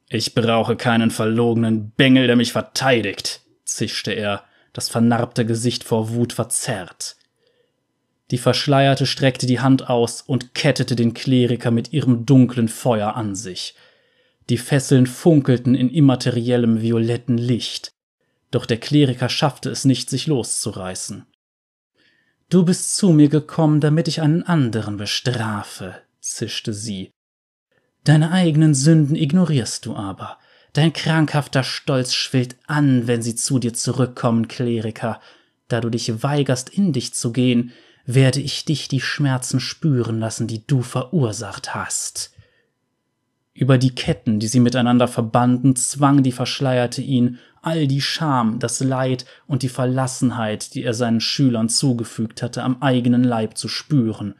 Ich 0.09 0.35
brauche 0.35 0.75
keinen 0.75 1.11
verlogenen 1.11 1.91
Bengel, 1.91 2.27
der 2.27 2.35
mich 2.35 2.51
verteidigt, 2.51 3.41
zischte 3.63 4.11
er, 4.11 4.43
das 4.73 4.89
vernarbte 4.89 5.45
Gesicht 5.45 5.83
vor 5.83 6.13
Wut 6.13 6.33
verzerrt. 6.33 7.15
Die 8.31 8.37
Verschleierte 8.37 9.05
streckte 9.05 9.45
die 9.45 9.59
Hand 9.59 9.89
aus 9.89 10.21
und 10.21 10.53
kettete 10.53 10.95
den 10.95 11.13
Kleriker 11.13 11.71
mit 11.71 11.93
ihrem 11.93 12.25
dunklen 12.25 12.67
Feuer 12.67 13.15
an 13.15 13.35
sich. 13.35 13.75
Die 14.49 14.57
Fesseln 14.57 15.05
funkelten 15.05 15.75
in 15.75 15.89
immateriellem 15.89 16.81
violetten 16.81 17.37
Licht 17.37 17.93
doch 18.51 18.65
der 18.65 18.77
Kleriker 18.77 19.29
schaffte 19.29 19.69
es 19.69 19.85
nicht, 19.85 20.09
sich 20.09 20.27
loszureißen. 20.27 21.25
Du 22.51 22.65
bist 22.65 22.97
zu 22.97 23.13
mir 23.13 23.29
gekommen, 23.29 23.79
damit 23.79 24.09
ich 24.09 24.19
einen 24.19 24.43
anderen 24.43 24.97
bestrafe, 24.97 25.95
zischte 26.19 26.73
sie. 26.73 27.11
Deine 28.03 28.31
eigenen 28.31 28.73
Sünden 28.73 29.15
ignorierst 29.15 29.85
du 29.85 29.95
aber. 29.95 30.37
Dein 30.73 30.91
krankhafter 30.91 31.63
Stolz 31.63 32.13
schwillt 32.13 32.57
an, 32.67 33.07
wenn 33.07 33.21
sie 33.21 33.35
zu 33.35 33.57
dir 33.57 33.73
zurückkommen, 33.73 34.49
Kleriker. 34.49 35.21
Da 35.69 35.79
du 35.79 35.89
dich 35.89 36.23
weigerst, 36.23 36.67
in 36.67 36.91
dich 36.91 37.13
zu 37.13 37.31
gehen, 37.31 37.71
werde 38.05 38.41
ich 38.41 38.65
dich 38.65 38.89
die 38.89 38.99
Schmerzen 38.99 39.61
spüren 39.61 40.19
lassen, 40.19 40.47
die 40.47 40.67
du 40.67 40.81
verursacht 40.81 41.73
hast. 41.73 42.33
Über 43.53 43.77
die 43.77 43.93
Ketten, 43.93 44.39
die 44.39 44.47
sie 44.47 44.59
miteinander 44.59 45.07
verbanden, 45.07 45.75
zwang 45.75 46.23
die 46.23 46.31
Verschleierte 46.31 47.01
ihn, 47.01 47.39
all 47.61 47.85
die 47.87 48.01
Scham, 48.01 48.59
das 48.59 48.79
Leid 48.79 49.25
und 49.45 49.61
die 49.61 49.69
Verlassenheit, 49.69 50.73
die 50.73 50.83
er 50.83 50.93
seinen 50.93 51.21
Schülern 51.21 51.69
zugefügt 51.69 52.41
hatte, 52.41 52.63
am 52.63 52.81
eigenen 52.81 53.23
Leib 53.23 53.57
zu 53.57 53.67
spüren. 53.67 54.35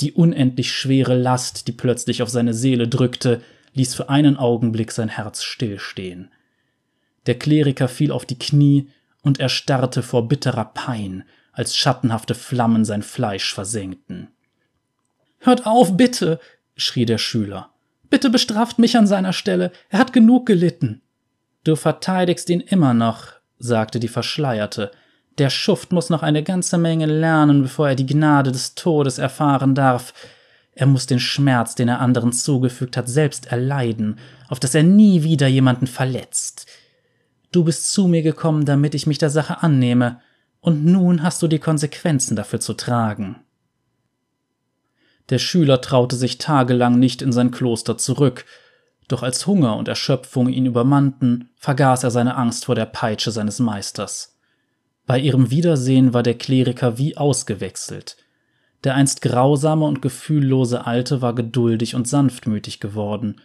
Die 0.00 0.12
unendlich 0.12 0.72
schwere 0.72 1.14
Last, 1.14 1.68
die 1.68 1.72
plötzlich 1.72 2.22
auf 2.22 2.30
seine 2.30 2.54
Seele 2.54 2.88
drückte, 2.88 3.42
ließ 3.74 3.94
für 3.94 4.08
einen 4.08 4.36
Augenblick 4.36 4.92
sein 4.92 5.08
Herz 5.08 5.42
stillstehen. 5.42 6.30
Der 7.26 7.38
Kleriker 7.38 7.88
fiel 7.88 8.12
auf 8.12 8.24
die 8.24 8.38
Knie 8.38 8.88
und 9.22 9.40
erstarrte 9.40 10.02
vor 10.02 10.28
bitterer 10.28 10.64
Pein, 10.64 11.24
als 11.52 11.76
schattenhafte 11.76 12.34
Flammen 12.34 12.84
sein 12.84 13.02
Fleisch 13.02 13.52
versenkten. 13.52 14.28
Hört 15.38 15.66
auf, 15.66 15.96
bitte! 15.96 16.40
schrie 16.76 17.04
der 17.04 17.18
Schüler. 17.18 17.69
Bitte 18.10 18.28
bestraft 18.28 18.78
mich 18.78 18.96
an 18.96 19.06
seiner 19.06 19.32
Stelle. 19.32 19.70
Er 19.88 20.00
hat 20.00 20.12
genug 20.12 20.46
gelitten. 20.46 21.00
Du 21.64 21.76
verteidigst 21.76 22.50
ihn 22.50 22.60
immer 22.60 22.92
noch, 22.92 23.28
sagte 23.58 24.00
die 24.00 24.08
Verschleierte. 24.08 24.90
Der 25.38 25.48
Schuft 25.48 25.92
muss 25.92 26.10
noch 26.10 26.22
eine 26.22 26.42
ganze 26.42 26.76
Menge 26.76 27.06
lernen, 27.06 27.62
bevor 27.62 27.88
er 27.88 27.94
die 27.94 28.06
Gnade 28.06 28.50
des 28.50 28.74
Todes 28.74 29.18
erfahren 29.18 29.74
darf. 29.74 30.12
Er 30.72 30.86
muss 30.86 31.06
den 31.06 31.20
Schmerz, 31.20 31.74
den 31.74 31.88
er 31.88 32.00
anderen 32.00 32.32
zugefügt 32.32 32.96
hat, 32.96 33.08
selbst 33.08 33.46
erleiden, 33.46 34.18
auf 34.48 34.60
dass 34.60 34.74
er 34.74 34.82
nie 34.82 35.22
wieder 35.22 35.46
jemanden 35.46 35.86
verletzt. 35.86 36.66
Du 37.52 37.64
bist 37.64 37.92
zu 37.92 38.08
mir 38.08 38.22
gekommen, 38.22 38.64
damit 38.64 38.94
ich 38.94 39.06
mich 39.06 39.18
der 39.18 39.30
Sache 39.30 39.62
annehme, 39.62 40.20
und 40.60 40.84
nun 40.84 41.22
hast 41.22 41.42
du 41.42 41.48
die 41.48 41.58
Konsequenzen 41.58 42.36
dafür 42.36 42.60
zu 42.60 42.74
tragen. 42.74 43.36
Der 45.30 45.38
Schüler 45.38 45.80
traute 45.80 46.16
sich 46.16 46.38
tagelang 46.38 46.98
nicht 46.98 47.22
in 47.22 47.32
sein 47.32 47.50
Kloster 47.50 47.96
zurück, 47.96 48.44
doch 49.08 49.22
als 49.22 49.46
Hunger 49.46 49.76
und 49.76 49.88
Erschöpfung 49.88 50.48
ihn 50.48 50.66
übermannten, 50.66 51.50
vergaß 51.56 52.04
er 52.04 52.10
seine 52.10 52.36
Angst 52.36 52.66
vor 52.66 52.74
der 52.74 52.86
Peitsche 52.86 53.30
seines 53.30 53.58
Meisters. 53.58 54.38
Bei 55.06 55.18
ihrem 55.18 55.50
Wiedersehen 55.50 56.14
war 56.14 56.22
der 56.22 56.34
Kleriker 56.34 56.98
wie 56.98 57.16
ausgewechselt. 57.16 58.16
Der 58.84 58.94
einst 58.94 59.22
grausame 59.22 59.84
und 59.84 60.02
gefühllose 60.02 60.86
Alte 60.86 61.22
war 61.22 61.34
geduldig 61.34 61.94
und 61.94 62.08
sanftmütig 62.08 62.80
geworden. 62.80 63.40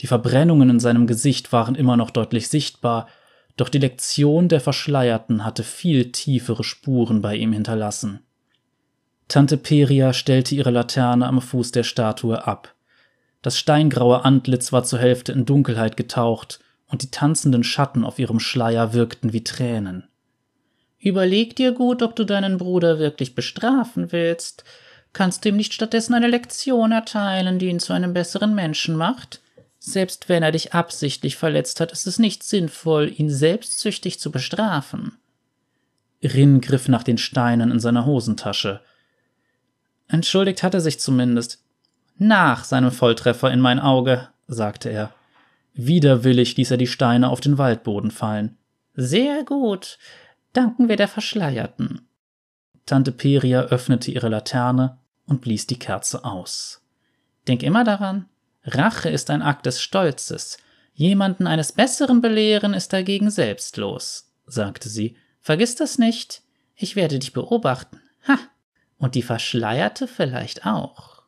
Die 0.00 0.06
Verbrennungen 0.06 0.70
in 0.70 0.80
seinem 0.80 1.06
Gesicht 1.06 1.52
waren 1.52 1.74
immer 1.74 1.96
noch 1.96 2.10
deutlich 2.10 2.48
sichtbar, 2.48 3.06
doch 3.56 3.68
die 3.68 3.78
Lektion 3.78 4.48
der 4.48 4.60
Verschleierten 4.60 5.44
hatte 5.44 5.62
viel 5.62 6.12
tiefere 6.12 6.64
Spuren 6.64 7.20
bei 7.20 7.36
ihm 7.36 7.52
hinterlassen. 7.52 8.20
Tante 9.30 9.56
Peria 9.56 10.12
stellte 10.12 10.56
ihre 10.56 10.72
Laterne 10.72 11.28
am 11.28 11.40
Fuß 11.40 11.70
der 11.70 11.84
Statue 11.84 12.48
ab. 12.48 12.74
Das 13.42 13.56
steingraue 13.56 14.24
Antlitz 14.24 14.72
war 14.72 14.82
zur 14.82 14.98
Hälfte 14.98 15.30
in 15.30 15.46
Dunkelheit 15.46 15.96
getaucht, 15.96 16.58
und 16.88 17.02
die 17.02 17.12
tanzenden 17.12 17.62
Schatten 17.62 18.04
auf 18.04 18.18
ihrem 18.18 18.40
Schleier 18.40 18.92
wirkten 18.92 19.32
wie 19.32 19.44
Tränen. 19.44 20.08
Überleg 20.98 21.54
dir 21.54 21.70
gut, 21.70 22.02
ob 22.02 22.16
du 22.16 22.24
deinen 22.24 22.58
Bruder 22.58 22.98
wirklich 22.98 23.36
bestrafen 23.36 24.10
willst. 24.10 24.64
Kannst 25.12 25.44
du 25.44 25.50
ihm 25.50 25.56
nicht 25.56 25.72
stattdessen 25.74 26.14
eine 26.14 26.26
Lektion 26.26 26.90
erteilen, 26.90 27.60
die 27.60 27.68
ihn 27.68 27.78
zu 27.78 27.92
einem 27.92 28.12
besseren 28.12 28.56
Menschen 28.56 28.96
macht? 28.96 29.40
Selbst 29.78 30.28
wenn 30.28 30.42
er 30.42 30.50
dich 30.50 30.74
absichtlich 30.74 31.36
verletzt 31.36 31.78
hat, 31.78 31.92
ist 31.92 32.08
es 32.08 32.18
nicht 32.18 32.42
sinnvoll, 32.42 33.12
ihn 33.16 33.30
selbstsüchtig 33.30 34.18
zu 34.18 34.32
bestrafen. 34.32 35.16
Rin 36.20 36.60
griff 36.60 36.88
nach 36.88 37.04
den 37.04 37.16
Steinen 37.16 37.70
in 37.70 37.78
seiner 37.78 38.04
Hosentasche. 38.04 38.80
Entschuldigt 40.10 40.62
hat 40.62 40.74
er 40.74 40.80
sich 40.80 40.98
zumindest. 41.00 41.64
Nach 42.18 42.64
seinem 42.64 42.90
Volltreffer 42.90 43.50
in 43.50 43.60
mein 43.60 43.78
Auge, 43.78 44.28
sagte 44.48 44.90
er. 44.90 45.12
Widerwillig 45.74 46.56
ließ 46.56 46.72
er 46.72 46.76
die 46.76 46.88
Steine 46.88 47.30
auf 47.30 47.40
den 47.40 47.58
Waldboden 47.58 48.10
fallen. 48.10 48.58
Sehr 48.94 49.44
gut. 49.44 49.98
Danken 50.52 50.88
wir 50.88 50.96
der 50.96 51.08
Verschleierten. 51.08 52.08
Tante 52.86 53.12
Peria 53.12 53.62
öffnete 53.62 54.10
ihre 54.10 54.28
Laterne 54.28 54.98
und 55.26 55.40
blies 55.40 55.66
die 55.68 55.78
Kerze 55.78 56.24
aus. 56.24 56.82
Denk 57.46 57.62
immer 57.62 57.84
daran, 57.84 58.28
Rache 58.64 59.08
ist 59.08 59.30
ein 59.30 59.42
Akt 59.42 59.64
des 59.66 59.80
Stolzes. 59.80 60.58
Jemanden 60.92 61.46
eines 61.46 61.72
Besseren 61.72 62.20
belehren 62.20 62.74
ist 62.74 62.92
dagegen 62.92 63.30
selbstlos, 63.30 64.32
sagte 64.44 64.88
sie. 64.88 65.16
Vergiss 65.40 65.76
das 65.76 65.98
nicht. 65.98 66.42
Ich 66.74 66.96
werde 66.96 67.18
dich 67.18 67.32
beobachten. 67.32 68.00
Ha! 68.26 68.38
Und 69.00 69.16
die 69.16 69.22
Verschleierte 69.22 70.06
vielleicht 70.06 70.66
auch. 70.66 71.22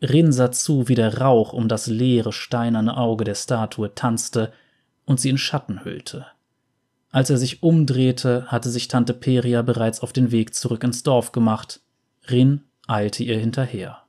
Rin 0.00 0.32
sah 0.32 0.50
zu, 0.50 0.88
wie 0.88 0.94
der 0.94 1.18
Rauch 1.18 1.52
um 1.52 1.68
das 1.68 1.86
leere, 1.86 2.32
steinerne 2.32 2.96
Auge 2.96 3.24
der 3.24 3.34
Statue 3.34 3.94
tanzte 3.94 4.52
und 5.04 5.20
sie 5.20 5.28
in 5.28 5.38
Schatten 5.38 5.84
hüllte. 5.84 6.26
Als 7.10 7.28
er 7.30 7.36
sich 7.36 7.62
umdrehte, 7.62 8.46
hatte 8.46 8.70
sich 8.70 8.88
Tante 8.88 9.12
Peria 9.12 9.60
bereits 9.62 10.00
auf 10.00 10.12
den 10.14 10.30
Weg 10.30 10.54
zurück 10.54 10.82
ins 10.82 11.02
Dorf 11.02 11.30
gemacht. 11.30 11.80
Rin 12.28 12.64
eilte 12.86 13.22
ihr 13.22 13.38
hinterher. 13.38 14.02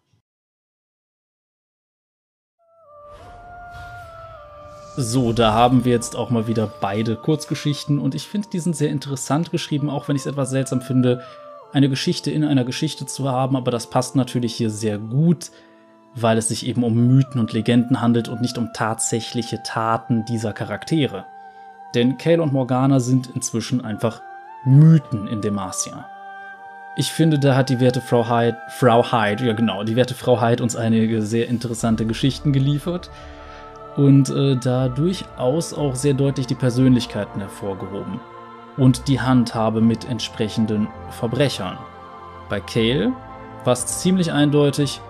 So, 4.96 5.34
da 5.34 5.54
haben 5.54 5.84
wir 5.86 5.92
jetzt 5.92 6.16
auch 6.16 6.30
mal 6.30 6.48
wieder 6.48 6.68
beide 6.82 7.18
Kurzgeschichten 7.18 8.00
und 8.00 8.16
ich 8.16 8.24
finde, 8.24 8.50
die 8.52 8.60
sind 8.60 8.76
sehr 8.76 8.90
interessant 8.90 9.52
geschrieben, 9.52 9.90
auch 9.90 10.08
wenn 10.08 10.16
ich 10.16 10.24
es 10.24 10.26
etwas 10.26 10.50
seltsam 10.50 10.82
finde, 10.82 11.24
eine 11.74 11.90
Geschichte 11.90 12.32
in 12.32 12.44
einer 12.44 12.64
Geschichte 12.64 13.06
zu 13.06 13.30
haben, 13.30 13.56
aber 13.56 13.72
das 13.72 13.90
passt 13.90 14.16
natürlich 14.16 14.56
hier 14.56 14.70
sehr 14.70 14.98
gut, 14.98 15.52
weil 16.16 16.38
es 16.38 16.48
sich 16.48 16.66
eben 16.66 16.84
um 16.84 16.96
Mythen 17.08 17.40
und 17.40 17.54
Legenden 17.54 18.02
handelt 18.02 18.28
und 18.28 18.42
nicht 18.42 18.58
um 18.58 18.70
tatsächliche 18.74 19.62
Taten 19.64 20.26
dieser 20.26 20.54
Charaktere. 20.54 21.26
Denn 21.96 22.18
Kale 22.18 22.42
und 22.42 22.54
Morgana 22.54 23.00
sind 23.00 23.30
inzwischen 23.36 23.84
einfach 23.84 24.22
Mythen 24.66 25.28
in 25.28 25.42
Demacia. 25.42 26.10
Ich 26.98 27.12
finde, 27.12 27.40
da 27.40 27.56
hat 27.56 27.70
die 27.70 27.80
werte 27.80 28.02
Frau 28.02 28.30
Hyde, 28.30 28.58
Frau 28.70 29.12
Hyde, 29.12 29.46
ja 29.46 29.54
genau, 29.54 29.84
die 29.84 29.96
werte 29.96 30.16
Frau 30.16 30.42
Hyde 30.42 30.62
uns 30.62 30.76
einige 30.76 31.22
sehr 31.22 31.48
interessante 31.48 32.06
Geschichten 32.06 32.52
geliefert 32.52 33.10
und 33.96 34.30
äh, 34.30 34.58
da 34.58 34.90
durchaus 34.90 35.74
auch 35.74 35.96
sehr 35.96 36.14
deutlich 36.14 36.48
die 36.48 36.56
Persönlichkeiten 36.56 37.40
hervorgehoben 37.40 38.20
und 38.80 39.08
die 39.08 39.22
Handhabe 39.22 39.82
mit 39.82 40.10
entsprechenden 40.10 40.88
Verbrechern. 41.12 41.78
Bei 42.50 42.60
Kale 42.60 43.12
war 43.66 43.74
es 43.74 43.86
ziemlich 43.86 44.32
eindeutig, 44.32 45.02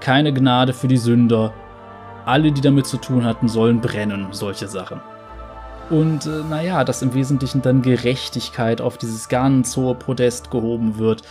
keine 0.00 0.32
Gnade 0.32 0.72
für 0.72 0.88
die 0.88 0.96
Sünder, 0.96 1.52
alle, 2.24 2.50
die 2.52 2.60
damit 2.60 2.86
zu 2.86 2.96
tun 2.96 3.24
hatten, 3.24 3.48
sollen 3.48 3.80
brennen, 3.80 4.28
solche 4.32 4.66
Sachen. 4.68 5.00
Und 5.90 6.26
äh, 6.26 6.42
naja, 6.48 6.84
dass 6.84 7.02
im 7.02 7.14
Wesentlichen 7.14 7.62
dann 7.62 7.82
Gerechtigkeit 7.82 8.80
auf 8.80 8.98
dieses 8.98 9.28
ganz 9.28 9.76
hohe 9.76 9.94
Podest 9.94 10.50
gehoben 10.50 10.98
wird, 10.98 11.22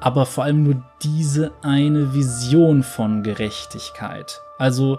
aber 0.00 0.26
vor 0.26 0.44
allem 0.44 0.62
nur 0.62 0.82
diese 1.02 1.52
eine 1.62 2.12
Vision 2.12 2.82
von 2.82 3.22
Gerechtigkeit. 3.22 4.40
Also 4.58 4.98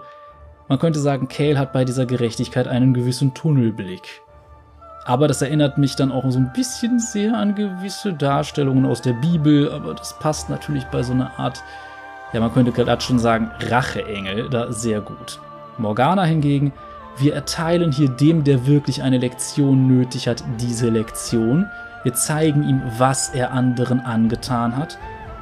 man 0.68 0.78
könnte 0.78 1.00
sagen, 1.00 1.28
Kale 1.28 1.58
hat 1.58 1.72
bei 1.72 1.84
dieser 1.84 2.06
Gerechtigkeit 2.06 2.68
einen 2.68 2.94
gewissen 2.94 3.34
Tunnelblick. 3.34 4.22
Aber 5.08 5.26
das 5.26 5.40
erinnert 5.40 5.78
mich 5.78 5.96
dann 5.96 6.12
auch 6.12 6.30
so 6.30 6.38
ein 6.38 6.52
bisschen 6.52 6.98
sehr 6.98 7.32
an 7.32 7.54
gewisse 7.54 8.12
Darstellungen 8.12 8.84
aus 8.84 9.00
der 9.00 9.14
Bibel, 9.14 9.72
aber 9.72 9.94
das 9.94 10.18
passt 10.18 10.50
natürlich 10.50 10.84
bei 10.84 11.02
so 11.02 11.14
einer 11.14 11.38
Art, 11.38 11.62
ja, 12.34 12.40
man 12.40 12.52
könnte 12.52 12.72
gerade 12.72 13.00
schon 13.00 13.18
sagen, 13.18 13.50
Racheengel 13.70 14.50
da 14.50 14.70
sehr 14.70 15.00
gut. 15.00 15.40
Morgana 15.78 16.24
hingegen, 16.24 16.74
wir 17.16 17.32
erteilen 17.32 17.90
hier 17.90 18.10
dem, 18.10 18.44
der 18.44 18.66
wirklich 18.66 19.02
eine 19.02 19.16
Lektion 19.16 19.86
nötig 19.86 20.28
hat, 20.28 20.44
diese 20.60 20.90
Lektion. 20.90 21.70
Wir 22.02 22.12
zeigen 22.12 22.68
ihm, 22.68 22.82
was 22.98 23.30
er 23.30 23.52
anderen 23.52 24.00
angetan 24.00 24.76
hat 24.76 24.98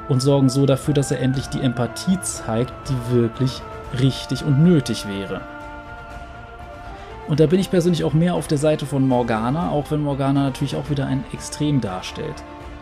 und 0.09 0.23
sorgen 0.23 0.49
so 0.49 0.65
dafür, 0.65 0.95
dass 0.95 1.11
er 1.11 1.19
endlich 1.19 1.49
die 1.49 1.61
Empathie 1.61 2.21
zeigt, 2.21 2.73
die 2.89 3.17
wirklich 3.17 3.63
richtig 4.01 4.45
und 4.45 4.63
nötig 4.63 5.09
wäre. 5.09 5.41
Und 7.29 7.41
da 7.41 7.47
bin 7.47 7.59
ich 7.59 7.71
persönlich 7.71 8.05
auch 8.05 8.13
mehr 8.13 8.35
auf 8.35 8.47
der 8.47 8.59
Seite 8.59 8.87
von 8.87 9.07
Morgana, 9.07 9.71
auch 9.71 9.91
wenn 9.91 10.01
Morgana 10.01 10.45
natürlich 10.45 10.77
auch 10.77 10.91
wieder 10.91 11.07
ein 11.07 11.25
Extrem 11.33 11.81
darstellt. 11.81 12.35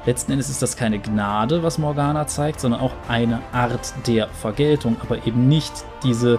Letzten 0.05 0.33
Endes 0.33 0.51
ist 0.51 0.61
das 0.61 0.77
keine 0.77 0.99
Gnade, 0.99 1.63
was 1.63 1.79
Morgana 1.79 2.27
zeigt, 2.27 2.61
sondern 2.61 2.81
auch 2.81 2.93
eine 3.09 3.41
Art 3.53 3.95
der 4.07 4.29
Vergeltung, 4.29 4.97
aber 5.01 5.27
eben 5.27 5.49
nicht 5.49 5.73
diese 6.03 6.39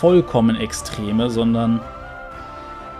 vollkommen 0.00 0.56
Extreme, 0.56 1.30
sondern 1.30 1.80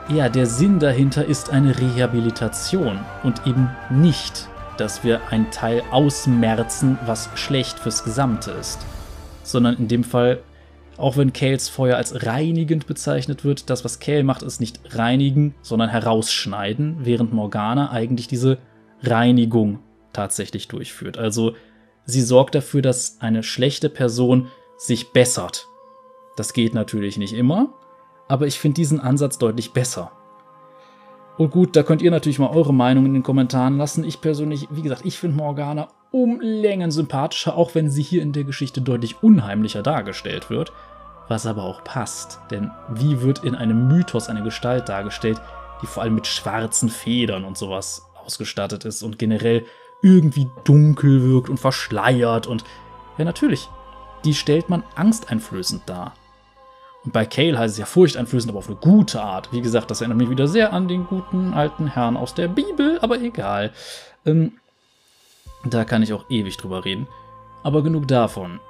ja, 0.09 0.29
der 0.29 0.47
Sinn 0.47 0.79
dahinter 0.79 1.25
ist 1.25 1.51
eine 1.51 1.77
Rehabilitation 1.79 3.01
und 3.25 3.45
eben 3.45 3.71
nicht, 3.91 4.49
dass 4.77 5.03
wir 5.03 5.21
ein 5.31 5.51
Teil 5.51 5.83
ausmerzen, 5.91 6.97
was 7.07 7.29
schlecht 7.35 7.81
fürs 7.81 8.05
Gesamte 8.05 8.53
ist, 8.53 8.79
sondern 9.43 9.77
in 9.77 9.89
dem 9.89 10.05
Fall 10.05 10.39
auch 11.03 11.17
wenn 11.17 11.33
Kales 11.33 11.69
Feuer 11.69 11.97
als 11.97 12.25
reinigend 12.25 12.87
bezeichnet 12.87 13.45
wird, 13.45 13.69
das, 13.71 13.85
was 13.85 13.99
Kale 13.99 14.23
macht, 14.23 14.43
ist 14.43 14.61
nicht 14.61 14.81
reinigen, 14.97 15.53
sondern 15.61 15.89
herausschneiden, 15.91 16.99
während 17.01 17.33
Morgana 17.33 17.91
eigentlich 17.91 18.29
diese 18.29 18.59
Reinigung 19.03 19.81
tatsächlich 20.13 20.69
durchführt. 20.69 21.19
Also 21.19 21.55
sie 22.05 22.21
sorgt 22.21 22.55
dafür, 22.55 22.83
dass 22.83 23.21
eine 23.21 23.43
schlechte 23.43 23.89
Person 23.89 24.47
sich 24.79 25.13
bessert. 25.13 25.67
Das 26.37 26.53
geht 26.53 26.73
natürlich 26.73 27.19
nicht 27.19 27.33
immer, 27.33 27.75
aber 28.29 28.47
ich 28.47 28.61
finde 28.61 28.77
diesen 28.77 29.01
Ansatz 29.01 29.39
deutlich 29.39 29.73
besser. 29.73 30.13
Und 31.37 31.51
gut, 31.51 31.75
da 31.75 31.83
könnt 31.83 32.03
ihr 32.03 32.13
natürlich 32.13 32.39
mal 32.39 32.55
eure 32.55 32.75
Meinung 32.75 33.07
in 33.07 33.15
den 33.15 33.23
Kommentaren 33.25 33.77
lassen. 33.77 34.05
Ich 34.05 34.21
persönlich, 34.21 34.69
wie 34.71 34.83
gesagt, 34.83 35.05
ich 35.05 35.19
finde 35.19 35.37
Morgana 35.37 35.89
um 36.13 36.41
Längen 36.41 36.93
sympathischer, 36.93 37.57
auch 37.57 37.75
wenn 37.75 37.91
sie 37.91 38.03
hier 38.03 38.23
in 38.23 38.33
der 38.33 38.45
Geschichte 38.45 38.83
deutlich 38.83 39.23
unheimlicher 39.23 39.83
dargestellt 39.83 40.49
wird. 40.51 40.73
Was 41.33 41.47
aber 41.47 41.63
auch 41.63 41.83
passt, 41.83 42.41
denn 42.51 42.71
wie 42.91 43.23
wird 43.23 43.43
in 43.43 43.55
einem 43.55 43.89
Mythos 43.89 44.29
eine 44.29 44.43
Gestalt 44.43 44.91
dargestellt, 44.91 45.41
die 45.81 45.87
vor 45.87 46.03
allem 46.03 46.15
mit 46.15 46.27
schwarzen 46.27 46.91
Federn 46.91 47.45
und 47.45 47.57
sowas 47.57 48.07
ausgestattet 48.23 48.85
ist 48.85 49.03
und 49.03 49.19
generell 49.19 49.65
irgendwie 50.03 50.51
dunkel 50.65 51.23
wirkt 51.23 51.49
und 51.49 51.59
verschleiert 51.59 52.47
und 52.47 52.65
ja 53.17 53.25
natürlich, 53.25 53.71
die 54.27 54.35
stellt 54.35 54.69
man 54.69 54.85
angsteinflößend 54.95 55.85
dar. 55.87 56.13
Und 57.03 57.15
bei 57.15 57.25
Kale 57.25 57.59
heißt 57.59 57.73
es 57.73 57.79
ja 57.79 57.87
furchteinflößend, 57.87 58.51
aber 58.51 58.59
auf 58.59 58.69
eine 58.69 58.77
gute 58.77 59.23
Art. 59.23 59.51
Wie 59.55 59.63
gesagt, 59.63 59.91
das 59.91 60.03
erinnert 60.03 60.19
mich 60.19 60.29
wieder 60.29 60.49
sehr 60.49 60.75
an 60.75 60.87
den 60.87 61.07
guten 61.07 61.55
alten 61.55 61.87
Herrn 61.87 62.19
aus 62.19 62.35
der 62.35 62.49
Bibel, 62.49 62.99
aber 63.01 63.19
egal. 63.19 63.73
Ähm, 64.27 64.59
da 65.65 65.87
kann 65.87 66.03
ich 66.03 66.13
auch 66.13 66.27
ewig 66.29 66.59
drüber 66.59 66.85
reden. 66.85 67.09
Aber 67.63 67.83
genug 67.83 68.07
davon. 68.07 68.61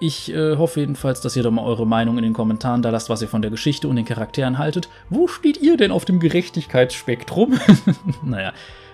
Ich 0.00 0.32
äh, 0.32 0.56
hoffe 0.56 0.80
jedenfalls, 0.80 1.20
dass 1.20 1.34
ihr 1.34 1.42
doch 1.42 1.50
mal 1.50 1.64
eure 1.64 1.86
Meinung 1.86 2.18
in 2.18 2.22
den 2.22 2.32
Kommentaren 2.32 2.82
da 2.82 2.90
lasst, 2.90 3.10
was 3.10 3.20
ihr 3.20 3.28
von 3.28 3.42
der 3.42 3.50
Geschichte 3.50 3.88
und 3.88 3.96
den 3.96 4.04
Charakteren 4.04 4.58
haltet. 4.58 4.88
Wo 5.10 5.26
steht 5.26 5.60
ihr 5.60 5.76
denn 5.76 5.90
auf 5.90 6.04
dem 6.04 6.20
Gerechtigkeitsspektrum? 6.20 7.58
naja, 8.24 8.52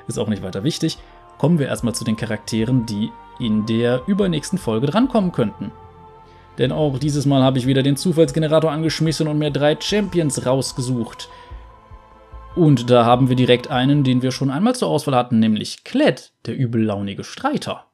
ist 0.08 0.18
auch 0.18 0.28
nicht 0.28 0.42
weiter 0.42 0.64
wichtig. 0.64 0.98
Kommen 1.36 1.58
wir 1.58 1.66
erstmal 1.66 1.94
zu 1.94 2.04
den 2.04 2.16
Charakteren, 2.16 2.86
die 2.86 3.10
in 3.38 3.66
der 3.66 4.02
übernächsten 4.06 4.58
Folge 4.58 4.86
drankommen 4.86 5.32
könnten. 5.32 5.72
Denn 6.56 6.72
auch 6.72 6.98
dieses 6.98 7.26
Mal 7.26 7.42
habe 7.42 7.58
ich 7.58 7.66
wieder 7.66 7.82
den 7.82 7.96
Zufallsgenerator 7.96 8.70
angeschmissen 8.70 9.28
und 9.28 9.38
mir 9.38 9.50
drei 9.50 9.76
Champions 9.78 10.46
rausgesucht. 10.46 11.28
Und 12.54 12.88
da 12.88 13.04
haben 13.04 13.28
wir 13.28 13.36
direkt 13.36 13.68
einen, 13.68 14.04
den 14.04 14.22
wir 14.22 14.30
schon 14.30 14.50
einmal 14.50 14.76
zur 14.76 14.88
Auswahl 14.88 15.16
hatten, 15.16 15.40
nämlich 15.40 15.82
Kled, 15.82 16.32
der 16.46 16.56
übellaunige 16.56 17.24
Streiter. 17.24 17.86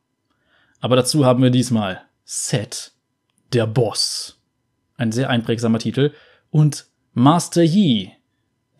Aber 0.80 0.96
dazu 0.96 1.24
haben 1.24 1.42
wir 1.42 1.50
diesmal 1.50 2.02
Set, 2.24 2.92
der 3.52 3.66
Boss. 3.66 4.38
Ein 4.96 5.12
sehr 5.12 5.30
einprägsamer 5.30 5.78
Titel. 5.78 6.12
Und 6.50 6.86
Master 7.12 7.62
Yi, 7.62 8.12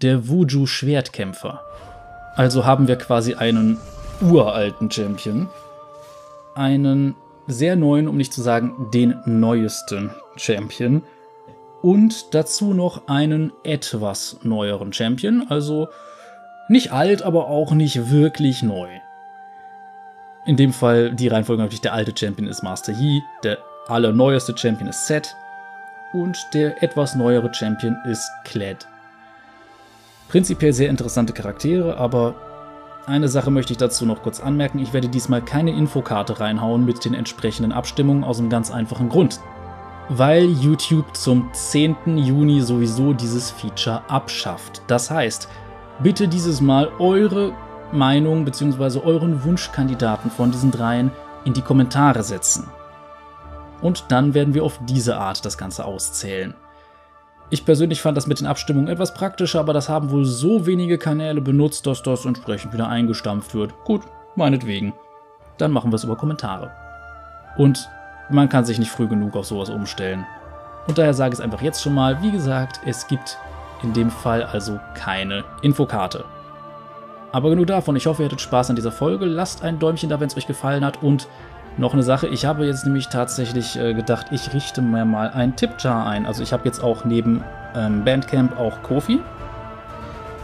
der 0.03 0.29
Wuju-Schwertkämpfer. 0.29 1.61
Also 2.37 2.65
haben 2.65 2.89
wir 2.89 2.97
quasi 2.97 3.35
einen 3.35 3.79
uralten 4.21 4.91
Champion, 4.91 5.49
einen 6.55 7.15
sehr 7.47 7.77
neuen, 7.77 8.07
um 8.07 8.17
nicht 8.17 8.33
zu 8.33 8.43
sagen 8.43 8.91
den 8.93 9.17
neuesten 9.27 10.11
Champion 10.37 11.03
und 11.83 12.35
dazu 12.35 12.75
noch 12.75 13.09
einen 13.09 13.53
etwas 13.65 14.39
neueren 14.43 14.93
Champion. 14.93 15.47
Also 15.49 15.89
Nicht 16.69 16.93
alt, 16.93 17.23
aber 17.23 17.49
auch 17.49 17.73
nicht 17.73 18.11
wirklich 18.13 18.63
neu. 18.63 18.89
In 20.47 20.57
dem 20.57 20.73
Fall 20.73 21.13
die 21.13 21.27
Reihenfolge 21.27 21.63
natürlich 21.63 21.81
der 21.81 21.95
alte 21.95 22.17
Champion 22.17 22.47
ist 22.47 22.63
Master 22.63 22.93
Yi, 22.93 23.23
der 23.43 23.59
allerneueste 23.89 24.57
Champion 24.57 24.89
ist 24.89 25.07
Set 25.07 25.35
und 26.13 26.39
der 26.55 26.83
etwas 26.83 27.15
neuere 27.15 27.53
Champion 27.53 27.97
ist 28.05 28.29
Kled. 28.45 28.87
Prinzipiell 30.29 30.73
sehr 30.73 30.91
interessante 30.91 31.33
Charaktere, 31.33 31.97
aber 31.97 32.35
eine 33.07 33.29
Sache 33.29 33.51
möchte 33.51 33.73
ich 33.73 33.79
dazu 33.79 34.07
noch 34.07 34.23
kurz 34.23 34.41
anmerken. 34.41 34.79
Ich 34.79 34.93
werde 34.93 35.09
diesmal 35.09 35.43
keine 35.43 35.73
Infokarte 35.73 36.39
reinhauen 36.39 36.85
mit 36.85 37.05
den 37.05 37.15
entsprechenden 37.15 37.73
Abstimmungen 37.73 38.23
aus 38.23 38.39
einem 38.39 38.51
ganz 38.51 38.71
einfachen 38.71 39.09
Grund. 39.09 39.41
Weil 40.09 40.45
YouTube 40.45 41.17
zum 41.17 41.49
10. 41.53 42.19
Juni 42.19 42.61
sowieso 42.61 43.13
dieses 43.13 43.51
Feature 43.51 44.03
abschafft. 44.09 44.83
Das 44.87 45.11
heißt, 45.11 45.49
bitte 46.03 46.29
dieses 46.29 46.61
Mal 46.61 46.91
eure 46.99 47.53
Meinung 47.93 48.45
bzw. 48.45 49.01
euren 49.01 49.43
Wunschkandidaten 49.45 50.31
von 50.31 50.53
diesen 50.53 50.71
dreien 50.71 51.11
in 51.45 51.55
die 51.55 51.63
Kommentare 51.63 52.23
setzen. 52.23 52.69
Und 53.83 54.05
dann 54.09 54.35
werden 54.35 54.55
wir 54.55 54.65
auf 54.65 54.79
diese 54.87 55.17
Art 55.17 55.45
das 55.45 55.57
Ganze 55.57 55.85
auszählen. 55.85 56.55
Ich 57.53 57.65
persönlich 57.65 58.01
fand 58.01 58.17
das 58.17 58.29
mit 58.29 58.39
den 58.39 58.47
Abstimmungen 58.47 58.89
etwas 58.89 59.13
praktischer, 59.13 59.59
aber 59.59 59.73
das 59.73 59.89
haben 59.89 60.11
wohl 60.11 60.25
so 60.25 60.67
wenige 60.67 60.99
Kanäle 60.99 61.41
benutzt, 61.41 61.87
dass 61.87 62.03
das 62.03 62.25
entsprechend 62.25 62.73
wieder 62.73 62.89
eingestampft 62.89 63.55
wird. 63.55 63.75
Gut, 63.85 64.03
meinetwegen. 64.37 64.93
Dann 65.59 65.73
machen 65.73 65.91
wir 65.91 65.97
es 65.97 66.05
über 66.05 66.17
Kommentare. 66.17 66.71
Und 67.57 67.89
man 68.31 68.49
kann 68.49 68.65
sich 68.65 68.79
nicht 68.79 68.91
früh 68.91 69.09
genug 69.09 69.35
auf 69.35 69.47
sowas 69.47 69.69
umstellen. 69.69 70.25
Und 70.87 70.97
daher 70.97 71.13
sage 71.13 71.35
ich 71.35 71.41
es 71.41 71.45
einfach 71.45 71.61
jetzt 71.61 71.83
schon 71.83 71.95
mal, 71.95 72.23
wie 72.23 72.31
gesagt, 72.31 72.81
es 72.87 73.07
gibt 73.09 73.37
in 73.83 73.93
dem 73.93 74.11
Fall 74.11 74.45
also 74.45 74.79
keine 74.95 75.45
Infokarte. 75.63 76.25
Aber 77.33 77.51
genug 77.51 77.67
davon, 77.67 77.97
ich 77.97 78.07
hoffe, 78.07 78.23
ihr 78.23 78.27
hattet 78.27 78.41
Spaß 78.41 78.71
an 78.71 78.77
dieser 78.77 78.93
Folge. 78.93 79.25
Lasst 79.25 79.63
ein 79.63 79.79
Däumchen 79.79 80.09
da, 80.09 80.21
wenn 80.21 80.29
es 80.29 80.37
euch 80.37 80.47
gefallen 80.47 80.85
hat 80.85 81.03
und 81.03 81.29
noch 81.81 81.95
eine 81.95 82.03
Sache, 82.03 82.29
ich 82.29 82.45
habe 82.45 82.67
jetzt 82.67 82.85
nämlich 82.85 83.09
tatsächlich 83.09 83.79
äh, 83.79 83.95
gedacht, 83.95 84.27
ich 84.31 84.53
richte 84.53 84.83
mir 84.83 85.05
mal 85.05 85.31
ein 85.31 85.57
Tipjar 85.57 86.07
ein. 86.07 86.27
Also 86.27 86.43
ich 86.43 86.53
habe 86.53 86.67
jetzt 86.67 86.85
auch 86.85 87.05
neben 87.05 87.43
ähm, 87.75 88.05
Bandcamp 88.05 88.59
auch 88.59 88.83
Kofi. 88.83 89.21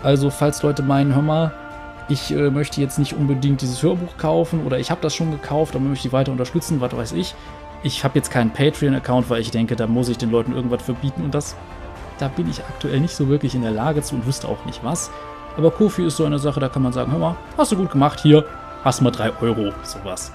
Also 0.03 0.31
falls 0.31 0.63
Leute 0.63 0.83
meinen, 0.83 1.15
hör 1.15 1.23
mal, 1.23 1.53
ich 2.09 2.33
äh, 2.33 2.51
möchte 2.51 2.81
jetzt 2.81 2.99
nicht 2.99 3.13
unbedingt 3.15 3.61
dieses 3.61 3.83
Hörbuch 3.83 4.17
kaufen 4.17 4.65
oder 4.65 4.79
ich 4.79 4.91
habe 4.91 5.01
das 5.03 5.15
schon 5.15 5.31
gekauft, 5.31 5.77
aber 5.77 5.85
möchte 5.85 6.09
die 6.09 6.13
weiter 6.13 6.33
unterstützen, 6.33 6.81
was 6.81 6.97
weiß 6.97 7.13
ich. 7.13 7.35
Ich 7.83 8.03
habe 8.03 8.19
jetzt 8.19 8.31
keinen 8.31 8.51
Patreon-Account, 8.51 9.29
weil 9.29 9.43
ich 9.43 9.51
denke, 9.51 9.77
da 9.77 9.87
muss 9.87 10.09
ich 10.09 10.17
den 10.17 10.31
Leuten 10.31 10.55
irgendwas 10.55 10.83
verbieten 10.83 11.23
und 11.23 11.35
das, 11.35 11.55
da 12.19 12.29
bin 12.29 12.49
ich 12.49 12.61
aktuell 12.61 13.01
nicht 13.01 13.15
so 13.15 13.29
wirklich 13.29 13.55
in 13.55 13.63
der 13.63 13.73
Lage 13.73 14.01
zu 14.01 14.15
und 14.15 14.27
wüsste 14.27 14.49
auch 14.49 14.65
nicht 14.65 14.83
was. 14.83 15.11
Aber 15.59 15.71
Kofi 15.71 16.07
ist 16.07 16.17
so 16.17 16.25
eine 16.25 16.39
Sache, 16.39 16.61
da 16.61 16.69
kann 16.69 16.83
man 16.83 16.93
sagen, 16.93 17.13
hör 17.13 17.19
mal, 17.19 17.37
hast 17.59 17.73
du 17.73 17.77
gut 17.77 17.91
gemacht, 17.91 18.21
hier, 18.21 18.45
hast 18.85 19.03
mal 19.03 19.11
3 19.11 19.33
Euro, 19.43 19.73
sowas. 19.83 20.33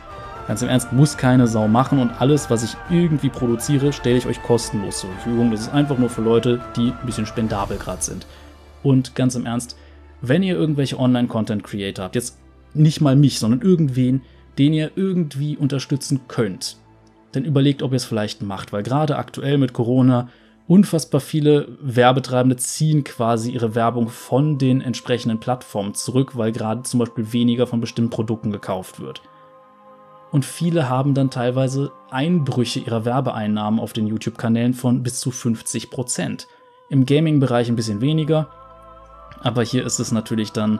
Ganz 0.48 0.62
im 0.62 0.70
Ernst, 0.70 0.92
muss 0.92 1.18
keine 1.18 1.48
Sau 1.48 1.68
machen 1.68 2.00
und 2.00 2.20
alles, 2.20 2.50
was 2.50 2.64
ich 2.64 2.76
irgendwie 2.90 3.30
produziere, 3.30 3.94
stelle 3.94 4.18
ich 4.18 4.26
euch 4.26 4.42
kostenlos 4.42 5.00
zur 5.00 5.12
Verfügung. 5.12 5.52
Das 5.52 5.62
ist 5.62 5.74
einfach 5.74 5.98
nur 5.98 6.10
für 6.10 6.22
Leute, 6.22 6.60
die 6.76 6.92
ein 6.92 7.06
bisschen 7.06 7.26
spendabel 7.26 7.78
gerade 7.78 8.02
sind. 8.02 8.26
Und 8.84 9.16
ganz 9.16 9.36
im 9.36 9.46
Ernst, 9.46 9.78
wenn 10.22 10.44
ihr 10.44 10.56
irgendwelche 10.56 11.00
Online-Content-Creator 11.00 12.06
habt, 12.06 12.16
jetzt 12.16 12.38
nicht 12.74 13.02
mal 13.02 13.16
mich, 13.16 13.40
sondern 13.40 13.62
irgendwen, 13.62 14.22
den 14.58 14.74
ihr 14.74 14.92
irgendwie 14.96 15.58
unterstützen 15.58 16.22
könnt, 16.28 16.78
dann 17.32 17.46
überlegt, 17.46 17.84
ob 17.84 17.92
ihr 17.92 17.98
es 17.98 18.06
vielleicht 18.06 18.42
macht, 18.42 18.74
weil 18.74 18.84
gerade 18.84 19.18
aktuell 19.18 19.58
mit 19.58 19.74
Corona 19.74 20.30
unfassbar 20.68 21.22
viele 21.22 21.78
Werbetreibende 21.82 22.58
ziehen 22.58 23.04
quasi 23.04 23.52
ihre 23.52 23.76
Werbung 23.76 24.10
von 24.10 24.58
den 24.58 24.82
entsprechenden 24.82 25.40
Plattformen 25.40 25.94
zurück, 25.94 26.36
weil 26.36 26.52
gerade 26.52 26.84
zum 26.84 27.00
Beispiel 27.00 27.32
weniger 27.32 27.68
von 27.68 27.80
bestimmten 27.80 28.10
Produkten 28.10 28.52
gekauft 28.52 29.00
wird 29.00 29.22
und 30.32 30.46
viele 30.46 30.88
haben 30.90 31.14
dann 31.14 31.30
teilweise 31.30 31.92
Einbrüche 32.10 32.80
ihrer 32.80 33.06
Werbeeinnahmen 33.06 33.80
auf 33.80 33.94
den 33.94 34.08
YouTube-Kanälen 34.08 34.74
von 34.74 35.04
bis 35.04 35.20
zu 35.20 35.30
50 35.32 35.90
Prozent. 35.90 36.48
Im 36.90 37.06
Gaming-Bereich 37.06 37.70
ein 37.70 37.76
bisschen 37.76 38.02
weniger, 38.02 38.48
aber 39.42 39.64
hier 39.64 39.86
ist 39.86 40.00
es 40.00 40.12
natürlich 40.12 40.52
dann 40.52 40.80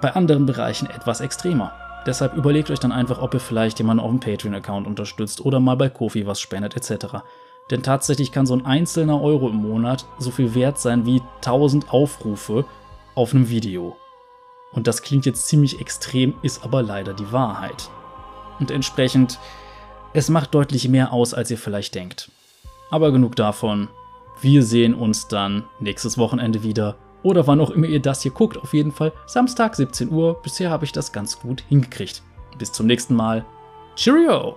bei 0.00 0.14
anderen 0.14 0.46
Bereichen 0.46 0.88
etwas 0.88 1.20
extremer. 1.20 1.72
Deshalb 2.06 2.34
überlegt 2.34 2.70
euch 2.70 2.78
dann 2.78 2.92
einfach, 2.92 3.20
ob 3.20 3.34
ihr 3.34 3.40
vielleicht 3.40 3.78
jemanden 3.78 4.02
auf 4.02 4.10
dem 4.10 4.20
Patreon-Account 4.20 4.86
unterstützt 4.86 5.44
oder 5.44 5.60
mal 5.60 5.76
bei 5.76 5.88
Kofi 5.88 6.26
was 6.26 6.40
spendet 6.40 6.76
etc. 6.76 7.16
Denn 7.70 7.82
tatsächlich 7.82 8.32
kann 8.32 8.46
so 8.46 8.54
ein 8.54 8.64
einzelner 8.64 9.20
Euro 9.20 9.48
im 9.48 9.56
Monat 9.56 10.06
so 10.18 10.30
viel 10.30 10.54
wert 10.54 10.78
sein 10.78 11.04
wie 11.06 11.20
1000 11.36 11.92
Aufrufe 11.92 12.64
auf 13.14 13.34
einem 13.34 13.50
Video. 13.50 13.96
Und 14.72 14.86
das 14.86 15.02
klingt 15.02 15.26
jetzt 15.26 15.48
ziemlich 15.48 15.80
extrem, 15.80 16.34
ist 16.42 16.64
aber 16.64 16.82
leider 16.82 17.12
die 17.12 17.30
Wahrheit 17.32 17.90
und 18.60 18.70
entsprechend, 18.70 19.38
es 20.12 20.28
macht 20.28 20.54
deutlich 20.54 20.88
mehr 20.88 21.12
aus, 21.12 21.34
als 21.34 21.50
ihr 21.50 21.58
vielleicht 21.58 21.94
denkt. 21.94 22.30
Aber 22.90 23.10
genug 23.12 23.36
davon. 23.36 23.88
Wir 24.40 24.62
sehen 24.62 24.94
uns 24.94 25.28
dann 25.28 25.64
nächstes 25.80 26.16
Wochenende 26.16 26.62
wieder 26.62 26.96
oder 27.22 27.46
wann 27.46 27.60
auch 27.60 27.70
immer 27.70 27.86
ihr 27.86 28.00
das 28.00 28.22
hier 28.22 28.32
guckt. 28.32 28.56
Auf 28.56 28.72
jeden 28.72 28.92
Fall 28.92 29.12
Samstag 29.26 29.76
17 29.76 30.10
Uhr. 30.10 30.40
Bisher 30.42 30.70
habe 30.70 30.84
ich 30.84 30.92
das 30.92 31.12
ganz 31.12 31.38
gut 31.38 31.62
hingekriegt. 31.68 32.22
Bis 32.58 32.72
zum 32.72 32.86
nächsten 32.86 33.14
Mal. 33.14 33.44
Cheerio! 33.96 34.56